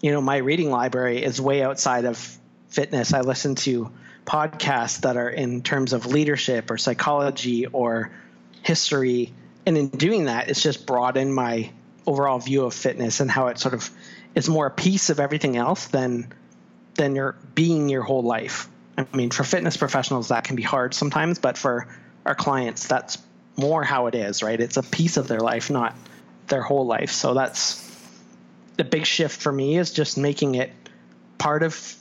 You 0.00 0.12
know, 0.12 0.20
my 0.20 0.38
reading 0.38 0.70
library 0.70 1.22
is 1.24 1.40
way 1.40 1.62
outside 1.62 2.04
of 2.04 2.38
fitness. 2.68 3.14
I 3.14 3.20
listen 3.20 3.54
to 3.56 3.90
podcasts 4.26 5.00
that 5.00 5.16
are 5.16 5.28
in 5.28 5.62
terms 5.62 5.92
of 5.92 6.06
leadership 6.06 6.70
or 6.70 6.78
psychology 6.78 7.66
or 7.66 8.10
history, 8.62 9.32
and 9.66 9.78
in 9.78 9.88
doing 9.88 10.24
that, 10.24 10.48
it's 10.48 10.62
just 10.62 10.86
broadened 10.86 11.34
my 11.34 11.70
overall 12.06 12.38
view 12.38 12.64
of 12.64 12.74
fitness 12.74 13.20
and 13.20 13.30
how 13.30 13.48
it 13.48 13.58
sort 13.58 13.74
of 13.74 13.90
is 14.34 14.48
more 14.48 14.66
a 14.66 14.70
piece 14.70 15.10
of 15.10 15.20
everything 15.20 15.56
else 15.56 15.86
than 15.86 16.32
than 16.94 17.16
your 17.16 17.36
being 17.54 17.88
your 17.88 18.02
whole 18.02 18.22
life. 18.22 18.68
I 18.96 19.06
mean, 19.12 19.30
for 19.30 19.42
fitness 19.42 19.76
professionals, 19.76 20.28
that 20.28 20.44
can 20.44 20.54
be 20.54 20.62
hard 20.62 20.94
sometimes, 20.94 21.38
but 21.38 21.58
for 21.58 21.88
our 22.24 22.34
clients, 22.34 22.86
that's 22.86 23.18
more 23.56 23.82
how 23.82 24.06
it 24.06 24.14
is, 24.14 24.42
right? 24.42 24.60
It's 24.60 24.76
a 24.76 24.82
piece 24.82 25.16
of 25.16 25.26
their 25.26 25.40
life, 25.40 25.70
not 25.70 25.96
their 26.46 26.62
whole 26.62 26.86
life. 26.86 27.10
So 27.10 27.34
that's 27.34 27.80
the 28.76 28.84
big 28.84 29.06
shift 29.06 29.40
for 29.40 29.50
me 29.50 29.76
is 29.76 29.92
just 29.92 30.16
making 30.18 30.54
it 30.56 30.72
part 31.38 31.62
of 31.62 31.96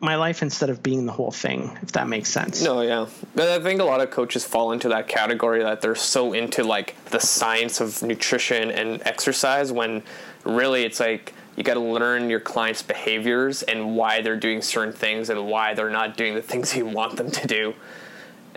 my 0.00 0.16
life 0.16 0.42
instead 0.42 0.70
of 0.70 0.82
being 0.82 1.06
the 1.06 1.12
whole 1.12 1.30
thing, 1.30 1.76
if 1.82 1.92
that 1.92 2.08
makes 2.08 2.30
sense. 2.30 2.62
No, 2.62 2.82
yeah. 2.82 3.06
I 3.36 3.58
think 3.60 3.80
a 3.80 3.84
lot 3.84 4.00
of 4.00 4.10
coaches 4.10 4.44
fall 4.44 4.72
into 4.72 4.88
that 4.90 5.08
category 5.08 5.62
that 5.62 5.80
they're 5.80 5.94
so 5.94 6.32
into 6.32 6.64
like 6.64 7.02
the 7.06 7.20
science 7.20 7.80
of 7.80 8.02
nutrition 8.02 8.70
and 8.70 9.02
exercise 9.06 9.72
when 9.72 10.02
really 10.44 10.84
it's 10.84 11.00
like 11.00 11.32
you 11.56 11.62
got 11.62 11.74
to 11.74 11.80
learn 11.80 12.28
your 12.28 12.40
clients' 12.40 12.82
behaviors 12.82 13.62
and 13.62 13.96
why 13.96 14.20
they're 14.20 14.36
doing 14.36 14.60
certain 14.60 14.92
things 14.92 15.30
and 15.30 15.46
why 15.46 15.72
they're 15.72 15.90
not 15.90 16.16
doing 16.16 16.34
the 16.34 16.42
things 16.50 16.76
you 16.76 16.86
want 16.86 17.16
them 17.16 17.30
to 17.30 17.46
do 17.46 17.74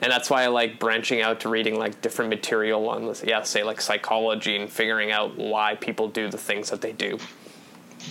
and 0.02 0.12
that's 0.12 0.30
why 0.30 0.44
I 0.44 0.48
like 0.48 0.80
branching 0.80 1.22
out 1.22 1.42
to 1.42 1.50
reading 1.50 1.78
like 1.78 2.02
different 2.02 2.30
material 2.30 2.88
on, 2.90 3.14
yeah, 3.24 3.44
say 3.44 3.64
like 3.64 3.82
psychology 3.82 4.56
and 4.56 4.72
figuring 4.72 5.12
out 5.12 5.38
why 5.38 5.76
people 5.76 6.08
do 6.08 6.30
the 6.30 6.38
things 6.38 6.70
that 6.70 6.82
they 6.82 6.94
do. 6.94 7.20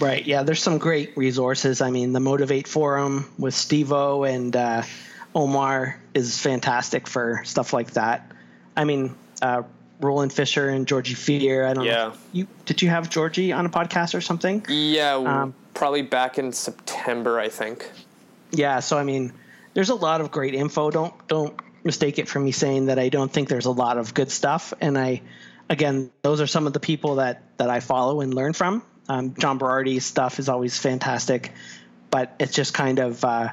Right. 0.01 0.26
Yeah. 0.26 0.43
There's 0.43 0.62
some 0.62 0.78
great 0.78 1.16
resources. 1.16 1.80
I 1.80 1.91
mean, 1.91 2.12
the 2.12 2.20
Motivate 2.20 2.68
Forum 2.68 3.30
with 3.39 3.55
Steve-O 3.55 4.24
and 4.24 4.55
uh, 4.55 4.82
Omar 5.34 6.01
is 6.14 6.39
fantastic 6.39 7.07
for 7.07 7.43
stuff 7.45 7.72
like 7.72 7.93
that. 7.93 8.30
I 8.76 8.84
mean, 8.84 9.14
uh, 9.43 9.62
Roland 10.01 10.32
Fisher 10.32 10.68
and 10.68 10.86
Georgie 10.86 11.14
Fear. 11.14 11.66
I 11.66 11.74
don't 11.74 11.84
yeah. 11.84 11.93
know. 11.95 12.12
You 12.32 12.47
did 12.64 12.82
you 12.82 12.89
have 12.89 13.11
Georgie 13.11 13.53
on 13.53 13.66
a 13.66 13.68
podcast 13.68 14.14
or 14.14 14.20
something? 14.20 14.64
Yeah, 14.68 15.14
um, 15.14 15.55
probably 15.74 16.03
back 16.03 16.39
in 16.39 16.53
September, 16.53 17.39
I 17.39 17.49
think. 17.49 17.91
Yeah. 18.53 18.80
So 18.80 18.97
I 18.97 19.05
mean, 19.05 19.32
there's 19.74 19.91
a 19.91 19.95
lot 19.95 20.20
of 20.20 20.30
great 20.30 20.55
info. 20.55 20.91
Don't 20.91 21.28
don't 21.28 21.61
mistake 21.84 22.18
it 22.18 22.28
for 22.28 22.39
me 22.39 22.53
saying 22.53 22.86
that 22.86 22.99
I 22.99 23.09
don't 23.09 23.32
think 23.32 23.49
there's 23.49 23.66
a 23.66 23.70
lot 23.70 23.99
of 23.99 24.14
good 24.14 24.30
stuff. 24.30 24.74
And 24.80 24.99
I, 24.99 25.22
again, 25.68 26.11
those 26.22 26.41
are 26.41 26.47
some 26.47 26.66
of 26.66 26.72
the 26.72 26.80
people 26.80 27.16
that 27.16 27.43
that 27.59 27.70
I 27.70 27.80
follow 27.80 28.20
and 28.20 28.32
learn 28.32 28.53
from. 28.53 28.82
Um, 29.09 29.34
John 29.34 29.59
Berardi's 29.59 30.04
stuff 30.04 30.38
is 30.38 30.48
always 30.48 30.78
fantastic, 30.78 31.52
but 32.11 32.34
it's 32.38 32.52
just 32.52 32.74
kind 32.74 32.98
of, 32.98 33.24
uh, 33.24 33.50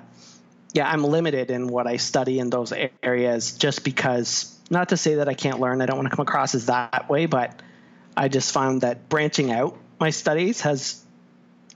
yeah, 0.73 0.89
I'm 0.89 1.03
limited 1.03 1.51
in 1.51 1.67
what 1.67 1.87
I 1.87 1.97
study 1.97 2.39
in 2.39 2.49
those 2.49 2.73
areas 3.01 3.53
just 3.53 3.83
because. 3.83 4.51
Not 4.67 4.89
to 4.89 4.97
say 4.97 5.15
that 5.15 5.29
I 5.29 5.35
can't 5.35 5.59
learn. 5.59 5.79
I 5.79 5.85
don't 5.85 5.95
want 5.95 6.09
to 6.09 6.15
come 6.15 6.23
across 6.23 6.55
as 6.55 6.65
that 6.65 7.07
way, 7.07 7.27
but 7.27 7.61
I 8.17 8.29
just 8.29 8.51
found 8.51 8.81
that 8.81 9.09
branching 9.09 9.51
out 9.51 9.77
my 9.99 10.09
studies 10.09 10.61
has 10.61 11.03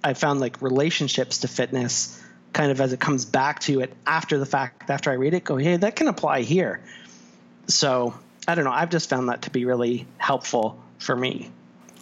I 0.03 0.13
found 0.13 0.39
like 0.39 0.61
relationships 0.61 1.39
to 1.39 1.47
fitness 1.47 2.21
kind 2.53 2.71
of 2.71 2.81
as 2.81 2.93
it 2.93 2.99
comes 2.99 3.25
back 3.25 3.59
to 3.61 3.81
it 3.81 3.93
after 4.07 4.37
the 4.37 4.45
fact, 4.45 4.89
after 4.89 5.11
I 5.11 5.15
read 5.15 5.33
it, 5.33 5.43
go, 5.43 5.57
hey, 5.57 5.77
that 5.77 5.95
can 5.95 6.07
apply 6.07 6.41
here. 6.41 6.81
So 7.67 8.13
I 8.47 8.55
don't 8.55 8.65
know. 8.65 8.71
I've 8.71 8.89
just 8.89 9.09
found 9.09 9.29
that 9.29 9.43
to 9.43 9.51
be 9.51 9.65
really 9.65 10.07
helpful 10.17 10.81
for 10.97 11.15
me. 11.15 11.51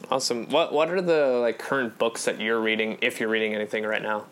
Awesome. 0.10 0.48
What 0.50 0.74
What 0.74 0.90
are 0.90 1.02
the 1.02 1.40
like 1.42 1.60
current 1.60 1.98
books 1.98 2.26
that 2.26 2.40
you're 2.40 2.60
reading, 2.60 3.00
if 3.02 3.20
you're 3.20 3.30
reading 3.30 3.54
anything 3.56 3.84
right 3.84 4.02
now? 4.02 4.26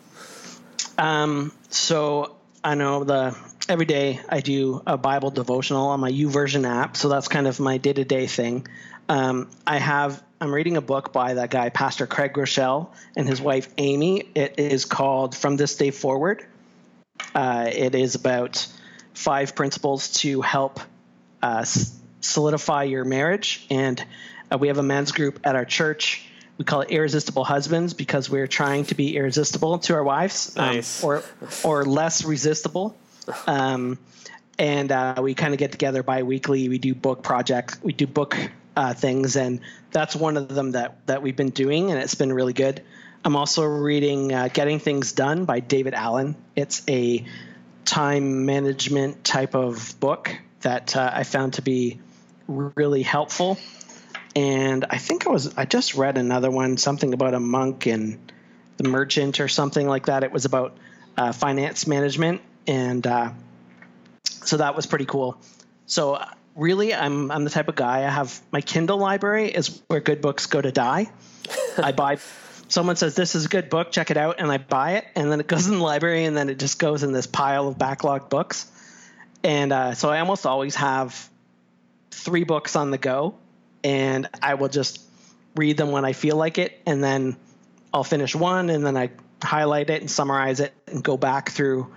Um. 0.98 1.52
So 1.68 2.36
I 2.64 2.74
know 2.74 3.04
the 3.04 3.36
every 3.68 3.86
day 3.86 4.20
I 4.28 4.40
do 4.40 4.82
a 4.86 4.96
Bible 4.96 5.30
devotional 5.30 5.88
on 5.88 6.00
my 6.00 6.10
YouVersion 6.10 6.66
app. 6.66 6.96
So 6.96 7.08
that's 7.08 7.28
kind 7.28 7.46
of 7.46 7.58
my 7.60 7.78
day 7.78 7.92
to 7.92 8.04
day 8.04 8.26
thing. 8.26 8.66
Um, 9.08 9.50
I 9.66 9.78
have 9.78 10.22
I'm 10.40 10.52
reading 10.52 10.76
a 10.76 10.80
book 10.80 11.12
by 11.12 11.34
that 11.34 11.50
guy, 11.50 11.70
Pastor 11.70 12.06
Craig 12.06 12.34
Groeschel 12.34 12.88
and 13.16 13.28
his 13.28 13.40
wife 13.40 13.68
Amy. 13.78 14.28
It 14.34 14.58
is 14.58 14.84
called 14.84 15.34
From 15.34 15.56
This 15.56 15.76
Day 15.76 15.90
Forward. 15.90 16.44
Uh, 17.34 17.70
it 17.72 17.94
is 17.94 18.14
about 18.14 18.66
five 19.14 19.54
principles 19.54 20.12
to 20.14 20.42
help 20.42 20.80
uh, 21.42 21.64
solidify 22.20 22.84
your 22.84 23.04
marriage. 23.04 23.66
And 23.70 24.04
uh, 24.52 24.58
we 24.58 24.68
have 24.68 24.78
a 24.78 24.82
men's 24.82 25.12
group 25.12 25.40
at 25.44 25.56
our 25.56 25.64
church. 25.64 26.26
We 26.58 26.64
call 26.64 26.80
it 26.80 26.90
Irresistible 26.90 27.44
Husbands 27.44 27.92
because 27.92 28.30
we're 28.30 28.46
trying 28.46 28.84
to 28.86 28.94
be 28.94 29.16
irresistible 29.16 29.78
to 29.80 29.94
our 29.94 30.04
wives, 30.04 30.56
um, 30.56 30.76
nice. 30.76 31.04
or 31.04 31.22
or 31.64 31.84
less 31.84 32.24
resistible. 32.24 32.96
Um, 33.46 33.98
and 34.58 34.90
uh, 34.90 35.16
we 35.20 35.34
kind 35.34 35.52
of 35.52 35.58
get 35.58 35.72
together 35.72 36.02
bi-weekly. 36.02 36.68
We 36.68 36.78
do 36.78 36.94
book 36.94 37.22
projects. 37.22 37.78
We 37.82 37.92
do 37.92 38.06
book 38.06 38.38
uh, 38.74 38.94
things, 38.94 39.36
and 39.36 39.60
that's 39.90 40.16
one 40.16 40.36
of 40.36 40.48
them 40.48 40.72
that 40.72 41.06
that 41.06 41.22
we've 41.22 41.36
been 41.36 41.50
doing, 41.50 41.90
and 41.90 42.00
it's 42.00 42.14
been 42.14 42.32
really 42.32 42.54
good. 42.54 42.82
I'm 43.24 43.36
also 43.36 43.64
reading 43.64 44.32
uh, 44.32 44.48
Getting 44.52 44.78
Things 44.78 45.12
Done 45.12 45.44
by 45.44 45.60
David 45.60 45.94
Allen. 45.94 46.36
It's 46.54 46.82
a 46.88 47.24
time 47.84 48.46
management 48.46 49.24
type 49.24 49.54
of 49.54 49.98
book 49.98 50.36
that 50.60 50.96
uh, 50.96 51.10
I 51.12 51.24
found 51.24 51.54
to 51.54 51.62
be 51.62 52.00
really 52.46 53.02
helpful. 53.02 53.58
And 54.36 54.84
I 54.90 54.98
think 54.98 55.26
I 55.26 55.30
was 55.30 55.56
I 55.56 55.64
just 55.64 55.94
read 55.94 56.18
another 56.18 56.50
one, 56.50 56.76
something 56.76 57.14
about 57.14 57.32
a 57.32 57.40
monk 57.40 57.86
and 57.86 58.30
the 58.76 58.86
merchant 58.86 59.40
or 59.40 59.48
something 59.48 59.88
like 59.88 60.06
that. 60.06 60.24
It 60.24 60.30
was 60.30 60.44
about 60.44 60.76
uh, 61.16 61.32
finance 61.32 61.86
management, 61.86 62.42
and 62.66 63.06
uh, 63.06 63.30
so 64.24 64.58
that 64.58 64.76
was 64.76 64.84
pretty 64.84 65.06
cool. 65.06 65.40
So 65.86 66.22
really, 66.54 66.92
I'm 66.92 67.30
I'm 67.30 67.44
the 67.44 67.50
type 67.50 67.68
of 67.68 67.76
guy. 67.76 68.04
I 68.04 68.10
have 68.10 68.38
my 68.52 68.60
Kindle 68.60 68.98
library 68.98 69.48
is 69.48 69.80
where 69.86 70.00
good 70.00 70.20
books 70.20 70.44
go 70.44 70.60
to 70.60 70.70
die. 70.70 71.10
I 71.78 71.92
buy. 71.92 72.18
Someone 72.68 72.96
says 72.96 73.14
this 73.14 73.36
is 73.36 73.46
a 73.46 73.48
good 73.48 73.70
book, 73.70 73.90
check 73.92 74.10
it 74.10 74.16
out, 74.18 74.40
and 74.40 74.50
I 74.50 74.58
buy 74.58 74.94
it, 74.94 75.06
and 75.14 75.32
then 75.32 75.40
it 75.40 75.46
goes 75.46 75.66
in 75.66 75.78
the 75.78 75.84
library, 75.84 76.24
and 76.24 76.36
then 76.36 76.50
it 76.50 76.58
just 76.58 76.78
goes 76.78 77.04
in 77.04 77.12
this 77.12 77.26
pile 77.26 77.68
of 77.68 77.78
backlog 77.78 78.28
books. 78.28 78.70
And 79.44 79.72
uh, 79.72 79.94
so 79.94 80.10
I 80.10 80.18
almost 80.18 80.44
always 80.44 80.74
have 80.74 81.30
three 82.10 82.42
books 82.42 82.74
on 82.74 82.90
the 82.90 82.98
go, 82.98 83.36
and 83.86 84.28
I 84.42 84.54
will 84.54 84.68
just 84.68 85.00
read 85.54 85.76
them 85.76 85.92
when 85.92 86.04
I 86.04 86.12
feel 86.12 86.36
like 86.36 86.58
it, 86.58 86.80
and 86.86 87.02
then 87.02 87.36
I'll 87.94 88.04
finish 88.04 88.34
one, 88.34 88.70
and 88.70 88.84
then 88.84 88.96
I 88.96 89.10
highlight 89.42 89.90
it 89.90 90.00
and 90.00 90.10
summarize 90.10 90.60
it, 90.60 90.74
and 90.86 91.02
go 91.02 91.16
back 91.16 91.50
through. 91.50 91.94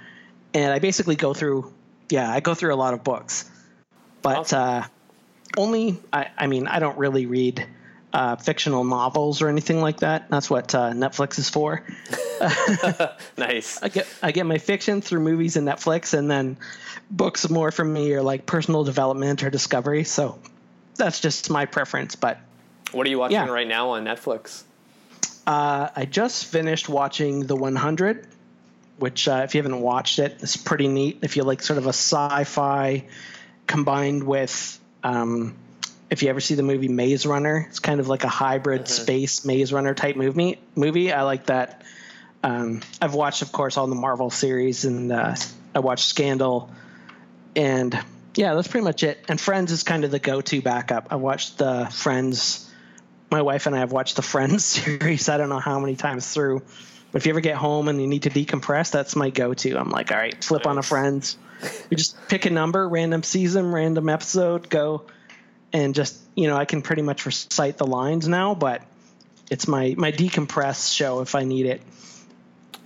And 0.54 0.72
I 0.72 0.80
basically 0.80 1.16
go 1.16 1.34
through, 1.34 1.74
yeah, 2.10 2.32
I 2.32 2.40
go 2.40 2.54
through 2.54 2.74
a 2.74 2.78
lot 2.78 2.94
of 2.94 3.04
books 3.04 3.50
but 4.22 4.38
awesome. 4.38 4.60
uh, 4.60 4.84
only 5.58 6.00
I, 6.12 6.30
I, 6.38 6.48
mean 6.48 6.68
I 6.68 6.80
don't 6.80 6.98
really 6.98 7.26
read 7.26 7.66
uh, 8.14 8.36
fictional 8.36 8.84
novels 8.84 9.42
or 9.42 9.50
anything 9.50 9.82
like 9.82 9.98
that. 9.98 10.30
That's 10.30 10.50
what 10.50 10.74
uh, 10.74 10.92
Netflix 10.92 11.40
is 11.40 11.50
for. 11.50 11.84
nice. 13.38 13.80
I 13.84 13.90
get 13.90 14.08
I 14.22 14.32
get 14.32 14.46
my 14.46 14.58
fiction 14.58 15.02
through 15.02 15.22
movies 15.22 15.58
and 15.58 15.68
Netflix, 15.68 16.18
and 16.18 16.30
then 16.30 16.58
books 17.10 17.50
more 17.50 17.72
from 17.72 17.94
me 17.94 18.14
are 18.14 18.22
like 18.22 18.46
personal 18.46 18.84
development 18.84 19.44
or 19.44 19.50
discovery. 19.50 20.04
So 20.04 20.40
that's 21.00 21.20
just 21.20 21.50
my 21.50 21.66
preference. 21.66 22.16
But 22.16 22.40
what 22.92 23.08
are 23.08 23.10
you 23.10 23.18
watching 23.20 23.36
yeah. 23.36 23.48
right 23.50 23.68
now 23.68 23.92
on 23.92 24.06
Netflix? 24.06 24.64
Uh, 25.48 25.90
I 25.96 26.06
just 26.06 26.46
finished 26.46 26.90
watching 26.90 27.48
The 27.48 27.56
100, 27.56 28.28
which 28.98 29.28
uh, 29.28 29.42
if 29.46 29.56
you 29.56 29.64
haven't 29.64 29.82
watched 29.82 30.20
it, 30.20 30.38
it's 30.42 30.58
pretty 30.58 30.88
neat. 30.88 31.20
If 31.24 31.38
you 31.38 31.44
like 31.44 31.64
sort 31.64 31.80
of 31.80 31.86
a 31.86 31.90
sci-fi 31.90 33.06
combined 33.66 34.24
with 34.24 34.80
um, 35.04 35.56
if 36.10 36.24
you 36.24 36.30
ever 36.30 36.40
see 36.40 36.56
the 36.56 36.64
movie 36.64 36.88
Maze 36.88 37.26
Runner, 37.26 37.66
it's 37.70 37.80
kind 37.80 38.00
of 38.00 38.08
like 38.08 38.24
a 38.24 38.30
hybrid 38.30 38.82
mm-hmm. 38.82 39.04
space 39.04 39.46
Maze 39.46 39.72
Runner 39.72 39.94
type 39.94 40.16
movie. 40.16 40.60
Movie, 40.76 41.12
I 41.12 41.24
like 41.24 41.48
that. 41.48 41.84
Um, 42.44 42.82
I've 43.02 43.14
watched, 43.14 43.42
of 43.42 43.52
course, 43.52 43.78
all 43.78 43.88
the 43.88 43.96
Marvel 43.96 44.30
series, 44.30 44.86
and 44.86 45.12
uh, 45.12 45.36
I 45.76 45.80
watched 45.80 46.06
Scandal, 46.06 46.70
and 47.56 47.98
yeah, 48.36 48.54
that's 48.54 48.68
pretty 48.68 48.84
much 48.84 49.04
it. 49.04 49.24
And 49.28 49.40
Friends 49.40 49.72
is 49.72 49.84
kind 49.84 50.04
of 50.04 50.12
the 50.12 50.20
go-to 50.20 50.62
backup. 50.62 51.08
I 51.12 51.16
watched 51.16 51.58
the 51.58 51.88
Friends 51.92 52.70
my 53.32 53.42
wife 53.42 53.68
and 53.68 53.76
I 53.76 53.80
have 53.80 53.92
watched 53.92 54.16
the 54.16 54.22
Friends 54.22 54.66
series. 54.66 55.30
I 55.30 55.38
don't 55.38 55.50
know 55.50 55.60
how 55.60 55.80
many 55.80 55.96
times 55.96 56.32
through, 56.32 56.62
but 57.12 57.22
if 57.22 57.26
you 57.26 57.32
ever 57.32 57.42
get 57.42 57.56
home 57.56 57.88
and 57.88 58.02
you 58.02 58.08
need 58.08 58.24
to 58.24 58.30
decompress, 58.30 58.92
that's 58.92 59.16
my 59.16 59.30
go-to. 59.30 59.78
I'm 59.78 59.90
like, 59.90 60.12
all 60.12 60.18
right, 60.18 60.44
flip 60.44 60.66
nice. 60.66 60.72
on 60.72 60.78
a 60.78 60.84
Friends. 60.84 61.38
You 61.90 61.98
just 61.98 62.16
pick 62.30 62.46
a 62.46 62.50
number, 62.50 62.88
random 62.88 63.24
season, 63.24 63.72
random 63.72 64.08
episode, 64.08 64.70
go, 64.70 65.06
and 65.74 65.94
just 65.94 66.18
you 66.36 66.48
know, 66.48 66.56
I 66.56 66.66
can 66.66 66.82
pretty 66.82 67.02
much 67.02 67.26
recite 67.26 67.78
the 67.78 67.86
lines 67.86 68.28
now, 68.28 68.56
but 68.56 68.82
it's 69.52 69.68
my 69.68 69.94
my 69.98 70.12
decompress 70.12 70.96
show 70.96 71.20
if 71.20 71.36
I 71.36 71.44
need 71.44 71.66
it. 71.66 71.82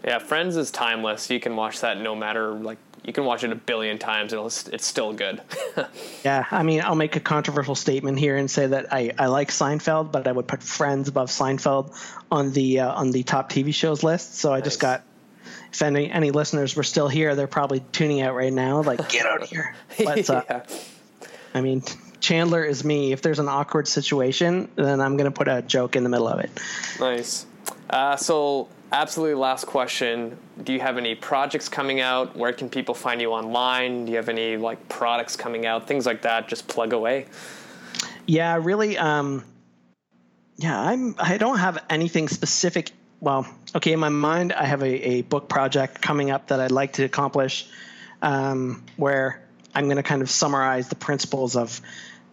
Yeah, 0.04 0.18
Friends 0.18 0.58
is 0.58 0.72
timeless. 0.72 1.30
You 1.30 1.40
can 1.40 1.56
watch 1.56 1.82
that 1.82 2.00
no 2.00 2.16
matter 2.16 2.52
like 2.52 2.80
you 3.04 3.12
can 3.14 3.26
watch 3.26 3.44
it 3.44 3.52
a 3.52 3.56
billion 3.56 3.98
times 3.98 4.34
and 4.34 4.46
it's 4.46 4.86
still 4.86 5.14
good. 5.14 5.42
yeah, 6.24 6.46
I 6.50 6.64
mean, 6.64 6.82
I'll 6.82 6.96
make 6.96 7.16
a 7.16 7.20
controversial 7.20 7.76
statement 7.76 8.18
here 8.18 8.38
and 8.38 8.50
say 8.50 8.68
that 8.68 8.94
I, 8.94 9.12
I 9.18 9.28
like 9.28 9.50
Seinfeld, 9.50 10.12
but 10.12 10.28
I 10.28 10.32
would 10.32 10.48
put 10.48 10.64
Friends 10.64 11.10
above 11.10 11.30
Seinfeld 11.30 11.94
on 12.32 12.52
the 12.52 12.82
uh, 12.82 12.94
on 12.94 13.12
the 13.12 13.24
top 13.24 13.52
TV 13.52 13.74
shows 13.74 14.04
list. 14.04 14.36
So 14.36 14.52
I 14.52 14.58
nice. 14.58 14.66
just 14.66 14.80
got 14.80 15.04
if 15.72 15.82
any 15.82 16.10
any 16.10 16.32
listeners 16.32 16.76
were 16.76 16.84
still 16.84 17.08
here, 17.08 17.36
they're 17.36 17.48
probably 17.48 17.84
tuning 17.92 18.22
out 18.22 18.36
right 18.36 18.54
now, 18.54 18.82
like 18.82 19.10
get 19.10 19.26
out 19.26 19.44
of 19.44 19.50
here. 19.50 19.76
Uh, 20.06 20.42
yeah. 20.50 20.64
I 21.54 21.62
mean, 21.62 21.84
Chandler 22.20 22.64
is 22.64 22.84
me. 22.84 23.12
If 23.12 23.22
there's 23.22 23.40
an 23.40 23.48
awkward 23.48 23.88
situation, 23.88 24.70
then 24.76 25.02
I'm 25.02 25.18
going 25.18 25.32
to 25.32 25.38
put 25.38 25.48
a 25.48 25.62
joke 25.62 25.96
in 25.96 26.04
the 26.04 26.10
middle 26.10 26.28
of 26.28 26.40
it. 26.40 26.50
Nice. 27.00 27.46
Uh, 27.90 28.16
so 28.16 28.70
absolutely 28.94 29.36
last 29.36 29.66
question. 29.66 30.38
Do 30.64 30.72
you 30.72 30.80
have 30.80 30.98
any 30.98 31.16
projects 31.16 31.68
coming 31.68 32.00
out? 32.00 32.38
Where 32.38 32.54
can 32.54 32.70
people 32.70 32.96
find 32.96 33.20
you 33.20 33.32
online? 33.32 34.06
Do 34.06 34.12
you 34.12 34.18
have 34.18 34.30
any 34.30 34.56
like 34.56 34.88
products 34.88 35.36
coming 35.36 35.66
out? 35.66 35.88
Things 35.88 36.06
like 36.06 36.22
that 36.22 36.48
just 36.48 36.68
plug 36.68 36.94
away. 36.94 37.26
Yeah 38.26 38.56
really 38.56 38.98
um 38.98 39.44
yeah 40.58 40.80
i'm 40.80 41.16
i 41.20 41.38
don't 41.38 41.58
have 41.58 41.84
anything 41.90 42.28
specific 42.28 42.92
well 43.20 43.46
okay 43.76 43.92
in 43.92 44.00
my 44.00 44.10
mind 44.10 44.54
i 44.54 44.66
have 44.66 44.82
a, 44.82 45.08
a 45.10 45.22
book 45.24 45.50
project 45.50 46.02
coming 46.02 46.32
up 46.32 46.48
that 46.48 46.60
i'd 46.60 46.72
like 46.72 46.94
to 46.94 47.04
accomplish 47.04 47.68
um, 48.22 48.84
where 48.96 49.44
i'm 49.74 49.86
going 49.86 49.98
to 49.98 50.04
kind 50.04 50.22
of 50.22 50.30
summarize 50.30 50.90
the 50.90 50.96
principles 50.96 51.56
of 51.56 51.82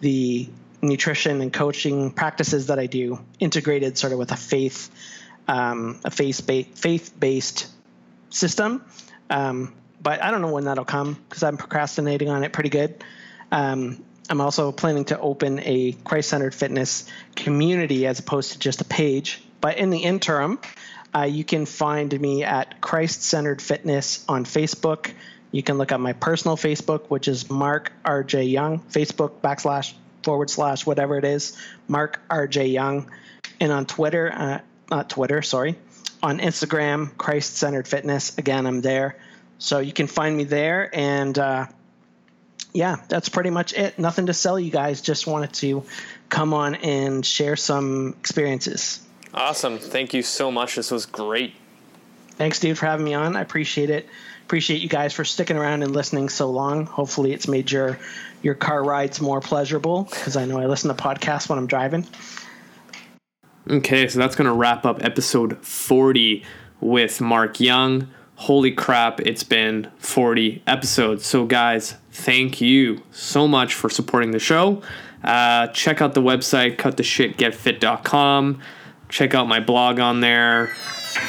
the 0.00 0.48
nutrition 0.82 1.40
and 1.40 1.52
coaching 1.52 2.10
practices 2.10 2.66
that 2.66 2.78
i 2.78 2.86
do 2.86 3.18
integrated 3.38 3.96
sort 3.98 4.12
of 4.12 4.18
with 4.18 4.32
a 4.32 4.36
faith 4.36 4.90
um, 5.50 5.98
a 6.04 6.10
faith 6.10 7.12
based 7.18 7.66
system. 8.30 8.84
Um, 9.28 9.74
but 10.00 10.22
I 10.22 10.30
don't 10.30 10.42
know 10.42 10.52
when 10.52 10.64
that'll 10.64 10.84
come 10.84 11.18
because 11.28 11.42
I'm 11.42 11.56
procrastinating 11.56 12.28
on 12.28 12.44
it 12.44 12.52
pretty 12.52 12.70
good. 12.70 13.02
Um, 13.50 14.02
I'm 14.30 14.40
also 14.40 14.70
planning 14.70 15.06
to 15.06 15.18
open 15.18 15.58
a 15.58 15.92
Christ 16.04 16.28
centered 16.28 16.54
fitness 16.54 17.04
community 17.34 18.06
as 18.06 18.20
opposed 18.20 18.52
to 18.52 18.58
just 18.60 18.80
a 18.80 18.84
page. 18.84 19.42
But 19.60 19.76
in 19.78 19.90
the 19.90 19.98
interim, 19.98 20.60
uh, 21.12 21.22
you 21.22 21.42
can 21.42 21.66
find 21.66 22.18
me 22.18 22.44
at 22.44 22.80
Christ 22.80 23.24
Centered 23.24 23.60
Fitness 23.60 24.24
on 24.28 24.44
Facebook. 24.44 25.10
You 25.50 25.64
can 25.64 25.78
look 25.78 25.90
at 25.90 25.98
my 25.98 26.12
personal 26.12 26.56
Facebook, 26.56 27.06
which 27.08 27.26
is 27.26 27.50
Mark 27.50 27.92
RJ 28.04 28.52
Young, 28.52 28.78
Facebook 28.78 29.32
backslash 29.42 29.94
forward 30.22 30.48
slash 30.48 30.86
whatever 30.86 31.18
it 31.18 31.24
is, 31.24 31.56
Mark 31.88 32.20
RJ 32.30 32.72
Young. 32.72 33.10
And 33.58 33.72
on 33.72 33.84
Twitter, 33.84 34.32
uh, 34.32 34.60
not 34.90 35.10
Twitter, 35.10 35.42
sorry, 35.42 35.76
on 36.22 36.38
Instagram, 36.38 37.16
Christ 37.16 37.56
Centered 37.56 37.88
Fitness. 37.88 38.36
Again, 38.38 38.66
I'm 38.66 38.80
there. 38.80 39.16
So 39.58 39.78
you 39.78 39.92
can 39.92 40.06
find 40.06 40.36
me 40.36 40.44
there. 40.44 40.90
And 40.92 41.38
uh, 41.38 41.66
yeah, 42.72 42.96
that's 43.08 43.28
pretty 43.28 43.50
much 43.50 43.72
it. 43.74 43.98
Nothing 43.98 44.26
to 44.26 44.34
sell 44.34 44.58
you 44.58 44.70
guys. 44.70 45.02
Just 45.02 45.26
wanted 45.26 45.52
to 45.54 45.84
come 46.28 46.54
on 46.54 46.76
and 46.76 47.24
share 47.24 47.56
some 47.56 48.14
experiences. 48.20 49.00
Awesome. 49.32 49.78
Thank 49.78 50.14
you 50.14 50.22
so 50.22 50.50
much. 50.50 50.76
This 50.76 50.90
was 50.90 51.06
great. 51.06 51.54
Thanks, 52.32 52.58
dude, 52.58 52.78
for 52.78 52.86
having 52.86 53.04
me 53.04 53.14
on. 53.14 53.36
I 53.36 53.42
appreciate 53.42 53.90
it. 53.90 54.08
Appreciate 54.46 54.80
you 54.80 54.88
guys 54.88 55.12
for 55.12 55.24
sticking 55.24 55.56
around 55.56 55.82
and 55.82 55.92
listening 55.92 56.28
so 56.28 56.50
long. 56.50 56.86
Hopefully, 56.86 57.32
it's 57.32 57.46
made 57.46 57.70
your 57.70 57.98
your 58.42 58.54
car 58.54 58.82
rides 58.82 59.20
more 59.20 59.40
pleasurable 59.40 60.04
because 60.04 60.36
I 60.36 60.46
know 60.46 60.58
I 60.58 60.66
listen 60.66 60.88
to 60.94 61.00
podcasts 61.00 61.48
when 61.48 61.58
I'm 61.58 61.66
driving. 61.66 62.06
Okay, 63.68 64.08
so 64.08 64.18
that's 64.18 64.34
going 64.34 64.46
to 64.46 64.54
wrap 64.54 64.86
up 64.86 65.04
episode 65.04 65.58
40 65.64 66.42
with 66.80 67.20
Mark 67.20 67.60
Young. 67.60 68.08
Holy 68.36 68.72
crap, 68.72 69.20
it's 69.20 69.44
been 69.44 69.90
40 69.98 70.62
episodes. 70.66 71.26
So, 71.26 71.44
guys, 71.44 71.96
thank 72.10 72.62
you 72.62 73.02
so 73.10 73.46
much 73.46 73.74
for 73.74 73.90
supporting 73.90 74.30
the 74.30 74.38
show. 74.38 74.82
Uh, 75.22 75.66
check 75.68 76.00
out 76.00 76.14
the 76.14 76.22
website, 76.22 76.76
cuttheshitgetfit.com. 76.76 78.62
Check 79.10 79.34
out 79.34 79.46
my 79.46 79.60
blog 79.60 80.00
on 80.00 80.20
there. 80.20 80.72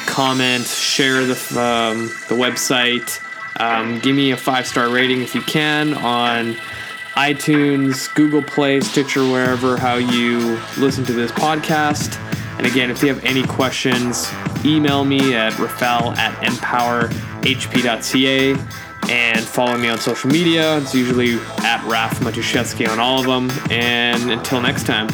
Comment, 0.06 0.64
share 0.64 1.26
the, 1.26 1.34
um, 1.60 2.06
the 2.30 2.42
website. 2.42 3.20
Um, 3.60 3.98
give 3.98 4.16
me 4.16 4.30
a 4.30 4.36
five 4.38 4.66
star 4.66 4.88
rating 4.88 5.20
if 5.20 5.34
you 5.34 5.42
can 5.42 5.92
on 5.92 6.56
iTunes, 7.14 8.12
Google 8.14 8.42
Play, 8.42 8.80
Stitcher, 8.80 9.22
wherever 9.22 9.76
how 9.76 9.96
you 9.96 10.58
listen 10.78 11.04
to 11.04 11.12
this 11.12 11.30
podcast. 11.32 12.18
And 12.58 12.66
again, 12.66 12.90
if 12.90 13.02
you 13.02 13.08
have 13.08 13.24
any 13.24 13.42
questions, 13.42 14.30
email 14.64 15.04
me 15.04 15.34
at 15.34 15.58
rafael 15.58 16.12
at 16.12 16.32
empowerhp.ca 16.42 18.56
and 19.10 19.40
follow 19.40 19.76
me 19.76 19.88
on 19.88 19.98
social 19.98 20.30
media. 20.30 20.78
It's 20.78 20.94
usually 20.94 21.34
at 21.64 21.82
Raf 21.84 22.20
Matuszewski 22.20 22.88
on 22.88 22.98
all 22.98 23.18
of 23.18 23.26
them. 23.26 23.50
And 23.70 24.30
until 24.30 24.60
next 24.60 24.86
time. 24.86 25.08